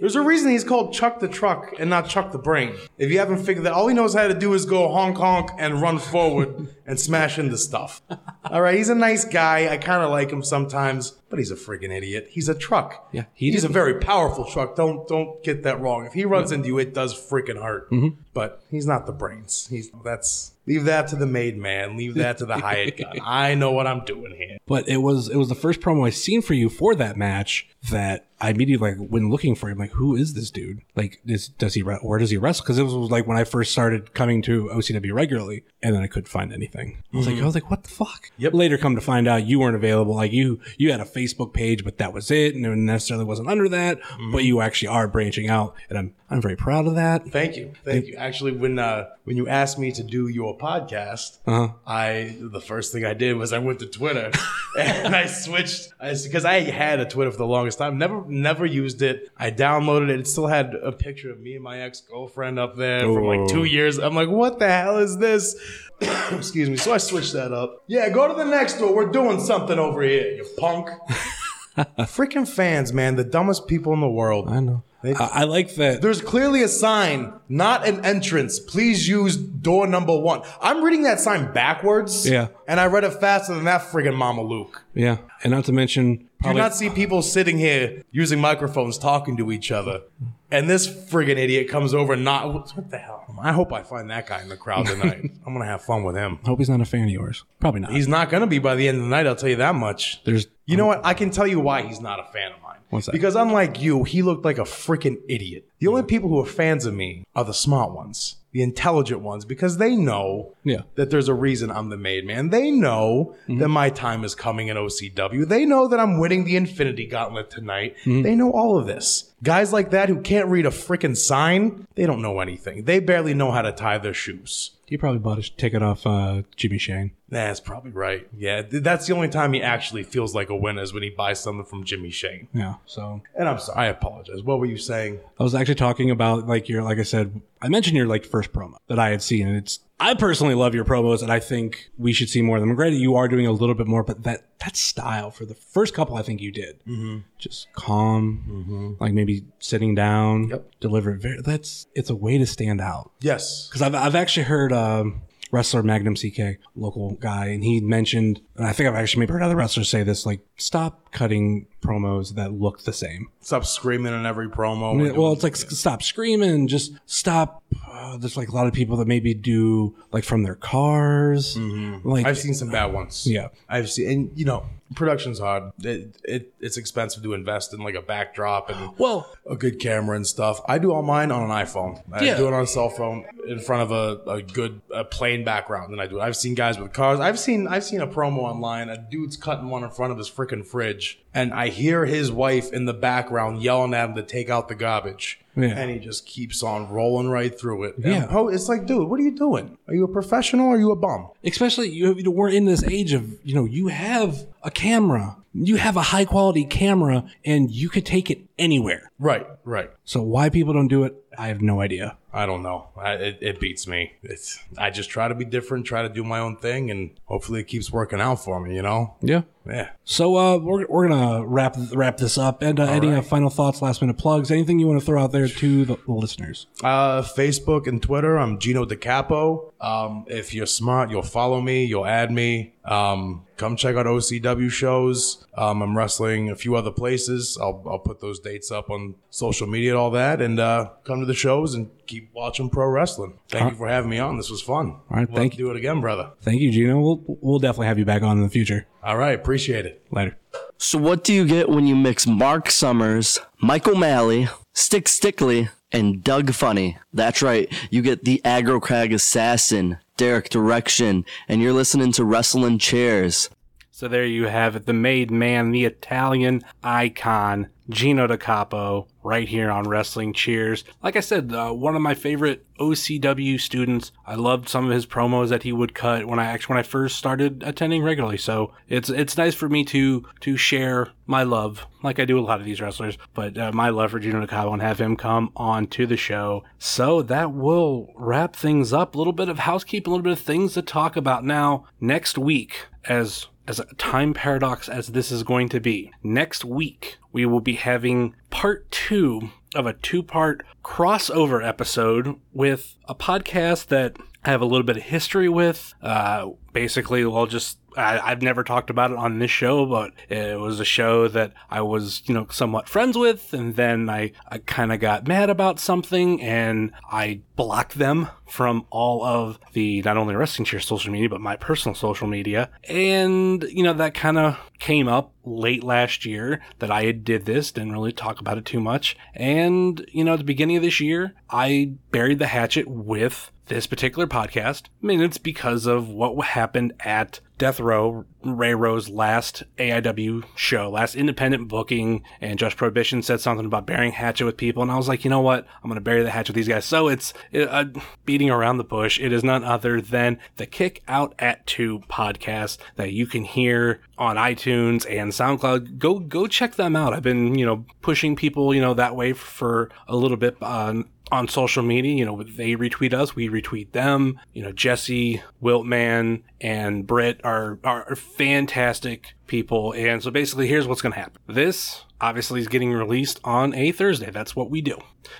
There's 0.00 0.16
a 0.16 0.20
reason 0.20 0.50
he's 0.50 0.64
called 0.64 0.92
Chuck 0.92 1.18
the 1.18 1.28
Truck 1.28 1.76
and 1.78 1.88
not 1.88 2.06
Chuck 2.06 2.30
the 2.30 2.38
Brain. 2.38 2.74
If 2.98 3.10
you 3.10 3.18
haven't 3.18 3.38
figured 3.38 3.64
that, 3.64 3.72
all 3.72 3.88
he 3.88 3.94
knows 3.94 4.12
how 4.12 4.28
to 4.28 4.34
do 4.34 4.52
is 4.52 4.66
go 4.66 4.92
honk 4.92 5.16
honk 5.16 5.50
and 5.56 5.80
run 5.80 5.98
forward 5.98 6.68
and 6.86 6.98
smash 6.98 7.38
into 7.38 7.58
stuff. 7.58 8.00
All 8.44 8.62
right, 8.62 8.76
he's 8.76 8.88
a 8.88 8.94
nice 8.94 9.24
guy. 9.24 9.68
I 9.68 9.76
kind 9.76 10.02
of 10.02 10.10
like 10.10 10.30
him 10.30 10.42
sometimes, 10.42 11.10
but 11.28 11.38
he's 11.38 11.50
a 11.50 11.56
friggin' 11.56 11.94
idiot. 11.94 12.28
He's 12.30 12.48
a 12.48 12.54
truck. 12.54 13.08
Yeah, 13.12 13.24
he 13.34 13.50
he's 13.50 13.64
a 13.64 13.68
very 13.68 13.98
powerful 13.98 14.44
truck. 14.44 14.76
Don't 14.76 15.06
don't 15.08 15.42
get 15.42 15.64
that 15.64 15.80
wrong. 15.80 16.06
If 16.06 16.12
he 16.12 16.24
runs 16.24 16.52
into 16.52 16.68
you, 16.68 16.78
it 16.78 16.94
does 16.94 17.14
freaking 17.14 17.60
hurt. 17.62 17.90
Mm-hmm. 17.90 18.20
But 18.32 18.62
he's 18.70 18.86
not 18.86 19.06
the 19.06 19.12
brains. 19.12 19.66
He's 19.68 19.90
that's 20.04 20.52
leave 20.66 20.84
that 20.84 21.08
to 21.08 21.16
the 21.16 21.26
made 21.26 21.56
man. 21.56 21.96
Leave 21.96 22.14
that 22.14 22.38
to 22.38 22.46
the 22.46 22.58
hired 22.58 22.96
gun. 22.98 23.18
I 23.22 23.54
know 23.54 23.72
what 23.72 23.86
I'm 23.86 24.04
doing 24.04 24.34
here. 24.36 24.58
But 24.66 24.88
it 24.88 24.98
was 24.98 25.28
it 25.28 25.36
was 25.36 25.48
the 25.48 25.54
first 25.54 25.80
promo 25.80 26.06
I 26.06 26.10
seen 26.10 26.42
for 26.42 26.54
you 26.54 26.68
for 26.68 26.94
that 26.94 27.16
match 27.16 27.68
that 27.90 28.26
I 28.40 28.50
immediately 28.50 28.90
like 28.92 29.08
when 29.08 29.30
looking 29.30 29.54
for 29.54 29.70
him 29.70 29.78
like 29.78 29.92
who 29.92 30.14
is 30.14 30.34
this 30.34 30.50
dude 30.50 30.82
like 30.94 31.20
is 31.26 31.48
does 31.48 31.72
he 31.72 31.82
re- 31.82 31.98
where 32.02 32.18
does 32.18 32.28
he 32.30 32.36
wrestle 32.36 32.64
because 32.64 32.76
it 32.78 32.82
was 32.82 32.92
like 33.10 33.26
when 33.26 33.38
I 33.38 33.44
first 33.44 33.72
started 33.72 34.12
coming 34.12 34.42
to 34.42 34.68
OCW 34.74 35.12
regularly 35.14 35.64
and 35.82 35.94
then 35.94 36.02
I 36.02 36.06
couldn't 36.06 36.28
find 36.28 36.52
anything 36.52 37.02
I 37.14 37.16
was 37.16 37.26
like 37.26 37.40
I 37.40 37.44
was 37.46 37.54
like 37.54 37.70
what 37.70 37.84
the 37.84 37.88
fuck. 37.88 38.30
Yep. 38.36 38.52
later 38.52 38.76
come 38.76 38.94
to 38.94 39.00
find 39.00 39.26
out 39.26 39.46
you 39.46 39.58
weren't 39.58 39.74
available 39.76 40.14
like 40.14 40.32
you 40.32 40.60
you 40.76 40.90
had 40.90 41.00
a 41.00 41.04
Facebook 41.06 41.54
page 41.54 41.82
but 41.82 41.96
that 41.96 42.12
was 42.12 42.30
it 42.30 42.54
and 42.54 42.66
it 42.66 42.76
necessarily 42.76 43.24
wasn't 43.24 43.48
under 43.48 43.68
that 43.70 44.00
Mm-hmm. 44.02 44.32
but 44.32 44.44
you 44.44 44.60
actually 44.60 44.88
are 44.88 45.08
branching 45.08 45.48
out 45.48 45.74
and 45.88 45.98
I'm 45.98 46.14
I'm 46.28 46.42
very 46.42 46.56
proud 46.56 46.86
of 46.88 46.96
that 46.96 47.28
Thank 47.30 47.56
you, 47.56 47.72
thank 47.84 48.06
you. 48.06 48.16
Actually, 48.16 48.52
when 48.52 48.78
uh, 48.78 49.06
when 49.24 49.36
you 49.36 49.46
asked 49.48 49.78
me 49.78 49.92
to 49.92 50.02
do 50.02 50.26
your 50.28 50.58
podcast, 50.58 51.38
Uh-huh. 51.46 51.72
I 51.86 52.36
the 52.40 52.60
first 52.60 52.92
thing 52.92 53.04
I 53.04 53.14
did 53.14 53.36
was 53.36 53.52
I 53.52 53.58
went 53.58 53.78
to 53.80 53.86
Twitter 53.86 54.30
and 54.78 55.14
I 55.14 55.26
switched 55.26 55.92
because 56.00 56.44
I 56.44 56.60
had 56.60 56.98
a 57.00 57.04
Twitter 57.04 57.30
for 57.30 57.38
the 57.38 57.46
longest 57.46 57.78
time. 57.78 57.98
Never 57.98 58.24
never 58.26 58.66
used 58.66 59.02
it. 59.02 59.30
I 59.36 59.50
downloaded 59.50 60.10
it. 60.10 60.20
It 60.20 60.26
still 60.26 60.48
had 60.48 60.74
a 60.74 60.92
picture 60.92 61.30
of 61.30 61.38
me 61.40 61.54
and 61.54 61.62
my 61.64 61.80
ex 61.80 62.00
girlfriend 62.00 62.58
up 62.58 62.76
there 62.76 63.00
from 63.00 63.24
like 63.24 63.48
two 63.48 63.64
years. 63.64 63.98
I'm 63.98 64.14
like, 64.16 64.28
what 64.28 64.58
the 64.58 64.68
hell 64.68 64.98
is 64.98 65.18
this? 65.18 65.54
Excuse 66.32 66.68
me. 66.68 66.76
So 66.76 66.92
I 66.92 66.98
switched 66.98 67.32
that 67.34 67.52
up. 67.52 67.84
Yeah, 67.86 68.08
go 68.10 68.26
to 68.28 68.34
the 68.34 68.44
next 68.44 68.78
door. 68.78 68.94
We're 68.94 69.12
doing 69.12 69.38
something 69.40 69.78
over 69.78 70.02
here, 70.02 70.32
you 70.32 70.46
punk. 70.58 70.90
Freaking 71.98 72.48
fans, 72.48 72.92
man, 72.92 73.16
the 73.16 73.24
dumbest 73.24 73.66
people 73.68 73.92
in 73.92 74.00
the 74.00 74.08
world. 74.08 74.48
I 74.48 74.60
know 74.60 74.82
I, 75.14 75.30
I 75.32 75.44
like 75.44 75.74
that 75.76 76.02
There's 76.02 76.20
clearly 76.20 76.62
a 76.62 76.68
sign, 76.68 77.32
not 77.48 77.86
an 77.86 78.04
entrance. 78.04 78.58
Please 78.58 79.08
use 79.08 79.36
door 79.36 79.86
number 79.86 80.16
one. 80.18 80.42
I'm 80.60 80.82
reading 80.82 81.02
that 81.02 81.20
sign 81.20 81.52
backwards. 81.52 82.28
Yeah. 82.28 82.48
And 82.66 82.80
I 82.80 82.86
read 82.86 83.04
it 83.04 83.12
faster 83.14 83.54
than 83.54 83.64
that 83.64 83.82
friggin' 83.82 84.16
Mama 84.16 84.42
Luke. 84.42 84.84
yeah 84.94 85.18
and 85.42 85.52
not 85.52 85.64
to 85.66 85.72
mention 85.72 86.28
Do 86.42 86.54
not 86.54 86.74
see 86.74 86.90
people 86.90 87.22
sitting 87.22 87.58
here 87.58 88.02
using 88.10 88.40
microphones 88.40 88.98
talking 88.98 89.36
to 89.36 89.52
each 89.52 89.70
other. 89.70 90.02
And 90.50 90.70
this 90.70 90.86
friggin' 90.86 91.36
idiot 91.36 91.68
comes 91.68 91.92
over 91.92 92.12
and 92.12 92.24
not. 92.24 92.52
What 92.76 92.90
the 92.90 92.98
hell? 92.98 93.24
I 93.40 93.52
hope 93.52 93.72
I 93.72 93.82
find 93.82 94.08
that 94.10 94.26
guy 94.26 94.40
in 94.42 94.48
the 94.48 94.56
crowd 94.56 94.86
tonight. 94.86 95.20
I'm 95.46 95.52
going 95.52 95.60
to 95.60 95.66
have 95.66 95.82
fun 95.82 96.04
with 96.04 96.16
him. 96.16 96.38
I 96.44 96.48
hope 96.48 96.58
he's 96.58 96.70
not 96.70 96.80
a 96.80 96.84
fan 96.84 97.04
of 97.04 97.10
yours 97.10 97.44
probably 97.60 97.80
not 97.80 97.92
He's 97.92 98.08
not 98.08 98.30
going 98.30 98.42
to 98.42 98.46
be 98.46 98.58
by 98.58 98.74
the 98.76 98.88
end 98.88 98.98
of 98.98 99.04
the 99.04 99.08
night, 99.10 99.26
I'll 99.26 99.36
tell 99.36 99.48
you 99.48 99.56
that 99.56 99.74
much. 99.74 100.22
there's 100.24 100.46
You 100.66 100.76
know 100.76 100.86
what? 100.86 101.04
I 101.04 101.14
can 101.14 101.30
tell 101.30 101.46
you 101.46 101.60
why 101.60 101.82
he's 101.82 102.00
not 102.00 102.20
a 102.20 102.24
fan 102.32 102.52
of 102.52 102.62
mine. 102.62 102.65
What's 102.90 103.06
that? 103.06 103.12
Because 103.12 103.34
unlike 103.34 103.80
you, 103.82 104.04
he 104.04 104.22
looked 104.22 104.44
like 104.44 104.58
a 104.58 104.62
freaking 104.62 105.18
idiot. 105.28 105.68
The 105.80 105.88
only 105.88 106.02
people 106.04 106.28
who 106.28 106.40
are 106.40 106.46
fans 106.46 106.86
of 106.86 106.94
me 106.94 107.24
are 107.34 107.44
the 107.44 107.52
smart 107.52 107.92
ones, 107.92 108.36
the 108.52 108.62
intelligent 108.62 109.20
ones, 109.20 109.44
because 109.44 109.78
they 109.78 109.96
know 109.96 110.52
Yeah. 110.64 110.82
that 110.94 111.10
there's 111.10 111.28
a 111.28 111.34
reason 111.34 111.70
I'm 111.70 111.88
the 111.90 111.96
made 111.96 112.24
man. 112.26 112.50
They 112.50 112.70
know 112.70 113.34
Mm-hmm. 113.48 113.58
that 113.58 113.68
my 113.68 113.90
time 113.90 114.24
is 114.24 114.34
coming 114.34 114.68
in 114.68 114.76
OCW. 114.76 115.46
They 115.48 115.66
know 115.66 115.88
that 115.88 115.98
I'm 116.00 116.18
winning 116.18 116.44
the 116.44 116.56
Infinity 116.56 117.06
Gauntlet 117.06 117.50
tonight. 117.50 117.96
Mm-hmm. 118.04 118.22
They 118.22 118.34
know 118.36 118.50
all 118.52 118.78
of 118.78 118.86
this. 118.86 119.32
Guys 119.42 119.72
like 119.72 119.90
that 119.90 120.08
who 120.08 120.20
can't 120.20 120.48
read 120.48 120.64
a 120.66 120.70
freaking 120.70 121.16
sign, 121.16 121.86
they 121.94 122.06
don't 122.06 122.22
know 122.22 122.40
anything. 122.40 122.84
They 122.84 123.00
barely 123.00 123.34
know 123.34 123.52
how 123.52 123.62
to 123.62 123.72
tie 123.72 123.98
their 123.98 124.14
shoes. 124.14 124.72
He 124.86 124.96
probably 124.96 125.18
bought 125.18 125.38
a 125.38 125.56
ticket 125.56 125.82
off 125.82 126.06
uh, 126.06 126.42
Jimmy 126.54 126.78
Shane. 126.78 127.10
That's 127.28 127.58
probably 127.58 127.90
right. 127.90 128.28
Yeah, 128.36 128.62
th- 128.62 128.84
that's 128.84 129.06
the 129.06 129.14
only 129.14 129.28
time 129.28 129.52
he 129.52 129.60
actually 129.60 130.04
feels 130.04 130.32
like 130.34 130.48
a 130.48 130.56
winner 130.56 130.80
is 130.82 130.94
when 130.94 131.02
he 131.02 131.10
buys 131.10 131.40
something 131.40 131.64
from 131.64 131.84
Jimmy 131.84 132.10
Shane. 132.10 132.46
Yeah. 132.54 132.74
So 132.86 133.20
And 133.34 133.48
I'm 133.48 133.58
sorry, 133.58 133.78
I 133.78 133.86
apologize. 133.86 134.42
What 134.42 134.60
were 134.60 134.66
you 134.66 134.78
saying? 134.78 135.18
I 135.38 135.42
was 135.42 135.54
actually 135.56 135.74
talking 135.74 136.10
about 136.10 136.46
like 136.46 136.68
your, 136.68 136.82
like 136.84 136.98
I 136.98 137.02
said, 137.02 137.40
I 137.60 137.68
mentioned 137.68 137.96
your 137.96 138.06
like 138.06 138.24
first 138.24 138.52
promo 138.52 138.76
that 138.86 138.98
I 139.00 139.10
had 139.10 139.22
seen, 139.22 139.48
and 139.48 139.56
it's 139.56 139.80
I 139.98 140.14
personally 140.14 140.54
love 140.54 140.74
your 140.74 140.84
promos, 140.84 141.22
and 141.22 141.32
I 141.32 141.40
think 141.40 141.90
we 141.96 142.12
should 142.12 142.28
see 142.28 142.42
more 142.42 142.56
of 142.58 142.60
them. 142.62 142.74
Granted, 142.74 142.98
you 143.00 143.16
are 143.16 143.28
doing 143.28 143.46
a 143.46 143.52
little 143.52 143.74
bit 143.74 143.86
more, 143.86 144.02
but 144.02 144.24
that 144.24 144.46
that 144.58 144.76
style 144.76 145.30
for 145.30 145.46
the 145.46 145.54
first 145.54 145.94
couple, 145.94 146.16
I 146.16 146.22
think 146.22 146.40
you 146.42 146.52
did 146.52 146.80
mm-hmm. 146.86 147.18
just 147.38 147.72
calm, 147.72 148.96
like 149.00 149.12
maybe 149.14 149.44
sitting 149.58 149.94
down, 149.94 150.48
Yep. 150.48 150.70
deliver 150.80 151.12
it. 151.12 151.22
Very, 151.22 151.40
that's 151.40 151.86
it's 151.94 152.10
a 152.10 152.14
way 152.14 152.36
to 152.36 152.46
stand 152.46 152.80
out. 152.80 153.10
Yes. 153.20 153.68
Because 153.68 153.80
I've, 153.80 153.94
I've 153.94 154.14
actually 154.14 154.44
heard 154.44 154.72
um, 154.72 155.22
wrestler 155.50 155.82
Magnum 155.82 156.14
CK, 156.14 156.58
local 156.74 157.12
guy, 157.12 157.46
and 157.46 157.62
he 157.62 157.80
mentioned, 157.80 158.40
and 158.56 158.66
I 158.66 158.72
think 158.72 158.88
I've 158.88 158.94
actually 158.94 159.20
maybe 159.20 159.32
heard 159.32 159.42
other 159.42 159.56
wrestlers 159.56 159.88
say 159.88 160.02
this, 160.02 160.26
like, 160.26 160.40
stop 160.56 161.12
cutting 161.12 161.66
promos 161.80 162.34
that 162.34 162.52
look 162.52 162.82
the 162.82 162.92
same. 162.92 163.28
Stop 163.40 163.64
screaming 163.64 164.12
in 164.12 164.26
every 164.26 164.48
promo. 164.48 164.94
I 164.94 164.96
mean, 164.96 165.16
well, 165.16 165.32
it's 165.32 165.42
like 165.42 165.56
stop 165.56 166.02
screaming, 166.02 166.68
just 166.68 166.92
stop. 167.06 167.62
Uh, 167.88 168.16
there's 168.16 168.36
like 168.36 168.48
a 168.48 168.54
lot 168.54 168.66
of 168.66 168.72
people 168.72 168.96
that 168.98 169.06
maybe 169.06 169.34
do 169.34 169.94
like 170.12 170.24
from 170.24 170.42
their 170.42 170.56
cars, 170.56 171.56
like 171.56 172.26
I've 172.26 172.38
seen 172.38 172.54
some 172.54 172.70
bad 172.70 172.86
ones. 172.92 173.26
Yeah. 173.26 173.48
I've 173.68 173.90
seen, 173.90 174.10
and 174.10 174.30
you 174.34 174.44
know, 174.44 174.66
production's 174.94 175.38
hard. 175.38 175.72
It, 175.82 176.16
it 176.24 176.52
it's 176.60 176.76
expensive 176.76 177.22
to 177.24 177.32
invest 177.34 177.74
in 177.74 177.80
like 177.80 177.94
a 177.94 178.02
backdrop 178.02 178.70
and 178.70 178.90
well, 178.98 179.30
a 179.48 179.56
good 179.56 179.80
camera 179.80 180.16
and 180.16 180.26
stuff. 180.26 180.60
I 180.68 180.78
do 180.78 180.92
all 180.92 181.02
mine 181.02 181.30
on 181.30 181.42
an 181.42 181.50
iPhone. 181.50 182.02
I 182.12 182.24
Yeah. 182.24 182.36
do 182.36 182.46
it 182.46 182.52
on 182.52 182.62
a 182.62 182.66
cell 182.66 182.88
phone 182.88 183.24
in 183.48 183.58
front 183.58 183.82
of 183.82 183.90
a, 183.92 184.30
a 184.30 184.42
good 184.42 184.80
a 184.94 185.04
plain 185.04 185.44
background. 185.44 185.92
And 185.92 186.00
I 186.00 186.06
do 186.06 186.18
it. 186.18 186.22
I've 186.22 186.36
seen 186.36 186.54
guys 186.54 186.78
with 186.78 186.92
cars. 186.92 187.20
I've 187.20 187.38
seen 187.38 187.66
I've 187.68 187.84
seen 187.84 188.00
a 188.00 188.06
promo 188.06 188.38
online. 188.38 188.88
A 188.88 188.98
dude's 188.98 189.36
cutting 189.36 189.68
one 189.68 189.82
in 189.84 189.90
front 189.90 190.12
of 190.12 190.18
his 190.18 190.30
freaking 190.30 190.64
fridge, 190.66 191.18
and 191.34 191.52
I 191.52 191.68
hear 191.68 192.04
his 192.06 192.30
wife 192.30 192.72
in 192.72 192.84
the 192.84 192.94
background 192.94 193.62
yelling 193.62 193.94
at 193.94 194.08
him 194.10 194.14
to 194.16 194.22
take 194.22 194.50
out 194.50 194.68
the 194.68 194.74
garbage. 194.74 195.40
Yeah. 195.56 195.68
And 195.68 195.90
he 195.90 195.98
just 195.98 196.26
keeps 196.26 196.62
on 196.62 196.90
rolling 196.90 197.28
right 197.28 197.58
through 197.58 197.84
it. 197.84 197.94
Yeah. 197.98 198.22
And 198.22 198.28
po- 198.28 198.48
it's 198.48 198.68
like, 198.68 198.86
dude, 198.86 199.08
what 199.08 199.18
are 199.18 199.22
you 199.22 199.34
doing? 199.34 199.78
Are 199.88 199.94
you 199.94 200.04
a 200.04 200.08
professional 200.08 200.66
or 200.66 200.74
are 200.74 200.78
you 200.78 200.90
a 200.92 200.96
bum? 200.96 201.30
especially 201.44 201.88
you, 201.88 202.14
you 202.14 202.22
know, 202.24 202.30
we're 202.30 202.50
in 202.50 202.64
this 202.66 202.84
age 202.84 203.12
of 203.12 203.24
you 203.44 203.54
know 203.54 203.64
you 203.64 203.86
have 203.88 204.46
a 204.62 204.70
camera, 204.70 205.36
you 205.54 205.76
have 205.76 205.96
a 205.96 206.02
high 206.02 206.24
quality 206.24 206.64
camera, 206.64 207.24
and 207.44 207.70
you 207.70 207.88
could 207.88 208.04
take 208.04 208.30
it 208.30 208.40
anywhere. 208.58 209.10
Right, 209.18 209.46
right. 209.64 209.90
So 210.04 210.22
why 210.22 210.50
people 210.50 210.74
don't 210.74 210.88
do 210.88 211.04
it, 211.04 211.14
I 211.38 211.48
have 211.48 211.60
no 211.60 211.80
idea. 211.80 212.16
I 212.32 212.44
don't 212.44 212.62
know. 212.62 212.88
I, 212.96 213.12
it, 213.14 213.38
it 213.40 213.60
beats 213.60 213.86
me. 213.86 214.12
It's 214.22 214.58
I 214.76 214.90
just 214.90 215.08
try 215.08 215.26
to 215.28 215.34
be 215.34 215.44
different, 215.44 215.86
try 215.86 216.02
to 216.02 216.08
do 216.08 216.22
my 216.22 216.38
own 216.38 216.56
thing, 216.56 216.90
and 216.90 217.10
hopefully 217.24 217.60
it 217.60 217.64
keeps 217.64 217.90
working 217.90 218.20
out 218.20 218.44
for 218.44 218.60
me. 218.60 218.74
You 218.74 218.82
know? 218.82 219.14
Yeah. 219.22 219.42
Yeah. 219.66 219.90
So 220.04 220.36
uh, 220.36 220.58
we're, 220.58 220.86
we're 220.86 221.08
gonna 221.08 221.46
wrap 221.46 221.76
wrap 221.94 222.18
this 222.18 222.36
up. 222.36 222.62
And 222.62 222.78
uh, 222.78 222.84
any 222.84 223.12
uh, 223.12 223.22
final 223.22 223.50
thoughts, 223.50 223.80
last 223.80 224.00
minute 224.02 224.18
plugs, 224.18 224.50
anything 224.50 224.78
you 224.78 224.86
want 224.86 225.00
to 225.00 225.06
throw 225.06 225.22
out 225.22 225.32
there 225.32 225.48
to 225.48 225.84
the, 225.84 225.96
the 225.96 226.12
listeners? 226.12 226.66
Uh, 226.82 227.22
Facebook 227.22 227.86
and 227.86 228.02
Twitter. 228.02 228.38
I'm 228.38 228.58
Gino 228.58 228.84
Da 228.84 228.96
Capo. 228.96 229.72
Um, 229.80 230.24
if 230.28 230.52
you're 230.52 230.66
smart, 230.66 231.10
you'll 231.10 231.22
follow 231.22 231.60
me. 231.60 231.84
You'll 231.84 232.06
add 232.06 232.30
me. 232.30 232.74
Um, 232.84 233.45
come 233.56 233.76
check 233.76 233.96
out 233.96 234.06
OCW 234.06 234.70
shows. 234.70 235.46
Um, 235.56 235.82
I'm 235.82 235.96
wrestling 235.96 236.50
a 236.50 236.56
few 236.56 236.76
other 236.76 236.90
places. 236.90 237.58
I'll, 237.60 237.82
I'll 237.86 237.98
put 237.98 238.20
those 238.20 238.38
dates 238.40 238.70
up 238.70 238.90
on 238.90 239.14
social 239.30 239.66
media 239.66 239.90
and 239.90 239.98
all 239.98 240.10
that. 240.12 240.40
And 240.40 240.60
uh, 240.60 240.90
come 241.04 241.20
to 241.20 241.26
the 241.26 241.34
shows 241.34 241.74
and 241.74 241.90
keep 242.06 242.30
watching 242.34 242.70
pro 242.70 242.86
wrestling. 242.88 243.38
Thank 243.48 243.72
you 243.72 243.76
for 243.78 243.88
having 243.88 244.10
me 244.10 244.18
on. 244.18 244.36
This 244.36 244.50
was 244.50 244.62
fun. 244.62 244.88
All 244.88 245.02
right, 245.10 245.28
thank 245.28 245.58
you. 245.58 245.66
Do 245.66 245.70
it 245.70 245.76
again, 245.76 246.00
brother. 246.00 246.30
Thank 246.40 246.60
you, 246.60 246.70
Gino. 246.70 247.00
We'll 247.00 247.22
we'll 247.26 247.58
definitely 247.58 247.86
have 247.88 247.98
you 247.98 248.04
back 248.04 248.22
on 248.22 248.36
in 248.38 248.42
the 248.42 248.50
future. 248.50 248.86
All 249.02 249.16
right. 249.16 249.38
Appreciate 249.38 249.86
it. 249.86 250.02
Later. 250.10 250.36
So 250.78 250.98
what 250.98 251.24
do 251.24 251.32
you 251.32 251.46
get 251.46 251.68
when 251.68 251.86
you 251.86 251.96
mix 251.96 252.26
Marc 252.26 252.70
Summers, 252.70 253.38
Mike 253.60 253.86
O'Malley, 253.88 254.48
Stick 254.74 255.08
Stickly, 255.08 255.68
and 255.92 256.22
Doug 256.22 256.52
Funnie? 256.52 256.98
That's 257.12 257.42
right, 257.42 257.72
you 257.90 258.02
get 258.02 258.24
the 258.24 258.40
Aggro 258.44 258.80
Crag 258.80 259.12
Assassin, 259.12 259.98
Derek 260.16 260.48
Direction, 260.48 261.24
and 261.48 261.60
you're 261.60 261.72
listening 261.72 262.12
to 262.12 262.24
Wrestling 262.24 262.78
Cheers. 262.78 263.50
So 263.96 264.08
there 264.08 264.26
you 264.26 264.48
have 264.48 264.76
it, 264.76 264.84
the 264.84 264.92
made 264.92 265.30
man, 265.30 265.70
the 265.70 265.86
Italian 265.86 266.60
icon, 266.84 267.68
Gino 267.88 268.26
Da 268.26 268.36
Capo, 268.36 269.08
right 269.22 269.48
here 269.48 269.70
on 269.70 269.88
Wrestling 269.88 270.34
Cheers. 270.34 270.84
Like 271.02 271.16
I 271.16 271.20
said, 271.20 271.50
uh, 271.54 271.72
one 271.72 271.96
of 271.96 272.02
my 272.02 272.12
favorite 272.12 272.66
OCW 272.78 273.58
students. 273.58 274.12
I 274.26 274.34
loved 274.34 274.68
some 274.68 274.84
of 274.84 274.92
his 274.92 275.06
promos 275.06 275.48
that 275.48 275.62
he 275.62 275.72
would 275.72 275.94
cut 275.94 276.26
when 276.26 276.38
I 276.38 276.44
actually 276.44 276.74
when 276.74 276.80
I 276.80 276.82
first 276.82 277.16
started 277.16 277.62
attending 277.64 278.02
regularly. 278.02 278.36
So 278.36 278.74
it's 278.86 279.08
it's 279.08 279.38
nice 279.38 279.54
for 279.54 279.70
me 279.70 279.82
to 279.86 280.26
to 280.40 280.58
share 280.58 281.12
my 281.24 281.44
love, 281.44 281.86
like 282.02 282.18
I 282.18 282.26
do 282.26 282.38
a 282.38 282.44
lot 282.44 282.60
of 282.60 282.66
these 282.66 282.82
wrestlers, 282.82 283.16
but 283.32 283.56
uh, 283.56 283.72
my 283.72 283.88
love 283.88 284.10
for 284.10 284.20
Gino 284.20 284.40
Da 284.40 284.46
Capo 284.46 284.74
and 284.74 284.82
have 284.82 285.00
him 285.00 285.16
come 285.16 285.52
on 285.56 285.86
to 285.86 286.06
the 286.06 286.18
show. 286.18 286.64
So 286.78 287.22
that 287.22 287.50
will 287.50 288.12
wrap 288.14 288.56
things 288.56 288.92
up. 288.92 289.14
A 289.14 289.18
little 289.18 289.32
bit 289.32 289.48
of 289.48 289.60
housekeeping, 289.60 290.10
a 290.10 290.14
little 290.14 290.22
bit 290.22 290.38
of 290.38 290.40
things 290.40 290.74
to 290.74 290.82
talk 290.82 291.16
about 291.16 291.46
now. 291.46 291.86
Next 291.98 292.36
week, 292.36 292.88
as 293.08 293.46
as 293.66 293.78
a 293.80 293.86
time 293.96 294.34
paradox 294.34 294.88
as 294.88 295.08
this 295.08 295.30
is 295.30 295.42
going 295.42 295.68
to 295.70 295.80
be. 295.80 296.12
Next 296.22 296.64
week, 296.64 297.18
we 297.32 297.46
will 297.46 297.60
be 297.60 297.74
having 297.74 298.34
part 298.50 298.90
two 298.90 299.50
of 299.74 299.86
a 299.86 299.92
two 299.92 300.22
part 300.22 300.64
crossover 300.84 301.66
episode 301.66 302.36
with 302.52 302.96
a 303.06 303.14
podcast 303.14 303.86
that 303.86 304.16
I 304.44 304.50
have 304.50 304.62
a 304.62 304.66
little 304.66 304.86
bit 304.86 304.96
of 304.96 305.02
history 305.02 305.48
with. 305.48 305.94
Uh, 306.00 306.50
basically, 306.76 307.24
we'll 307.24 307.46
just 307.46 307.78
I, 307.96 308.18
I've 308.18 308.42
never 308.42 308.62
talked 308.62 308.90
about 308.90 309.10
it 309.10 309.16
on 309.16 309.38
this 309.38 309.50
show, 309.50 309.86
but 309.86 310.12
it 310.28 310.60
was 310.60 310.78
a 310.78 310.84
show 310.84 311.26
that 311.28 311.54
I 311.70 311.80
was, 311.80 312.22
you 312.26 312.34
know, 312.34 312.46
somewhat 312.50 312.86
friends 312.86 313.16
with, 313.16 313.54
and 313.54 313.76
then 313.76 314.10
I, 314.10 314.32
I 314.46 314.58
kind 314.58 314.92
of 314.92 315.00
got 315.00 315.26
mad 315.26 315.48
about 315.48 315.80
something, 315.80 316.42
and 316.42 316.92
I 317.10 317.40
blocked 317.56 317.94
them 317.94 318.28
from 318.46 318.84
all 318.90 319.24
of 319.24 319.58
the 319.72 320.02
not 320.02 320.18
only 320.18 320.36
wrestling 320.36 320.66
cheer 320.66 320.80
social 320.80 321.10
media, 321.10 321.30
but 321.30 321.40
my 321.40 321.56
personal 321.56 321.94
social 321.94 322.26
media, 322.26 322.68
and 322.84 323.62
you 323.70 323.82
know 323.82 323.94
that 323.94 324.12
kind 324.12 324.36
of 324.36 324.58
came 324.78 325.08
up 325.08 325.32
late 325.46 325.82
last 325.82 326.26
year 326.26 326.60
that 326.80 326.90
I 326.90 327.10
did 327.10 327.46
this, 327.46 327.72
didn't 327.72 327.92
really 327.92 328.12
talk 328.12 328.38
about 328.38 328.58
it 328.58 328.66
too 328.66 328.80
much, 328.80 329.16
and 329.34 330.04
you 330.12 330.24
know 330.24 330.34
at 330.34 330.40
the 330.40 330.44
beginning 330.44 330.76
of 330.76 330.82
this 330.82 331.00
year 331.00 331.32
I 331.48 331.92
buried 332.10 332.38
the 332.38 332.48
hatchet 332.48 332.86
with 332.86 333.50
this 333.66 333.86
particular 333.86 334.26
podcast. 334.26 334.84
I 335.02 335.06
mean, 335.06 335.20
it's 335.20 335.38
because 335.38 335.86
of 335.86 336.08
what 336.08 336.36
happened 336.44 336.65
at 337.00 337.40
Death 337.58 337.80
Row, 337.80 338.24
Ray 338.44 338.74
Rowe's 338.74 339.08
last 339.08 339.62
AIW 339.78 340.44
show, 340.56 340.90
last 340.90 341.14
independent 341.14 341.68
booking, 341.68 342.22
and 342.40 342.58
Josh 342.58 342.76
Prohibition 342.76 343.22
said 343.22 343.40
something 343.40 343.64
about 343.64 343.86
burying 343.86 344.12
hatchet 344.12 344.44
with 344.44 344.56
people, 344.58 344.82
and 344.82 344.92
I 344.92 344.96
was 344.96 345.08
like, 345.08 345.24
you 345.24 345.30
know 345.30 345.40
what, 345.40 345.66
I'm 345.82 345.88
gonna 345.88 346.02
bury 346.02 346.22
the 346.22 346.30
hatchet 346.30 346.50
with 346.50 346.56
these 346.56 346.68
guys. 346.68 346.84
So 346.84 347.08
it's 347.08 347.32
uh, 347.54 347.86
beating 348.26 348.50
around 348.50 348.76
the 348.76 348.84
bush. 348.84 349.18
It 349.18 349.32
is 349.32 349.42
none 349.42 349.64
other 349.64 350.00
than 350.00 350.38
the 350.56 350.66
Kick 350.66 351.02
Out 351.08 351.34
at 351.38 351.66
Two 351.66 352.00
podcast 352.10 352.78
that 352.96 353.12
you 353.12 353.26
can 353.26 353.44
hear 353.44 354.00
on 354.18 354.36
iTunes 354.36 355.06
and 355.10 355.32
SoundCloud. 355.32 355.98
Go 355.98 356.18
go 356.18 356.46
check 356.46 356.74
them 356.74 356.94
out. 356.94 357.14
I've 357.14 357.22
been 357.22 357.54
you 357.54 357.64
know 357.64 357.86
pushing 358.02 358.36
people 358.36 358.74
you 358.74 358.80
know 358.80 358.94
that 358.94 359.16
way 359.16 359.32
for 359.32 359.90
a 360.08 360.16
little 360.16 360.36
bit. 360.36 360.56
Uh, 360.60 361.04
on 361.32 361.48
social 361.48 361.82
media, 361.82 362.14
you 362.14 362.24
know, 362.24 362.42
they 362.42 362.76
retweet 362.76 363.12
us, 363.12 363.34
we 363.34 363.48
retweet 363.48 363.92
them. 363.92 364.38
You 364.52 364.62
know, 364.62 364.72
Jesse, 364.72 365.42
Wiltman, 365.62 366.42
and 366.60 367.06
Britt 367.06 367.40
are, 367.44 367.78
are 367.84 368.14
fantastic 368.14 369.34
people. 369.46 369.92
And 369.92 370.22
so 370.22 370.30
basically, 370.30 370.66
here's 370.66 370.86
what's 370.86 371.02
going 371.02 371.12
to 371.12 371.18
happen. 371.18 371.40
This 371.46 372.04
obviously 372.20 372.60
is 372.60 372.68
getting 372.68 372.92
released 372.92 373.40
on 373.44 373.74
a 373.74 373.92
Thursday. 373.92 374.30
That's 374.30 374.56
what 374.56 374.70
we 374.70 374.80
do. 374.80 374.98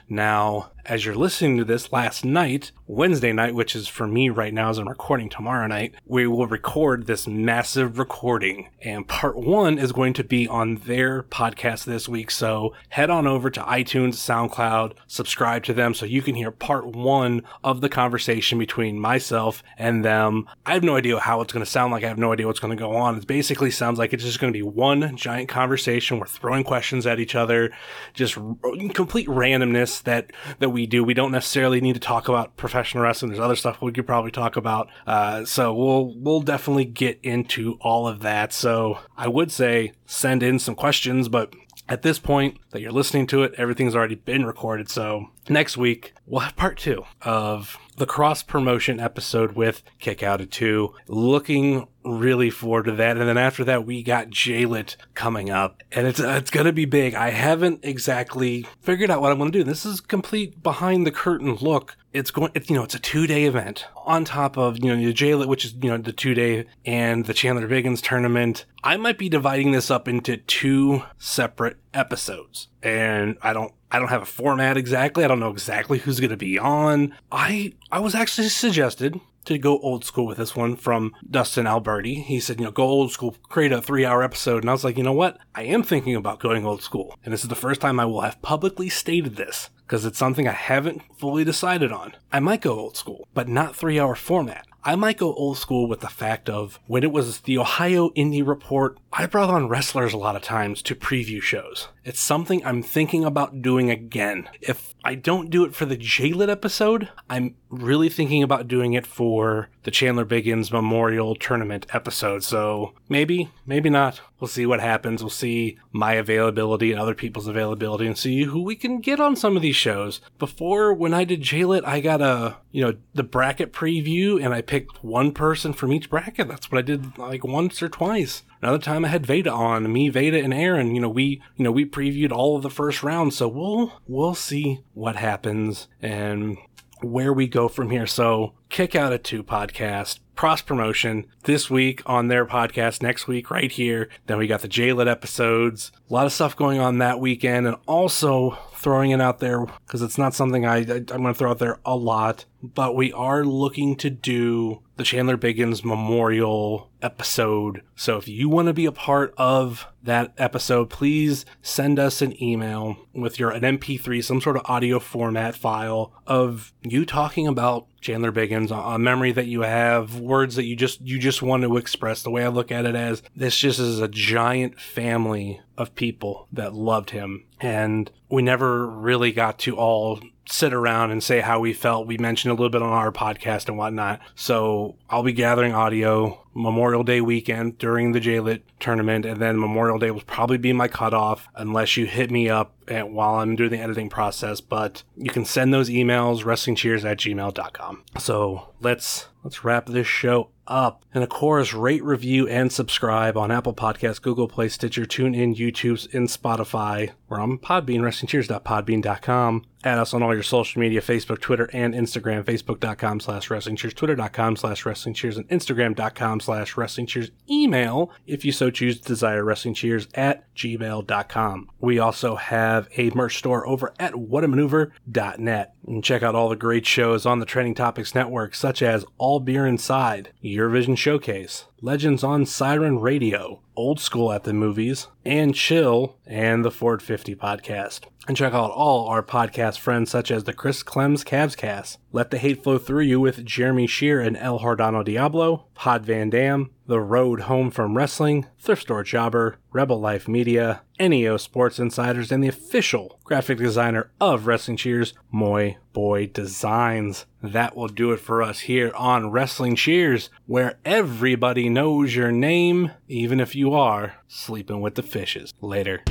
Now, 0.08 0.72
as 0.84 1.04
you're 1.04 1.14
listening 1.14 1.56
to 1.58 1.64
this 1.64 1.92
last 1.92 2.24
night, 2.24 2.72
Wednesday 2.86 3.32
night, 3.32 3.54
which 3.54 3.74
is 3.74 3.88
for 3.88 4.06
me 4.06 4.28
right 4.30 4.52
now 4.52 4.70
as 4.70 4.78
I'm 4.78 4.88
recording 4.88 5.28
tomorrow 5.28 5.66
night, 5.66 5.94
we 6.06 6.26
will 6.26 6.46
record 6.46 7.06
this 7.06 7.26
massive 7.26 7.98
recording. 7.98 8.68
And 8.82 9.06
part 9.06 9.36
one 9.36 9.78
is 9.78 9.92
going 9.92 10.12
to 10.14 10.24
be 10.24 10.46
on 10.46 10.76
their 10.76 11.22
podcast 11.24 11.84
this 11.84 12.08
week. 12.08 12.30
So 12.30 12.74
head 12.88 13.10
on 13.10 13.26
over 13.26 13.50
to 13.50 13.60
iTunes, 13.60 14.14
SoundCloud, 14.14 14.94
subscribe 15.06 15.64
to 15.64 15.74
them 15.74 15.94
so 15.94 16.06
you 16.06 16.22
can 16.22 16.34
hear 16.34 16.50
part 16.50 16.86
one 16.86 17.42
of 17.64 17.80
the 17.80 17.88
conversation 17.88 18.58
between 18.58 18.98
myself 18.98 19.62
and 19.78 20.04
them. 20.04 20.46
I 20.64 20.74
have 20.74 20.84
no 20.84 20.96
idea 20.96 21.18
how 21.18 21.40
it's 21.40 21.52
going 21.52 21.64
to 21.64 21.70
sound 21.70 21.92
like. 21.92 22.04
I 22.04 22.08
have 22.08 22.18
no 22.18 22.32
idea 22.32 22.46
what's 22.46 22.60
going 22.60 22.76
to 22.76 22.80
go 22.80 22.96
on. 22.96 23.16
It 23.16 23.26
basically 23.26 23.70
sounds 23.70 23.95
like 23.98 24.12
it's 24.12 24.24
just 24.24 24.40
going 24.40 24.52
to 24.52 24.56
be 24.56 24.62
one 24.62 25.16
giant 25.16 25.48
conversation. 25.48 26.18
We're 26.18 26.26
throwing 26.26 26.64
questions 26.64 27.06
at 27.06 27.20
each 27.20 27.34
other, 27.34 27.72
just 28.14 28.36
r- 28.36 28.54
complete 28.94 29.28
randomness 29.28 30.02
that 30.04 30.32
that 30.58 30.70
we 30.70 30.86
do. 30.86 31.04
We 31.04 31.14
don't 31.14 31.32
necessarily 31.32 31.80
need 31.80 31.94
to 31.94 32.00
talk 32.00 32.28
about 32.28 32.56
professional 32.56 33.04
wrestling. 33.04 33.30
There's 33.30 33.40
other 33.40 33.56
stuff 33.56 33.80
we 33.80 33.92
could 33.92 34.06
probably 34.06 34.30
talk 34.30 34.56
about. 34.56 34.88
Uh, 35.06 35.44
so 35.44 35.74
we'll 35.74 36.14
we'll 36.16 36.40
definitely 36.40 36.84
get 36.84 37.18
into 37.22 37.78
all 37.80 38.06
of 38.08 38.20
that. 38.20 38.52
So 38.52 38.98
I 39.16 39.28
would 39.28 39.50
say 39.50 39.92
send 40.06 40.42
in 40.42 40.58
some 40.58 40.74
questions, 40.74 41.28
but 41.28 41.54
at 41.88 42.02
this 42.02 42.18
point 42.18 42.58
that 42.70 42.80
you're 42.80 42.92
listening 42.92 43.26
to 43.28 43.42
it, 43.42 43.54
everything's 43.56 43.94
already 43.94 44.16
been 44.16 44.44
recorded. 44.44 44.88
So 44.90 45.28
next 45.48 45.76
week 45.76 46.14
we'll 46.26 46.40
have 46.40 46.56
part 46.56 46.78
two 46.78 47.04
of 47.22 47.78
the 47.96 48.06
cross 48.06 48.42
promotion 48.42 49.00
episode 49.00 49.52
with 49.52 49.82
Kick 49.98 50.22
Out 50.22 50.40
at 50.40 50.50
Two. 50.50 50.94
Looking 51.08 51.86
really 52.04 52.50
forward 52.50 52.84
to 52.84 52.92
that. 52.92 53.16
And 53.16 53.28
then 53.28 53.38
after 53.38 53.64
that, 53.64 53.84
we 53.84 54.02
got 54.02 54.28
JLIT 54.28 54.96
coming 55.14 55.50
up, 55.50 55.82
and 55.90 56.06
it's 56.06 56.20
uh, 56.20 56.36
it's 56.38 56.50
gonna 56.50 56.72
be 56.72 56.84
big. 56.84 57.14
I 57.14 57.30
haven't 57.30 57.80
exactly 57.82 58.66
figured 58.80 59.10
out 59.10 59.20
what 59.20 59.32
I'm 59.32 59.38
gonna 59.38 59.50
do. 59.50 59.64
This 59.64 59.84
is 59.86 60.00
complete 60.00 60.62
behind 60.62 61.06
the 61.06 61.10
curtain 61.10 61.56
look. 61.56 61.96
It's 62.12 62.30
going, 62.30 62.50
it's, 62.54 62.70
you 62.70 62.76
know, 62.76 62.84
it's 62.84 62.94
a 62.94 63.00
two 63.00 63.26
day 63.26 63.44
event 63.44 63.86
on 64.04 64.24
top 64.24 64.56
of 64.56 64.78
you 64.82 64.94
know 64.94 64.96
the 64.96 65.12
JLIT, 65.12 65.46
which 65.46 65.64
is 65.64 65.74
you 65.74 65.90
know 65.90 65.98
the 65.98 66.12
two 66.12 66.34
day, 66.34 66.66
and 66.84 67.26
the 67.26 67.34
Chandler 67.34 67.68
Biggins 67.68 68.02
tournament. 68.02 68.64
I 68.84 68.96
might 68.96 69.18
be 69.18 69.28
dividing 69.28 69.72
this 69.72 69.90
up 69.90 70.06
into 70.06 70.36
two 70.36 71.02
separate 71.18 71.78
episodes, 71.92 72.68
and 72.86 73.36
I 73.42 73.52
don't 73.52 73.72
I 73.90 73.98
don't 73.98 74.08
have 74.08 74.22
a 74.22 74.26
format 74.26 74.76
exactly. 74.76 75.24
I 75.24 75.28
don't 75.28 75.40
know 75.40 75.50
exactly 75.50 75.98
who's 75.98 76.20
going 76.20 76.30
to 76.30 76.36
be 76.36 76.58
on. 76.58 77.14
I 77.32 77.72
I 77.90 77.98
was 77.98 78.14
actually 78.14 78.48
suggested 78.48 79.20
to 79.46 79.58
go 79.58 79.78
old 79.80 80.04
school 80.04 80.26
with 80.26 80.38
this 80.38 80.54
one 80.54 80.76
from 80.76 81.12
Dustin 81.28 81.66
Alberti. 81.66 82.14
He 82.22 82.40
said, 82.40 82.58
you 82.58 82.64
know, 82.64 82.70
go 82.70 82.84
old 82.84 83.12
school, 83.12 83.36
create 83.48 83.72
a 83.72 83.82
three 83.82 84.04
hour 84.04 84.22
episode. 84.22 84.62
And 84.62 84.70
I 84.70 84.72
was 84.72 84.84
like, 84.84 84.96
you 84.96 85.02
know 85.02 85.12
what? 85.12 85.38
I 85.54 85.62
am 85.64 85.82
thinking 85.82 86.14
about 86.14 86.38
going 86.38 86.64
old 86.64 86.82
school. 86.82 87.18
And 87.24 87.32
this 87.32 87.42
is 87.42 87.48
the 87.48 87.56
first 87.56 87.80
time 87.80 87.98
I 87.98 88.04
will 88.04 88.20
have 88.20 88.40
publicly 88.42 88.88
stated 88.88 89.34
this 89.34 89.70
because 89.84 90.04
it's 90.04 90.18
something 90.18 90.46
I 90.46 90.52
haven't 90.52 91.02
fully 91.18 91.42
decided 91.44 91.90
on. 91.90 92.14
I 92.32 92.38
might 92.38 92.60
go 92.60 92.78
old 92.78 92.96
school, 92.96 93.26
but 93.34 93.48
not 93.48 93.74
three 93.74 93.98
hour 93.98 94.14
format. 94.14 94.66
I 94.86 94.94
might 94.94 95.18
go 95.18 95.34
old 95.34 95.58
school 95.58 95.88
with 95.88 95.98
the 95.98 96.08
fact 96.08 96.48
of 96.48 96.78
when 96.86 97.02
it 97.02 97.10
was 97.10 97.40
the 97.40 97.58
Ohio 97.58 98.10
Indie 98.10 98.46
Report, 98.46 98.96
I 99.12 99.26
brought 99.26 99.50
on 99.50 99.68
wrestlers 99.68 100.12
a 100.12 100.16
lot 100.16 100.36
of 100.36 100.42
times 100.42 100.80
to 100.82 100.94
preview 100.94 101.42
shows. 101.42 101.88
It's 102.04 102.20
something 102.20 102.64
I'm 102.64 102.84
thinking 102.84 103.24
about 103.24 103.62
doing 103.62 103.90
again. 103.90 104.48
If 104.60 104.94
I 105.04 105.16
don't 105.16 105.50
do 105.50 105.64
it 105.64 105.74
for 105.74 105.86
the 105.86 105.96
JLIT 105.96 106.48
episode, 106.48 107.08
I'm 107.28 107.56
really 107.68 108.08
thinking 108.08 108.44
about 108.44 108.68
doing 108.68 108.92
it 108.92 109.08
for 109.08 109.70
the 109.86 109.92
Chandler 109.92 110.24
Biggins 110.24 110.72
Memorial 110.72 111.36
Tournament 111.36 111.86
episode. 111.92 112.42
So 112.42 112.92
maybe, 113.08 113.50
maybe 113.66 113.88
not. 113.88 114.20
We'll 114.40 114.48
see 114.48 114.66
what 114.66 114.80
happens. 114.80 115.22
We'll 115.22 115.30
see 115.30 115.78
my 115.92 116.14
availability 116.14 116.90
and 116.90 117.00
other 117.00 117.14
people's 117.14 117.46
availability 117.46 118.04
and 118.04 118.18
see 118.18 118.42
who 118.42 118.62
we 118.64 118.74
can 118.74 118.98
get 118.98 119.20
on 119.20 119.36
some 119.36 119.54
of 119.54 119.62
these 119.62 119.76
shows. 119.76 120.20
Before, 120.40 120.92
when 120.92 121.14
I 121.14 121.22
did 121.22 121.40
JLIT, 121.40 121.86
I 121.86 122.00
got 122.00 122.20
a, 122.20 122.56
you 122.72 122.84
know, 122.84 122.96
the 123.14 123.22
bracket 123.22 123.72
preview 123.72 124.44
and 124.44 124.52
I 124.52 124.60
picked 124.60 125.04
one 125.04 125.30
person 125.30 125.72
from 125.72 125.92
each 125.92 126.10
bracket. 126.10 126.48
That's 126.48 126.68
what 126.68 126.80
I 126.80 126.82
did 126.82 127.16
like 127.16 127.44
once 127.44 127.80
or 127.80 127.88
twice. 127.88 128.42
Another 128.60 128.78
time 128.78 129.04
I 129.04 129.08
had 129.08 129.24
Veda 129.24 129.52
on, 129.52 129.92
me, 129.92 130.08
Veda, 130.08 130.42
and 130.42 130.52
Aaron. 130.52 130.96
You 130.96 131.00
know, 131.00 131.08
we, 131.08 131.40
you 131.56 131.62
know, 131.62 131.70
we 131.70 131.86
previewed 131.86 132.32
all 132.32 132.56
of 132.56 132.64
the 132.64 132.70
first 132.70 133.04
round, 133.04 133.34
so 133.34 133.46
we'll, 133.46 133.92
we'll 134.08 134.34
see 134.34 134.80
what 134.94 135.14
happens 135.14 135.86
and 136.02 136.58
where 137.02 137.32
we 137.32 137.46
go 137.46 137.68
from 137.68 137.90
here. 137.90 138.06
So, 138.06 138.54
Kick 138.68 138.94
Out 138.94 139.12
at 139.12 139.24
Two 139.24 139.42
podcast, 139.42 140.18
cross 140.34 140.60
promotion 140.60 141.26
this 141.44 141.70
week 141.70 142.02
on 142.06 142.28
their 142.28 142.44
podcast, 142.44 143.02
next 143.02 143.26
week 143.26 143.50
right 143.50 143.70
here. 143.70 144.08
Then 144.26 144.38
we 144.38 144.46
got 144.46 144.60
the 144.60 144.68
JLIT 144.68 145.08
episodes, 145.08 145.92
a 146.08 146.12
lot 146.12 146.26
of 146.26 146.32
stuff 146.32 146.56
going 146.56 146.78
on 146.78 146.98
that 146.98 147.20
weekend, 147.20 147.66
and 147.66 147.76
also 147.86 148.58
throwing 148.74 149.10
it 149.10 149.20
out 149.20 149.38
there 149.38 149.64
because 149.86 150.02
it's 150.02 150.18
not 150.18 150.34
something 150.34 150.66
I, 150.66 150.76
I 150.76 150.80
I'm 150.80 151.04
going 151.04 151.24
to 151.24 151.34
throw 151.34 151.50
out 151.50 151.58
there 151.58 151.78
a 151.84 151.96
lot, 151.96 152.44
but 152.62 152.94
we 152.94 153.12
are 153.12 153.44
looking 153.44 153.96
to 153.96 154.10
do 154.10 154.82
the 154.96 155.04
Chandler 155.04 155.36
Biggins 155.36 155.84
Memorial 155.84 156.90
episode. 157.02 157.82
So 157.94 158.16
if 158.16 158.28
you 158.28 158.48
want 158.48 158.68
to 158.68 158.74
be 158.74 158.86
a 158.86 158.92
part 158.92 159.34
of 159.36 159.86
that 160.02 160.32
episode, 160.38 160.90
please 160.90 161.44
send 161.62 161.98
us 161.98 162.22
an 162.22 162.40
email 162.42 162.96
with 163.12 163.38
your 163.38 163.50
an 163.50 163.62
MP3, 163.62 164.22
some 164.22 164.40
sort 164.40 164.56
of 164.56 164.62
audio 164.66 164.98
format 164.98 165.54
file 165.54 166.12
of 166.26 166.72
you 166.82 167.04
talking 167.04 167.46
about 167.46 167.86
Chandler 168.00 168.32
Biggins, 168.32 168.70
a 168.70 168.98
memory 168.98 169.32
that 169.32 169.46
you 169.46 169.62
have, 169.62 170.20
words 170.20 170.56
that 170.56 170.64
you 170.64 170.76
just 170.76 171.00
you 171.00 171.18
just 171.18 171.42
want 171.42 171.62
to 171.62 171.76
express. 171.76 172.22
The 172.22 172.30
way 172.30 172.44
I 172.44 172.48
look 172.48 172.70
at 172.70 172.84
it 172.84 172.94
as 172.94 173.22
this 173.34 173.56
just 173.58 173.78
is 173.78 174.00
a 174.00 174.08
giant 174.08 174.80
family 174.80 175.60
of 175.76 175.94
people 175.94 176.48
that 176.52 176.74
loved 176.74 177.10
him, 177.10 177.44
and 177.60 178.10
we 178.28 178.42
never 178.42 178.86
really 178.86 179.32
got 179.32 179.58
to 179.60 179.76
all 179.76 180.20
sit 180.48 180.72
around 180.72 181.10
and 181.10 181.22
say 181.22 181.40
how 181.40 181.60
we 181.60 181.72
felt. 181.72 182.06
We 182.06 182.18
mentioned 182.18 182.52
a 182.52 182.54
little 182.54 182.70
bit 182.70 182.82
on 182.82 182.92
our 182.92 183.12
podcast 183.12 183.68
and 183.68 183.76
whatnot. 183.76 184.20
So 184.34 184.96
I'll 185.10 185.22
be 185.22 185.32
gathering 185.32 185.72
audio 185.72 186.46
Memorial 186.54 187.02
Day 187.02 187.20
weekend 187.20 187.78
during 187.78 188.12
the 188.12 188.20
JLIT 188.20 188.62
tournament, 188.80 189.26
and 189.26 189.40
then 189.40 189.58
Memorial 189.60 189.98
Day 189.98 190.10
will 190.10 190.22
probably 190.22 190.56
be 190.56 190.72
my 190.72 190.88
cutoff 190.88 191.48
unless 191.54 191.96
you 191.96 192.06
hit 192.06 192.30
me 192.30 192.48
up 192.48 192.74
at, 192.88 193.10
while 193.10 193.34
I'm 193.34 193.56
doing 193.56 193.70
the 193.70 193.78
editing 193.78 194.08
process. 194.08 194.60
But 194.60 195.02
you 195.16 195.30
can 195.30 195.44
send 195.44 195.74
those 195.74 195.90
emails, 195.90 196.44
wrestlingcheers 196.44 197.04
at 197.04 197.18
gmail.com. 197.18 198.04
So 198.18 198.72
let's 198.80 199.26
let's 199.44 199.64
wrap 199.64 199.86
this 199.86 200.06
show 200.06 200.50
up. 200.66 201.04
And 201.14 201.22
of 201.22 201.30
course, 201.30 201.72
rate, 201.72 202.02
review, 202.02 202.48
and 202.48 202.72
subscribe 202.72 203.36
on 203.36 203.50
Apple 203.50 203.74
Podcasts, 203.74 204.20
Google 204.20 204.48
Play, 204.48 204.68
Stitcher, 204.68 205.04
TuneIn, 205.04 205.56
YouTube, 205.56 206.12
and 206.14 206.28
Spotify. 206.28 207.12
We're 207.28 207.40
on 207.40 207.58
Podbean, 207.58 208.00
WrestlingCheers.podbean.com. 208.00 209.64
Add 209.86 209.98
us 209.98 210.12
on 210.12 210.20
all 210.20 210.34
your 210.34 210.42
social 210.42 210.80
media, 210.80 211.00
Facebook, 211.00 211.40
Twitter, 211.40 211.70
and 211.72 211.94
Instagram, 211.94 212.42
Facebook.com 212.42 213.20
slash 213.20 213.48
WrestlingCheers, 213.48 213.94
Twitter.com 213.94 214.56
slash 214.56 214.82
WrestlingCheers, 214.82 215.36
and 215.36 215.48
Instagram.com 215.48 216.40
slash 216.40 216.74
WrestlingCheers. 216.74 217.30
Email, 217.48 218.10
if 218.26 218.44
you 218.44 218.50
so 218.50 218.68
choose, 218.68 218.98
to 218.98 219.06
desire 219.06 219.44
WrestlingCheers 219.44 220.08
at 220.14 220.52
gmail.com. 220.56 221.70
We 221.78 222.00
also 222.00 222.34
have 222.34 222.88
a 222.96 223.10
merch 223.10 223.38
store 223.38 223.64
over 223.64 223.94
at 224.00 224.14
whatamaneuver.net. 224.14 225.74
And 225.86 226.02
check 226.02 226.24
out 226.24 226.34
all 226.34 226.48
the 226.48 226.56
great 226.56 226.84
shows 226.84 227.24
on 227.24 227.38
the 227.38 227.46
Trending 227.46 227.76
Topics 227.76 228.12
Network, 228.12 228.56
such 228.56 228.82
as 228.82 229.04
All 229.18 229.38
Beer 229.38 229.68
Inside, 229.68 230.32
Eurovision 230.42 230.98
Showcase, 230.98 231.66
Legends 231.80 232.24
on 232.24 232.44
Siren 232.44 232.98
Radio, 232.98 233.60
Old 233.76 234.00
School 234.00 234.32
at 234.32 234.42
the 234.42 234.52
Movies, 234.52 235.06
and 235.24 235.54
Chill, 235.54 236.16
and 236.26 236.64
the 236.64 236.72
Ford 236.72 237.02
50 237.02 237.36
podcast. 237.36 238.00
And 238.28 238.36
check 238.36 238.54
out 238.54 238.72
all 238.72 239.06
our 239.06 239.22
podcast 239.22 239.78
friends 239.78 240.10
such 240.10 240.32
as 240.32 240.44
the 240.44 240.52
Chris 240.52 240.82
Clems 240.82 241.24
Cavscast, 241.24 241.98
Let 242.10 242.32
the 242.32 242.38
Hate 242.38 242.60
Flow 242.60 242.76
Through 242.76 243.04
You 243.04 243.20
with 243.20 243.44
Jeremy 243.44 243.86
Shear 243.86 244.20
and 244.20 244.36
El 244.36 244.58
Hardano 244.58 245.04
Diablo, 245.04 245.66
Pod 245.74 246.04
Van 246.04 246.28
Dam, 246.28 246.70
The 246.88 246.98
Road 246.98 247.42
Home 247.42 247.70
from 247.70 247.96
Wrestling, 247.96 248.46
Thrift 248.58 248.82
Store 248.82 249.04
Jobber, 249.04 249.58
Rebel 249.70 250.00
Life 250.00 250.26
Media, 250.26 250.82
NEO 250.98 251.36
Sports 251.36 251.78
Insiders, 251.78 252.32
and 252.32 252.42
the 252.42 252.48
official 252.48 253.20
graphic 253.22 253.58
designer 253.58 254.10
of 254.20 254.48
Wrestling 254.48 254.76
Cheers, 254.76 255.14
Moy 255.30 255.76
Boy 255.92 256.26
Designs. 256.26 257.26
That 257.40 257.76
will 257.76 257.86
do 257.86 258.10
it 258.10 258.18
for 258.18 258.42
us 258.42 258.60
here 258.60 258.92
on 258.96 259.30
Wrestling 259.30 259.76
Cheers, 259.76 260.30
where 260.46 260.80
everybody 260.84 261.68
knows 261.68 262.16
your 262.16 262.32
name, 262.32 262.90
even 263.06 263.38
if 263.38 263.54
you 263.54 263.72
are 263.72 264.14
sleeping 264.26 264.80
with 264.80 264.96
the 264.96 265.04
fishes. 265.04 265.54
Later. 265.60 266.02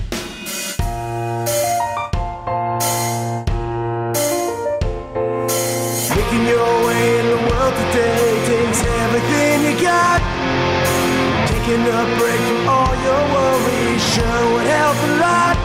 making 6.35 6.47
your 6.49 6.85
way 6.85 7.19
in 7.19 7.25
the 7.27 7.37
world 7.49 7.73
today 7.73 8.45
takes 8.45 8.83
everything 8.83 9.63
you 9.63 9.81
got. 9.81 10.21
Taking 11.47 11.81
a 11.81 12.05
break 12.17 12.39
from 12.39 12.69
all 12.69 12.95
your 13.03 13.23
worries 13.33 14.03
sure 14.13 14.53
would 14.53 14.67
help 14.67 14.97
a 14.97 15.11
lot. 15.23 15.57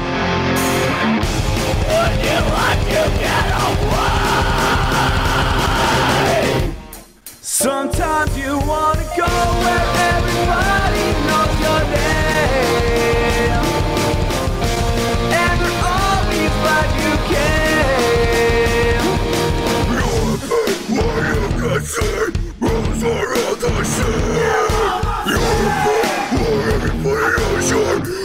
Would 1.91 2.15
you 2.25 2.39
like 2.59 2.83
to 2.95 3.03
get 3.19 3.47
away? 3.67 4.15
Sometimes 7.41 8.33
you 8.39 8.53
wanna 8.59 9.07
go 9.17 9.31
where 9.63 9.87
everybody 10.15 11.07
knows 11.27 11.61
your 11.61 11.83
name. 11.91 12.10
shit 21.91 22.39
rules 22.61 23.03
are 23.03 23.35
all 23.35 23.57
the 23.57 23.85
shit. 23.85 24.07
You're 25.27 25.59
for 26.39 26.71
everybody 26.71 27.43
else, 27.43 27.71
you're. 27.71 28.21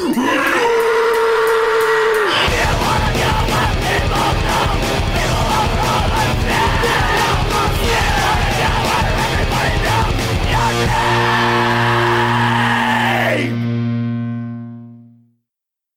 Yeah! 10.87 11.94